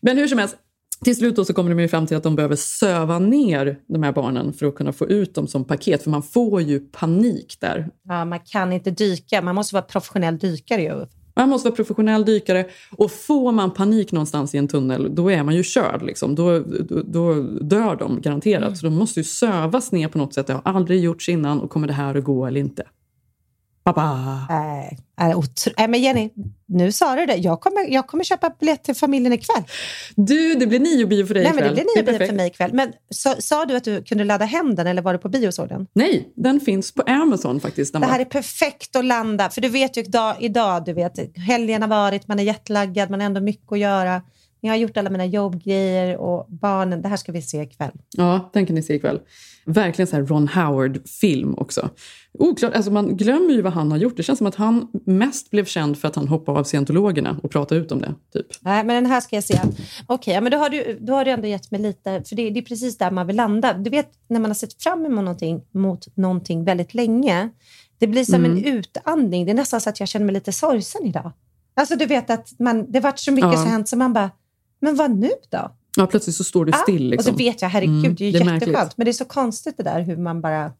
Men 0.00 0.16
hur 0.16 0.26
som 0.26 0.38
helst, 0.38 0.56
till 1.04 1.16
slut 1.16 1.36
då 1.36 1.44
så 1.44 1.54
kommer 1.54 1.70
de 1.70 1.80
ju 1.80 1.88
fram 1.88 2.06
till 2.06 2.16
att 2.16 2.22
de 2.22 2.36
behöver 2.36 2.56
söva 2.56 3.18
ner 3.18 3.78
de 3.86 4.02
här 4.02 4.12
barnen 4.12 4.52
för 4.52 4.66
att 4.66 4.74
kunna 4.74 4.92
få 4.92 5.06
ut 5.06 5.34
dem 5.34 5.46
som 5.46 5.64
paket. 5.64 6.02
För 6.02 6.10
man 6.10 6.22
får 6.22 6.62
ju 6.62 6.80
panik 6.80 7.56
där. 7.60 7.88
Ja, 8.08 8.24
man 8.24 8.40
kan 8.40 8.72
inte 8.72 8.90
dyka. 8.90 9.42
Man 9.42 9.54
måste 9.54 9.74
vara 9.74 9.82
professionell 9.82 10.38
dykare 10.38 10.82
ju. 10.82 11.06
Man 11.36 11.48
måste 11.48 11.68
vara 11.68 11.76
professionell 11.76 12.24
dykare 12.24 12.66
och 12.96 13.12
får 13.12 13.52
man 13.52 13.74
panik 13.74 14.12
någonstans 14.12 14.54
i 14.54 14.58
en 14.58 14.68
tunnel 14.68 15.14
då 15.14 15.30
är 15.30 15.42
man 15.42 15.54
ju 15.54 15.62
körd. 15.62 16.02
Liksom. 16.02 16.34
Då, 16.34 16.58
då, 16.60 17.02
då 17.02 17.34
dör 17.60 17.96
de 17.96 18.20
garanterat. 18.20 18.62
Mm. 18.62 18.76
Så 18.76 18.86
de 18.86 18.94
måste 18.94 19.20
ju 19.20 19.24
sövas 19.24 19.92
ner 19.92 20.08
på 20.08 20.18
något 20.18 20.34
sätt. 20.34 20.46
Det 20.46 20.52
har 20.52 20.62
aldrig 20.64 21.00
gjorts 21.00 21.28
innan 21.28 21.60
och 21.60 21.70
kommer 21.70 21.86
det 21.86 21.92
här 21.92 22.14
att 22.14 22.24
gå 22.24 22.46
eller 22.46 22.60
inte? 22.60 22.84
Baba. 23.92 24.46
Nej, 24.48 24.98
äh, 25.20 25.38
otro- 25.38 25.72
äh, 25.76 25.88
men 25.88 26.02
Jenny, 26.02 26.30
nu 26.66 26.92
sa 26.92 27.14
du 27.16 27.26
det. 27.26 27.36
Jag 27.36 27.60
kommer, 27.60 27.92
jag 27.92 28.06
kommer 28.06 28.24
köpa 28.24 28.50
biljett 28.60 28.84
till 28.84 28.94
familjen 28.94 29.32
ikväll. 29.32 29.62
Du, 30.16 30.54
det 30.54 30.66
blir 30.66 30.80
niobio 30.80 31.26
för 31.26 31.34
dig 31.34 31.42
Nej, 31.44 31.52
men 31.54 31.62
det 31.64 31.70
ikväll. 31.70 31.84
blir 31.84 32.02
nio 32.02 32.12
biljett 32.12 32.28
för 32.30 32.36
mig 32.36 32.46
ikväll. 32.48 32.72
Men 32.72 32.92
sa, 33.10 33.34
sa 33.38 33.64
du 33.64 33.76
att 33.76 33.84
du 33.84 34.02
kunde 34.02 34.24
ladda 34.24 34.44
hem 34.44 34.74
den 34.74 34.86
eller 34.86 35.02
var 35.02 35.12
du 35.12 35.18
på 35.18 35.28
bio 35.28 35.46
och 35.48 35.54
såg 35.54 35.68
den? 35.68 35.86
Nej, 35.92 36.32
den 36.36 36.60
finns 36.60 36.92
på 36.94 37.02
Amazon 37.02 37.60
faktiskt. 37.60 37.92
Det 37.92 38.06
här 38.06 38.20
är 38.20 38.24
perfekt 38.24 38.96
att 38.96 39.04
landa, 39.04 39.50
för 39.50 39.60
du 39.60 39.68
vet 39.68 39.96
ju 39.96 40.00
idag, 40.00 40.36
idag 40.40 40.84
du 40.84 40.92
vet, 40.92 41.36
helgen 41.36 41.82
har 41.82 41.88
varit, 41.88 42.28
man 42.28 42.38
är 42.38 42.42
jetlaggad, 42.44 43.10
man 43.10 43.20
har 43.20 43.26
ändå 43.26 43.40
mycket 43.40 43.72
att 43.72 43.78
göra. 43.78 44.22
Jag 44.60 44.70
har 44.72 44.76
gjort 44.76 44.96
alla 44.96 45.10
mina 45.10 45.26
jobbgrejer 45.26 46.16
och 46.16 46.46
barnen, 46.48 47.02
det 47.02 47.08
här 47.08 47.16
ska 47.16 47.32
vi 47.32 47.42
se 47.42 47.62
ikväll. 47.62 47.90
Ja, 48.16 48.50
den 48.52 48.66
kan 48.66 48.74
ni 48.74 48.82
se 48.82 48.94
ikväll. 48.94 49.20
Verkligen 49.64 50.06
så 50.06 50.16
här 50.16 50.22
Ron 50.26 50.48
Howard-film 50.48 51.54
också. 51.58 51.88
Oklart, 52.38 52.74
alltså 52.74 52.90
man 52.90 53.16
glömmer 53.16 53.50
ju 53.54 53.62
vad 53.62 53.72
han 53.72 53.90
har 53.90 53.98
gjort. 53.98 54.16
Det 54.16 54.22
känns 54.22 54.38
som 54.38 54.46
att 54.46 54.54
han 54.54 54.88
mest 55.06 55.50
blev 55.50 55.64
känd 55.64 55.98
för 55.98 56.08
att 56.08 56.16
han 56.16 56.28
hoppade 56.28 56.58
av 56.60 56.64
scientologerna 56.64 57.40
och 57.42 57.50
pratade 57.50 57.80
ut 57.80 57.92
om 57.92 58.00
det. 58.00 58.14
Typ. 58.32 58.46
Nej, 58.60 58.84
men 58.84 59.02
den 59.02 59.06
här 59.12 59.20
ska 59.20 59.36
jag 59.36 59.44
se. 59.44 59.60
Okej, 60.06 60.34
ja, 60.34 60.40
men 60.40 60.52
då 60.52 60.58
har, 60.58 60.68
du, 60.70 60.98
då 61.00 61.12
har 61.12 61.24
du 61.24 61.30
ändå 61.30 61.46
gett 61.46 61.70
mig 61.70 61.80
lite, 61.80 62.22
för 62.28 62.36
det, 62.36 62.50
det 62.50 62.60
är 62.60 62.64
precis 62.64 62.98
där 62.98 63.10
man 63.10 63.26
vill 63.26 63.36
landa. 63.36 63.72
Du 63.72 63.90
vet, 63.90 64.10
när 64.28 64.40
man 64.40 64.50
har 64.50 64.54
sett 64.54 64.82
fram 64.82 65.06
emot 65.06 65.24
någonting, 65.24 65.60
mot 65.72 66.16
någonting 66.16 66.64
väldigt 66.64 66.94
länge, 66.94 67.48
det 67.98 68.06
blir 68.06 68.24
som 68.24 68.34
Mm. 68.44 68.50
en 68.56 68.64
utandning. 68.64 69.44
Det 69.44 69.52
är 69.52 69.54
nästan 69.54 69.80
så 69.80 69.90
att 69.90 70.00
jag 70.00 70.08
känner 70.08 70.26
mig 70.26 70.32
lite 70.34 70.52
sorgsen 70.52 71.06
idag. 71.06 71.32
Alltså 71.76 71.96
du 71.96 72.06
vet 72.06 72.30
att 72.30 72.52
man, 72.58 72.92
det 72.92 73.00
varit 73.00 73.18
så 73.18 73.32
mycket 73.32 73.52
Ja. 73.52 73.56
som 73.56 73.66
hänt 73.70 73.88
så 73.88 73.96
man 73.96 74.12
bara, 74.12 74.30
men 74.80 74.96
vad 74.96 75.10
nu 75.10 75.30
då? 75.50 75.74
Ja, 75.96 76.06
plötsligt 76.06 76.36
så 76.36 76.44
står 76.44 76.64
du 76.64 76.72
Ja, 76.72 76.78
still. 76.78 77.10
Liksom. 77.10 77.32
Och 77.34 77.38
så 77.38 77.44
vet 77.44 77.62
jag, 77.62 77.68
herregud, 77.68 77.98
Mm, 78.04 78.14
det 78.14 78.24
är 78.24 78.26
ju 78.26 78.32
jätteskönt. 78.32 78.66
märkligt. 78.66 78.96
Men 78.96 79.04
det 79.04 79.10
är 79.10 79.12
så 79.12 79.24
konstigt 79.24 79.76
det 79.76 79.82
där 79.82 80.00
hur 80.00 80.16
man 80.16 80.40
bara... 80.40 80.72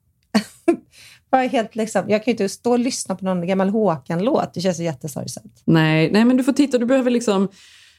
bara 1.31 1.43
helt 1.43 1.77
liksom, 1.77 2.05
jag 2.11 2.25
kan 2.25 2.31
ju 2.31 2.33
inte 2.33 2.49
stå 2.49 2.71
och 2.73 2.79
lyssna 2.79 3.15
på 3.15 3.25
någon 3.25 3.47
gammal 3.47 3.69
Håkan-låt. 3.69 4.55
Det 4.55 4.61
känns 4.61 4.79
jättesorgset. 4.79 5.43
Nej, 5.65 6.11
nej, 6.13 6.25
men 6.25 6.37
du 6.37 6.45
får 6.45 6.53
titta. 6.53 6.79
Du 6.79 6.87
behöver 6.87 7.11
liksom 7.11 7.49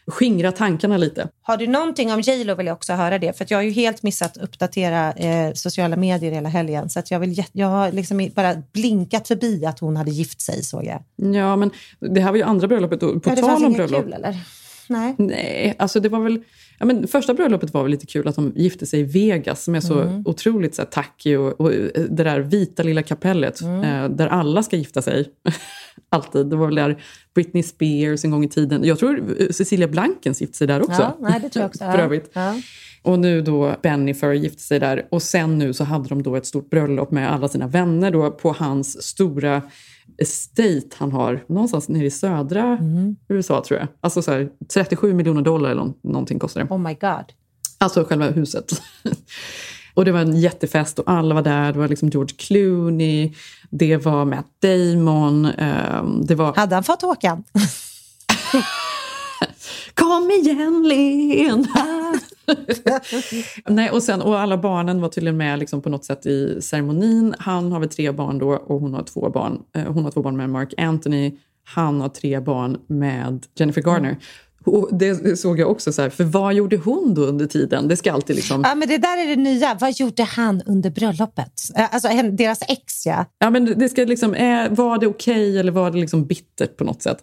skingra 0.07 0.51
tankarna 0.51 0.97
lite. 0.97 1.27
Har 1.41 1.57
du 1.57 1.67
någonting 1.67 2.11
om 2.13 2.21
J.Lo 2.21 2.55
vill 2.55 2.65
jag 2.65 2.73
också 2.73 2.93
höra 2.93 3.19
det. 3.19 3.37
För 3.37 3.45
jag 3.49 3.57
har 3.57 3.63
ju 3.63 3.69
helt 3.71 4.03
missat 4.03 4.37
att 4.37 4.43
uppdatera 4.43 5.13
eh, 5.13 5.53
sociala 5.53 5.95
medier 5.95 6.31
hela 6.31 6.49
helgen. 6.49 6.89
Så 6.89 6.99
att 6.99 7.11
jag, 7.11 7.19
vill, 7.19 7.43
jag 7.51 7.67
har 7.67 7.91
liksom 7.91 8.29
bara 8.35 8.55
blinkat 8.73 9.27
förbi 9.27 9.65
att 9.65 9.79
hon 9.79 9.97
hade 9.97 10.11
gift 10.11 10.41
sig 10.41 10.63
såg 10.63 10.85
jag. 10.85 11.03
Ja, 11.35 11.55
men 11.55 11.71
det 11.99 12.21
här 12.21 12.29
var 12.31 12.37
ju 12.37 12.43
andra 12.43 12.67
bröllopet. 12.67 12.99
På 12.99 13.19
Ja, 13.25 13.35
det 13.35 13.41
tal 13.41 13.65
om 13.65 13.73
bröllop. 13.73 14.03
kul 14.03 14.13
eller? 14.13 14.37
Nej. 14.89 15.15
Nej, 15.17 15.75
alltså 15.79 15.99
det 15.99 16.09
var 16.09 16.19
väl... 16.19 16.39
Ja, 16.79 16.85
men 16.85 17.07
första 17.07 17.33
bröllopet 17.33 17.73
var 17.73 17.81
väl 17.83 17.91
lite 17.91 18.05
kul 18.05 18.27
att 18.27 18.35
de 18.35 18.53
gifte 18.55 18.85
sig 18.85 18.99
i 18.99 19.03
Vegas 19.03 19.63
som 19.63 19.75
är 19.75 19.79
så 19.79 19.99
Mm. 20.01 20.21
otroligt 20.25 20.75
så 20.75 20.81
här, 20.81 20.89
tacky 20.89 21.35
och, 21.35 21.61
och 21.61 21.73
eh, 21.73 21.89
det 22.09 22.23
där 22.23 22.39
vita 22.39 22.83
lilla 22.83 23.01
kapellet 23.03 23.61
Mm. 23.61 23.83
eh, 24.03 24.09
där 24.09 24.27
alla 24.27 24.63
ska 24.63 24.75
gifta 24.75 25.01
sig. 25.01 25.25
Alltid. 26.09 26.45
Det 26.47 26.55
var 26.55 26.65
väl 26.65 26.75
där 26.75 27.01
Britney 27.35 27.63
Spears 27.63 28.25
en 28.25 28.31
gång 28.31 28.43
i 28.43 28.49
tiden. 28.49 28.83
Jag 28.83 28.99
tror 28.99 29.35
eh, 29.39 29.49
Cecilia 29.49 29.87
Blankens 29.87 30.41
gifte 30.41 30.57
sig 30.57 30.67
där 30.67 30.81
också. 30.81 31.01
Ja, 31.01 31.17
nej, 31.19 31.39
det 31.41 31.49
tror 31.49 31.61
jag 31.61 31.69
också. 31.69 31.79
För 31.91 31.99
övrigt. 31.99 32.29
Ja. 32.33 32.55
Och 33.01 33.19
nu 33.19 33.41
då 33.41 33.75
Bennifer 33.83 34.31
gifte 34.33 34.61
sig 34.61 34.79
där. 34.79 35.07
Och 35.11 35.21
sen 35.21 35.57
nu 35.57 35.73
så 35.73 35.83
hade 35.83 36.09
de 36.09 36.23
då 36.23 36.35
ett 36.35 36.45
stort 36.45 36.69
bröllop 36.69 37.11
med 37.11 37.31
alla 37.33 37.47
sina 37.47 37.67
vänner 37.67 38.11
då 38.11 38.31
på 38.31 38.51
hans 38.59 39.03
stora 39.03 39.61
estate 40.21 40.95
han 40.97 41.11
har 41.11 41.43
någonstans 41.47 41.89
nere 41.89 42.05
i 42.05 42.11
södra 42.11 42.63
Mm. 42.81 43.15
USA 43.29 43.63
tror 43.67 43.79
jag. 43.79 43.87
Alltså 44.01 44.21
så 44.21 44.31
här, 44.31 44.49
37 44.73 45.13
miljoner 45.13 45.41
dollar 45.41 45.69
eller 45.69 45.81
nå- 45.83 45.93
någonting 46.03 46.39
kostar 46.39 46.61
det. 46.63 46.73
Oh 46.73 46.77
my 46.79 46.93
god. 46.93 47.25
Alltså 47.77 48.03
själva 48.03 48.25
huset. 48.29 48.81
och 49.93 50.05
det 50.05 50.11
var 50.11 50.19
en 50.19 50.39
jättefest 50.39 50.99
och 50.99 51.11
alla 51.11 51.35
var 51.35 51.41
där. 51.41 51.73
Det 51.73 51.79
var 51.79 51.87
liksom 51.87 52.09
George 52.09 52.35
Clooney, 52.37 53.33
det 53.69 53.97
var 53.97 54.25
Matt 54.25 54.47
Damon, 54.61 55.45
ehm, 55.45 56.25
det 56.25 56.35
var... 56.35 56.53
Hade 56.55 56.75
han 56.75 56.83
fått 56.83 57.01
Håkan? 57.01 57.43
Kom 59.93 60.31
igen 60.31 60.83
Lena! 60.87 61.67
Nej, 63.67 63.89
och, 63.89 64.03
sen, 64.03 64.21
och 64.21 64.39
alla 64.39 64.57
barnen 64.57 65.01
var 65.01 65.09
tydligen 65.09 65.37
med 65.37 65.59
liksom 65.59 65.81
på 65.81 65.89
något 65.89 66.05
sätt 66.05 66.25
i 66.25 66.61
ceremonin. 66.61 67.35
Han 67.39 67.71
har 67.71 67.79
väl 67.79 67.89
tre 67.89 68.11
barn 68.11 68.37
då 68.39 68.49
och 68.51 68.79
hon 68.79 68.93
har 68.93 69.03
två 69.03 69.29
barn. 69.29 69.59
Eh, 69.75 69.83
Hon 69.93 70.03
har 70.03 70.11
två 70.11 70.21
barn 70.21 70.37
med 70.37 70.49
Mark 70.49 70.73
Anthony. 70.77 71.37
Han 71.63 72.01
har 72.01 72.09
tre 72.09 72.39
barn 72.39 72.77
med 72.87 73.45
Jennifer 73.55 73.81
Garner. 73.81 74.17
Och 74.65 74.89
det 74.91 75.39
såg 75.39 75.59
jag 75.59 75.71
också, 75.71 75.93
så 75.93 76.01
här, 76.01 76.09
för 76.09 76.23
vad 76.23 76.53
gjorde 76.53 76.77
hon 76.77 77.13
då 77.13 77.21
under 77.21 77.45
tiden? 77.45 77.87
Det 77.87 77.95
ska 77.97 78.11
alltid 78.13 78.35
liksom... 78.35 78.61
Ja, 78.65 78.75
men 78.75 78.87
det 78.87 78.97
där 78.97 79.17
är 79.23 79.27
det 79.27 79.35
nya. 79.35 79.77
Vad 79.79 79.91
gjorde 79.99 80.23
han 80.23 80.61
under 80.65 80.89
bröllopet? 80.89 81.51
Eh, 81.75 81.93
Alltså 81.93 82.07
deras 82.31 82.61
ex, 82.67 83.05
ja. 83.05 83.25
Ja, 83.39 83.49
men 83.49 83.65
det 83.79 83.89
ska 83.89 84.03
liksom, 84.05 84.35
är, 84.35 84.69
var 84.69 84.97
det 84.97 85.07
okej 85.07 85.59
eller 85.59 85.71
var 85.71 85.91
det 85.91 85.97
liksom 85.97 86.25
bittert 86.25 86.77
på 86.77 86.83
något 86.83 87.01
sätt? 87.01 87.17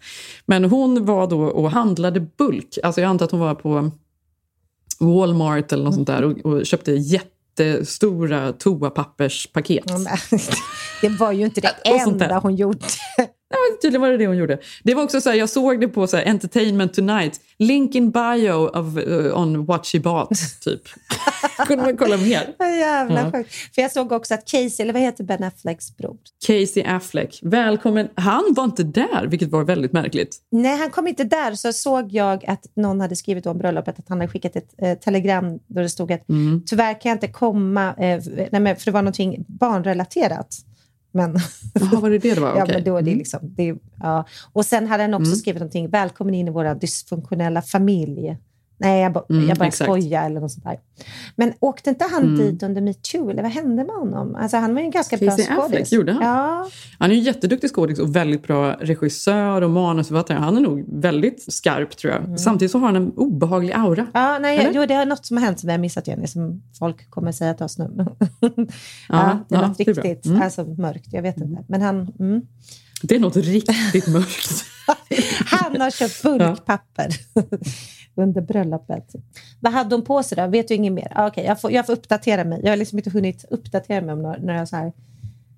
Men 0.47 0.65
hon 0.65 1.05
var 1.05 1.27
då 1.27 1.41
och 1.43 1.71
handlade 1.71 2.21
bulk. 2.21 2.79
Alltså 2.83 3.01
jag 3.01 3.09
antar 3.09 3.25
att 3.25 3.31
hon 3.33 3.41
var 3.41 3.55
på 3.55 3.91
Walmart 4.99 5.73
eller 5.73 5.85
något 5.85 5.95
sånt 5.95 6.07
där 6.07 6.23
och, 6.25 6.39
och 6.47 6.67
köpte 6.67 6.93
jättestora 6.93 8.53
toapapperspaket. 8.53 9.85
Ja, 9.87 10.17
Det 11.01 11.09
var 11.09 11.33
ju 11.33 11.45
inte 11.45 11.61
det 11.61 11.91
enda 11.91 12.39
hon 12.39 12.57
gjorde. 12.57 12.79
Ja, 13.49 13.57
men 13.71 13.79
tydligen 13.83 14.01
var 14.01 14.11
det 14.11 14.17
det 14.17 14.27
hon 14.27 14.37
gjorde. 14.37 14.59
Det 14.85 14.95
var 14.95 15.03
också 15.03 15.21
så 15.21 15.31
här, 15.31 15.37
jag 15.37 15.49
såg 15.49 15.81
det 15.81 15.89
på 15.89 16.07
så 16.07 16.17
här, 16.17 16.25
Entertainment 16.25 16.95
Tonight. 16.95 17.41
Link 17.59 17.95
in 17.95 18.11
bio 18.11 18.53
of, 18.53 18.97
uh, 18.97 19.39
on 19.41 19.65
what 19.65 19.87
she 19.87 20.01
bought, 20.01 20.29
typ. 20.65 20.83
Kunde 21.67 21.85
man 21.85 21.97
kolla 21.97 22.17
mer. 22.17 22.55
Jävla 22.79 23.21
Ja. 23.21 23.33
sjukt. 23.33 23.55
För 23.75 23.83
jag 23.83 23.93
såg 23.93 24.13
också 24.13 24.35
att 24.35 24.45
Casey, 24.51 24.83
eller 24.83 24.93
vad 24.93 25.03
heter 25.03 25.25
Ben 25.25 25.43
Afflecks 25.45 25.97
bror? 25.97 26.17
Casey 26.47 26.83
Affleck, 26.85 27.39
välkommen. 27.43 28.09
Han 28.15 28.45
var 28.57 28.65
inte 28.65 28.83
där, 28.83 29.27
vilket 29.27 29.51
var 29.51 29.65
väldigt 29.65 29.93
märkligt. 29.93 30.37
Nej, 30.51 30.79
han 30.79 30.91
kom 30.91 31.09
inte 31.09 31.25
där. 31.25 31.55
Så 31.55 31.73
såg 31.73 32.13
jag 32.13 32.45
att 32.47 32.63
någon 32.77 33.01
hade 33.01 33.17
skrivit 33.17 33.47
om 33.47 33.59
bröllopet 33.59 33.99
att 33.99 34.09
han 34.09 34.21
hade 34.21 34.33
skickat 34.33 34.57
ett 34.57 34.75
eh, 34.83 34.95
telegram 34.99 35.59
där 35.67 35.83
det 35.83 35.89
stod 35.89 36.13
att 36.13 36.29
Mm. 36.29 36.63
tyvärr 36.67 37.01
kan 37.01 37.09
jag 37.11 37.17
inte 37.17 37.29
komma, 37.29 37.89
eh, 37.89 38.21
nej, 38.51 38.61
men 38.61 38.77
för 38.77 38.85
det 38.85 38.91
var 38.91 39.03
någonting 39.03 39.45
barnrelaterat. 39.49 40.49
Men, 41.17 41.37
Jaha, 41.75 42.01
var 42.01 42.11
det 42.11 42.19
det 42.19 42.35
det 42.35 42.41
var? 42.41 42.49
ja, 42.57 42.63
Okej. 42.63 42.75
men 42.75 42.85
då 42.85 42.97
är 42.97 43.03
det 43.03 43.11
Mm. 43.11 43.19
liksom, 43.19 43.41
det, 43.43 43.75
ja. 44.01 44.25
Och 44.53 44.65
sen 44.65 44.87
hade 44.87 45.03
han 45.03 45.15
också 45.15 45.27
Mm. 45.27 45.37
skrivit 45.37 45.61
någonting, 45.61 45.89
välkommen 45.91 46.35
in 46.35 46.49
i 46.49 46.51
våra 46.51 46.75
dysfunktionella 46.75 47.63
familj. 47.63 48.37
Nej, 48.79 49.03
jag, 49.03 49.31
Mm, 49.31 49.49
jag 49.49 49.59
bara 49.59 49.71
skojar 49.71 50.27
eller 50.27 50.41
något 50.41 50.53
sånt 50.53 50.65
där. 50.65 50.79
Men 51.37 51.53
åkte 51.61 51.91
inte 51.91 52.05
han 52.13 52.23
Mm. 52.23 52.37
dit 52.39 52.63
under 52.63 52.81
metoo, 52.81 53.31
eller 53.31 53.43
vad 53.43 53.53
hände 53.53 53.85
med 53.85 53.95
honom? 53.95 54.35
Alltså, 54.35 54.57
han 54.57 54.75
var 54.75 54.81
ju 54.81 54.85
en 54.85 54.91
ganska 54.91 55.17
bra 55.17 55.31
Casey 55.31 55.45
skådis. 55.45 55.65
Affleck, 55.65 55.93
gjorde 55.93 56.13
han? 56.13 56.23
Ja, 56.23 56.69
Han 56.99 57.11
är 57.11 57.15
en 57.15 57.21
jätteduktig 57.21 57.71
skådis 57.71 57.99
och 57.99 58.17
väldigt 58.17 58.43
bra 58.43 58.73
regissör 58.73 59.63
och 59.63 59.71
manusförfattare. 59.71 60.39
Han 60.39 60.57
är 60.57 60.61
nog 60.61 60.85
väldigt 61.03 61.53
skarp 61.53 61.97
tror 61.97 62.13
jag. 62.13 62.41
Samtidigt 62.41 62.73
så 62.73 62.79
har 62.79 62.87
han 62.87 62.97
en 62.97 63.13
obehaglig 63.13 63.73
aura. 63.73 64.07
Ja, 64.15 64.39
nej, 64.39 64.59
Eller? 64.59 64.73
jo, 64.73 64.87
det 64.87 64.95
är 64.95 65.07
något 65.07 65.27
som 65.27 65.37
har 65.37 65.45
hänt 65.45 65.61
som 65.61 65.71
har 65.71 65.79
missat 65.79 66.09
Jenny, 66.09 66.27
som 66.27 66.63
folk 66.79 67.11
kommer 67.11 67.33
säga 67.33 67.55
till 67.55 67.65
oss 67.65 67.79
nu. 67.79 67.91
ja, 67.97 68.07
Ja, 69.09 69.39
det 69.49 69.55
är 69.57 69.61
ja, 69.61 69.69
något 69.69 69.79
det 69.79 69.89
är 69.89 69.95
bra. 69.95 70.03
riktigt 70.05 70.27
Mm. 70.27 70.43
alltså, 70.43 70.65
mörkt, 70.65 71.09
jag 71.13 71.23
vet 71.23 71.37
inte. 71.37 71.65
Men 71.69 71.83
han, 71.83 72.13
mm. 72.19 72.43
Det 73.03 73.17
är 73.17 73.21
något 73.21 73.37
riktigt 73.37 74.07
mörkt. 74.09 74.65
han 75.47 75.81
har 75.81 75.91
köpt 75.91 76.23
bulkpapper 76.23 77.09
under 78.17 78.41
bröllopet. 78.41 79.15
Vad 79.61 79.73
hade 79.73 79.95
hon 79.95 80.05
på 80.05 80.23
sig 80.23 80.37
då? 80.37 80.47
Vet 80.47 80.69
du 80.69 80.75
inget 80.75 80.93
mer? 80.93 81.13
Ah, 81.15 81.27
Okej, 81.27 81.45
jag, 81.45 81.61
får, 81.61 81.73
jag 81.73 81.87
får 81.87 81.93
uppdatera 81.93 82.45
mig. 82.45 82.61
Jag 82.63 82.71
har 82.71 82.77
liksom 82.77 82.99
inte 82.99 83.11
hunnit 83.11 83.45
uppdatera 83.51 84.01
mig 84.01 84.13
om 84.13 84.23
några, 84.23 84.39
några 84.39 84.67
så 84.67 84.77
här 84.77 84.93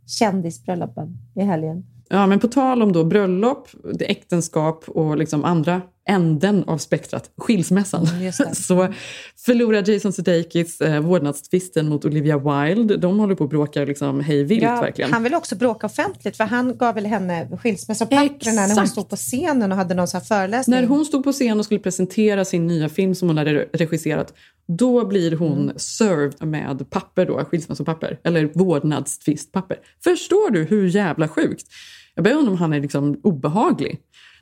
kändisbröllopen 0.06 1.18
i 1.34 1.42
helgen. 1.42 1.86
Ja, 2.08 2.26
men 2.26 2.38
på 2.38 2.48
tal 2.48 2.82
om 2.82 2.92
då 2.92 3.04
bröllop, 3.04 3.68
äktenskap 4.00 4.84
och 4.88 5.16
liksom 5.16 5.44
andra 5.44 5.82
änden 6.08 6.64
av 6.66 6.78
spektrat, 6.78 7.30
skilsmässan, 7.36 8.06
Mm, 8.06 8.32
så 8.54 8.94
förlorar 9.36 9.90
Jason 9.90 10.12
Sudeikis 10.12 10.80
eh, 10.80 11.00
vårdnadstvisten 11.00 11.88
mot 11.88 12.04
Olivia 12.04 12.38
Wilde. 12.38 12.96
De 12.96 13.18
håller 13.18 13.34
på 13.34 13.44
att 13.44 13.50
bråka 13.50 13.84
liksom 13.84 14.20
hej 14.20 14.44
vilt 14.44 14.62
verkligen. 14.62 15.12
han 15.12 15.22
vill 15.22 15.34
också 15.34 15.56
bråka 15.56 15.86
offentligt 15.86 16.36
för 16.36 16.44
han 16.44 16.76
gav 16.76 16.94
väl 16.94 17.06
henne 17.06 17.48
skilsmässopapperna 17.62 18.66
när 18.66 18.74
hon 18.76 18.88
stod 18.88 19.08
på 19.08 19.16
scenen 19.16 19.72
och 19.72 19.78
hade 19.78 19.94
någon 19.94 20.08
så 20.08 20.16
här 20.16 20.24
föreläsning. 20.24 20.76
När 20.80 20.86
hon 20.86 21.04
stod 21.04 21.24
på 21.24 21.32
scen 21.32 21.58
och 21.58 21.64
skulle 21.64 21.80
presentera 21.80 22.44
sin 22.44 22.66
nya 22.66 22.88
film 22.88 23.14
som 23.14 23.28
hon 23.28 23.38
hade 23.38 23.52
regisserat, 23.72 24.34
då 24.68 25.06
blir 25.06 25.36
hon 25.36 25.62
Mm. 25.62 25.78
served 25.78 26.46
med 26.48 26.90
papper 26.90 27.26
då, 27.26 27.44
skilsmässopapper, 27.44 28.18
eller 28.24 28.50
vårdnadstvistpapper. 28.54 29.76
Förstår 30.04 30.50
du 30.50 30.64
hur 30.64 30.88
jävla 30.88 31.28
sjukt? 31.28 31.66
Jag 32.14 32.24
börjar 32.24 32.38
undra 32.38 32.52
om 32.52 32.58
han 32.58 32.72
är 32.72 32.80
liksom 32.80 33.20
obehaglig. 33.22 33.98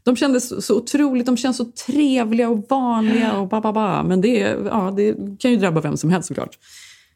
De 0.06 0.16
kändes 0.16 0.66
så, 0.66 0.76
otroligt, 0.76 1.26
de 1.26 1.36
känns 1.36 1.56
så 1.56 1.64
trevliga 1.64 2.48
och 2.48 2.66
vanliga 2.68 3.32
och 3.32 3.48
ba, 3.48 3.60
ba, 3.60 3.72
ba. 3.72 4.02
Men 4.02 4.20
det, 4.20 4.38
ja, 4.64 4.92
det 4.96 5.14
kan 5.38 5.50
ju 5.50 5.56
drabba 5.56 5.80
vem 5.80 5.96
som 5.96 6.10
helst 6.10 6.28
såklart. 6.28 6.58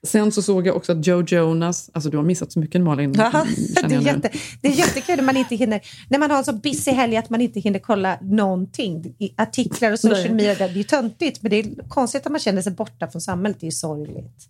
Sen 0.02 0.32
så 0.32 0.42
såg 0.42 0.66
jag 0.66 0.76
också 0.76 0.92
att 0.92 1.06
Joe 1.06 1.24
Jonas, 1.26 1.90
alltså 1.92 2.10
du 2.10 2.16
har 2.16 2.24
missat 2.24 2.52
så 2.52 2.60
mycket 2.60 2.80
Malin. 2.80 3.14
Känner 3.14 3.88
det, 3.88 3.94
är 3.94 4.00
jätte, 4.00 4.30
det 4.62 4.68
är 4.68 4.72
jättekul 4.72 5.16
när 5.16 5.22
man 5.22 5.36
inte 5.36 5.56
hinner, 5.56 5.80
när 6.08 6.18
man 6.18 6.30
har 6.30 6.38
en 6.38 6.44
så 6.44 6.52
busy 6.52 6.90
helg 6.90 7.16
att 7.16 7.30
man 7.30 7.40
inte 7.40 7.60
hinner 7.60 7.78
kolla 7.78 8.18
någonting. 8.22 9.14
I 9.18 9.34
artiklar 9.36 9.92
och 9.92 10.00
social 10.00 10.34
media, 10.34 10.54
det 10.54 10.64
är 10.64 10.68
ju 10.68 10.82
töntigt, 10.82 11.42
men 11.42 11.50
det 11.50 11.56
är 11.56 11.88
konstigt 11.88 12.26
att 12.26 12.32
man 12.32 12.40
känner 12.40 12.62
sig 12.62 12.72
borta 12.72 13.08
från 13.08 13.20
samhället. 13.20 13.60
Det 13.60 13.64
är 13.64 13.68
ju 13.68 13.72
sorgligt. 13.72 14.48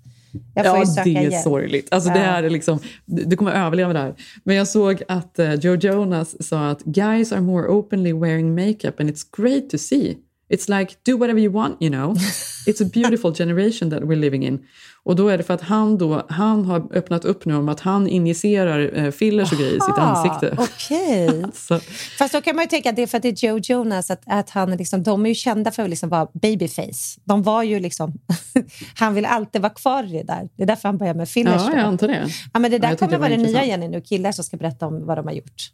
Jag 0.54 0.66
får 0.66 0.74
Ja, 0.76 0.80
ju 0.80 0.86
söka 0.86 1.04
det 1.04 1.16
är 1.16 1.30
hjälp. 1.30 1.42
sorgligt. 1.44 1.88
Alltså, 1.90 2.10
det 2.10 2.18
Ja. 2.18 2.24
här 2.24 2.42
är 2.42 2.50
liksom, 2.50 2.78
du 3.06 3.36
kommer 3.36 3.52
överleva 3.52 3.92
det 3.92 3.98
här. 3.98 4.14
Men 4.44 4.56
jag 4.56 4.68
såg 4.68 5.02
att 5.08 5.38
eh, 5.38 5.54
Joe 5.54 5.74
Jonas 5.76 6.46
sa 6.48 6.68
att 6.70 6.82
guys 6.84 7.32
are 7.32 7.40
more 7.40 7.68
openly 7.68 8.12
wearing 8.12 8.54
makeup 8.54 9.00
and 9.00 9.10
it's 9.10 9.24
great 9.42 9.70
to 9.70 9.78
see. 9.78 10.16
It's 10.50 10.78
like 10.80 10.94
do 11.06 11.16
whatever 11.18 11.40
you 11.40 11.52
want, 11.52 11.76
you 11.82 11.90
know. 11.92 12.14
It's 12.66 12.82
a 12.82 12.88
beautiful 12.94 13.34
generation 13.34 13.90
that 13.90 14.02
we're 14.02 14.16
living 14.20 14.46
in. 14.46 14.58
Och 15.02 15.16
då 15.16 15.28
är 15.28 15.38
det 15.38 15.44
för 15.44 15.54
att 15.54 15.60
han, 15.60 15.98
då, 15.98 16.26
han 16.28 16.64
har 16.64 16.96
öppnat 16.96 17.24
upp 17.24 17.44
nu 17.44 17.54
om 17.56 17.68
att 17.68 17.80
han 17.80 18.08
injicerar 18.08 18.98
eh, 18.98 19.10
fillers 19.10 19.52
och 19.52 19.58
grejer 19.58 19.72
i 19.76 19.80
sitt 19.80 19.98
ansikte. 19.98 20.56
Okej. 20.58 21.44
Så, 21.54 21.80
Fast 22.18 22.34
då 22.34 22.40
kan 22.40 22.56
man 22.56 22.64
ju 22.64 22.68
tänka 22.68 22.90
att 22.90 22.96
det 22.96 23.02
är 23.02 23.06
för 23.06 23.16
att 23.16 23.22
det 23.22 23.42
är 23.42 23.48
Joe 23.48 23.58
Jonas, 23.62 24.10
att, 24.10 24.22
att 24.26 24.50
han 24.50 24.70
liksom, 24.76 25.02
de 25.02 25.24
är 25.24 25.28
ju 25.28 25.34
kända 25.34 25.70
för 25.70 25.82
att 25.82 25.90
liksom 25.90 26.08
vara 26.08 26.28
babyface. 26.32 27.20
De 27.24 27.42
var 27.42 27.62
ju 27.62 27.80
liksom, 27.80 28.12
han 28.94 29.14
vill 29.14 29.24
alltid 29.24 29.62
vara 29.62 29.72
kvar 29.72 30.04
i 30.04 30.12
det 30.12 30.22
där. 30.22 30.48
Det 30.56 30.62
är 30.62 30.66
därför 30.66 30.88
han 30.88 30.98
börjar 30.98 31.14
med 31.14 31.28
fillers. 31.28 31.62
ja, 31.66 31.70
jag 31.74 31.80
antar 31.84 32.08
det. 32.08 32.26
Ja, 32.52 32.60
men 32.60 32.70
det 32.70 32.78
där 32.78 32.90
Ja, 32.90 32.96
kommer 32.96 33.12
det 33.12 33.18
var 33.18 33.28
vara 33.28 33.36
det 33.38 33.42
nya. 33.46 33.64
Jenny 33.64 33.88
nu, 33.88 34.00
killar 34.00 34.32
som 34.32 34.44
ska 34.44 34.56
berätta 34.56 34.86
om 34.86 35.06
vad 35.06 35.18
de 35.18 35.26
har 35.26 35.34
gjort. 35.34 35.70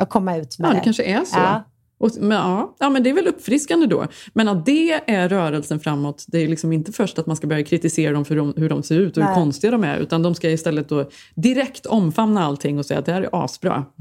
Och 0.00 0.08
komma 0.08 0.36
ut 0.36 0.58
med 0.58 0.68
Ja, 0.68 0.72
det. 0.72 0.78
det 0.78 0.84
kanske 0.84 1.02
är 1.02 1.24
så. 1.24 1.36
Ja. 1.38 1.64
Och, 1.98 2.10
men, 2.20 2.38
ja, 2.38 2.76
ja, 2.78 2.90
men 2.90 3.02
det 3.02 3.10
är 3.10 3.14
väl 3.14 3.26
uppfriskande 3.26 3.86
då. 3.86 4.06
Men 4.32 4.48
att 4.48 4.66
det 4.66 4.92
är 4.92 5.28
rörelsen 5.28 5.80
framåt, 5.80 6.24
det 6.28 6.38
är 6.38 6.48
liksom 6.48 6.72
inte 6.72 6.92
först 6.92 7.18
att 7.18 7.26
man 7.26 7.36
ska 7.36 7.46
börja 7.46 7.64
kritisera 7.64 8.12
dem 8.12 8.24
för 8.24 8.36
de, 8.36 8.54
hur 8.56 8.68
de 8.68 8.82
ser 8.82 8.98
ut 8.98 9.16
och 9.16 9.22
hur 9.22 9.30
Nej. 9.30 9.34
konstiga 9.34 9.70
de 9.70 9.84
är, 9.84 9.98
utan 9.98 10.22
de 10.22 10.34
ska 10.34 10.50
istället 10.50 10.88
då 10.88 11.10
direkt 11.34 11.86
omfamna 11.86 12.44
allting 12.44 12.78
och 12.78 12.86
säga 12.86 13.00
att 13.00 13.06
det 13.06 13.12
här 13.12 13.22
är 13.22 13.44
asbra. 13.44 13.84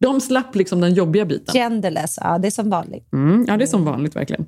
De 0.00 0.20
slapp 0.20 0.54
liksom 0.54 0.80
den 0.80 0.94
jobbiga 0.94 1.24
biten. 1.24 1.54
Genderless, 1.54 2.18
ja 2.20 2.38
det 2.38 2.48
är 2.48 2.50
som 2.50 2.70
vanligt. 2.70 3.12
Mm, 3.12 3.44
ja, 3.48 3.56
det 3.56 3.64
är 3.64 3.66
som 3.66 3.84
vanligt 3.84 4.16
verkligen. 4.16 4.46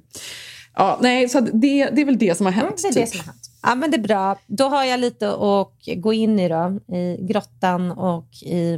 Ja, 0.75 0.99
nej, 1.03 1.29
så 1.29 1.41
det, 1.41 1.91
det 1.91 2.01
är 2.01 2.05
väl 2.05 2.19
det 2.19 2.37
som 2.37 2.47
har 2.47 2.53
hänt. 2.53 2.83
Det 2.83 2.89
är 2.89 2.95
det 2.95 3.07
typ. 3.07 3.09
som 3.09 3.19
har 3.19 3.25
hänt. 3.25 3.51
Ja, 3.63 3.75
men 3.75 3.91
det 3.91 3.97
är 3.97 4.03
bra. 4.03 4.37
Då 4.47 4.65
har 4.65 4.85
jag 4.85 5.01
lite 5.01 5.29
att 5.29 5.73
gå 5.97 6.13
in 6.13 6.39
i 6.39 6.49
då, 6.49 6.81
i 6.97 7.27
grottan 7.27 7.91
och 7.91 8.29
i 8.43 8.77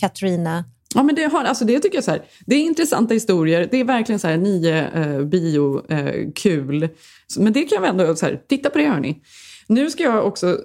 Katrina. 0.00 0.64
Ja, 0.94 1.02
men 1.02 1.14
det, 1.14 1.24
har, 1.24 1.44
alltså 1.44 1.64
det 1.64 1.80
tycker 1.80 1.96
jag 1.96 2.04
så 2.04 2.10
här, 2.10 2.22
det 2.46 2.54
är 2.54 2.60
intressanta 2.60 3.14
historier. 3.14 3.68
Det 3.70 3.80
är 3.80 3.84
verkligen 3.84 4.18
så 4.18 4.28
här 4.28 4.36
nio 4.36 4.88
eh, 4.88 5.24
bio, 5.24 5.92
eh, 5.92 6.90
men 7.38 7.52
det 7.52 7.62
kan 7.62 7.82
jag 7.82 7.88
ändå 7.88 8.16
så 8.16 8.26
här, 8.26 8.42
titta 8.48 8.70
på 8.70 8.78
det 8.78 8.88
hörni. 8.88 9.22
Nu 9.66 9.90
ska 9.90 10.02
jag 10.02 10.26
också 10.26 10.58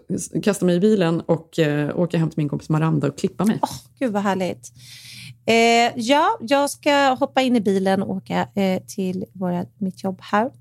kasta 0.44 0.66
mig 0.66 0.76
i 0.76 0.80
bilen 0.80 1.22
och 1.22 1.60
eh, 1.60 2.00
åka 2.00 2.18
hem 2.18 2.30
till 2.30 2.40
min 2.40 2.50
kompis 2.50 2.70
Maranda 2.70 3.08
och 3.08 3.18
klippa 3.18 3.46
mig. 3.46 3.60
Gud 4.00 4.12
vad 4.12 4.24
härligt. 4.24 4.72
Eh, 5.46 5.94
ja, 5.96 6.38
jag 6.42 6.70
ska 6.70 6.92
hoppa 7.20 7.42
in 7.42 7.56
i 7.56 7.62
bilen 7.62 8.04
och 8.04 8.16
åka 8.16 8.48
eh, 8.56 8.82
till 8.88 9.26
våra, 9.34 9.66
mitt 9.78 10.04
jobb 10.04 10.20
här 10.22 10.52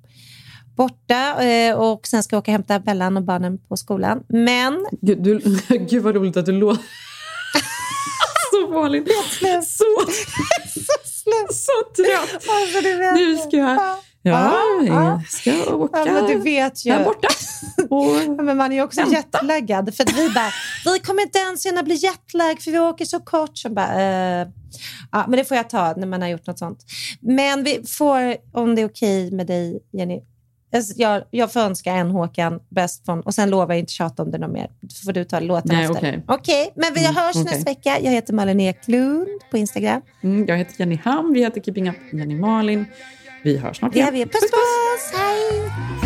borta 0.76 1.44
eh, 1.44 1.76
och 1.76 2.06
sen 2.06 2.22
ska 2.22 2.36
jag 2.36 2.40
åka 2.40 2.50
och 2.50 2.52
hämta 2.52 2.78
Bellan 2.78 3.16
och 3.16 3.22
barnen 3.22 3.58
på 3.58 3.76
skolan. 3.76 4.22
Men 4.28 4.86
Gud, 5.00 5.22
du, 5.22 5.40
gud 5.90 6.02
vad 6.02 6.14
roligt 6.14 6.36
att 6.36 6.46
du 6.46 6.52
låter... 6.52 6.82
så 8.66 8.72
vanligt. 8.72 9.08
Så, 9.64 11.54
så 11.54 12.02
trött. 12.02 12.48
Alltså. 12.48 12.80
Nu 13.14 13.36
ska 13.36 13.56
jag... 13.56 13.96
Ja, 14.22 14.60
jag 14.86 15.28
ska 15.28 15.74
åka 15.74 15.98
Ja, 15.98 16.12
men 16.12 16.26
du 16.26 16.38
vet 16.38 16.86
ju. 16.86 16.92
där 16.92 17.04
borta. 17.04 17.28
Ja, 17.90 18.42
men 18.42 18.56
man 18.56 18.72
är 18.72 18.76
ju 18.76 18.82
också 18.82 19.00
jetlaggad. 19.10 19.94
För 19.94 20.04
vi 20.16 20.30
bara, 20.30 20.50
vi 20.84 20.98
kommer 21.00 21.22
inte 21.22 21.38
ens 21.38 21.66
hinna 21.66 21.82
bli 21.82 21.94
jetlag 21.94 22.62
för 22.62 22.70
vi 22.70 22.78
åker 22.78 23.04
så 23.04 23.20
kort. 23.20 23.58
Så 23.58 23.68
bara, 23.68 24.02
eh, 24.02 24.48
ja, 25.12 25.24
men 25.28 25.38
det 25.38 25.44
får 25.44 25.56
jag 25.56 25.70
ta 25.70 25.94
när 25.96 26.06
man 26.06 26.22
har 26.22 26.28
gjort 26.28 26.46
något 26.46 26.58
sånt. 26.58 26.84
Men 27.20 27.64
vi 27.64 27.82
får, 27.88 28.36
om 28.52 28.74
det 28.74 28.82
är 28.82 28.88
okej 28.88 29.30
med 29.30 29.46
dig 29.46 29.80
Jenny, 29.92 30.14
alltså, 30.14 30.35
jag, 30.96 31.22
jag 31.30 31.52
får 31.52 31.60
önska 31.60 31.92
en 31.92 32.10
Håkan 32.10 32.60
bäst 32.68 33.04
från, 33.04 33.20
och 33.20 33.34
sen 33.34 33.50
lovar 33.50 33.74
jag 33.74 33.78
inte 33.78 33.92
tjata 33.92 34.22
om 34.22 34.30
det 34.30 34.38
något 34.38 34.50
mer. 34.52 34.70
Då 34.80 34.94
får 35.04 35.12
du 35.12 35.24
ta 35.24 35.40
låten 35.40 35.70
Nej, 35.76 35.84
efter. 35.84 35.96
okej. 35.98 36.24
Okej, 36.28 36.72
men 36.76 36.94
vi 36.94 37.00
Mm, 37.04 37.14
hörs 37.16 37.36
okej. 37.36 37.44
nästa 37.44 37.70
vecka. 37.70 37.98
Jag 38.00 38.10
heter 38.12 38.32
Malin 38.34 38.60
Eklund 38.60 39.28
på 39.50 39.56
Instagram. 39.58 40.02
Mm, 40.22 40.46
jag 40.46 40.56
heter 40.56 40.74
Jenny 40.78 40.98
Ham, 41.04 41.32
vi 41.32 41.40
heter 41.44 41.60
Keeping 41.60 41.88
Up 41.88 41.96
Jenny 42.12 42.34
Malin. 42.36 42.84
Vi 43.42 43.56
hörs 43.58 43.76
snart 43.78 43.92
Det 43.92 43.98
igen. 43.98 44.08
är 44.08 44.12
vi. 44.12 44.26
Puss 44.26 44.40
puss! 44.40 45.12
Hej! 45.20 46.05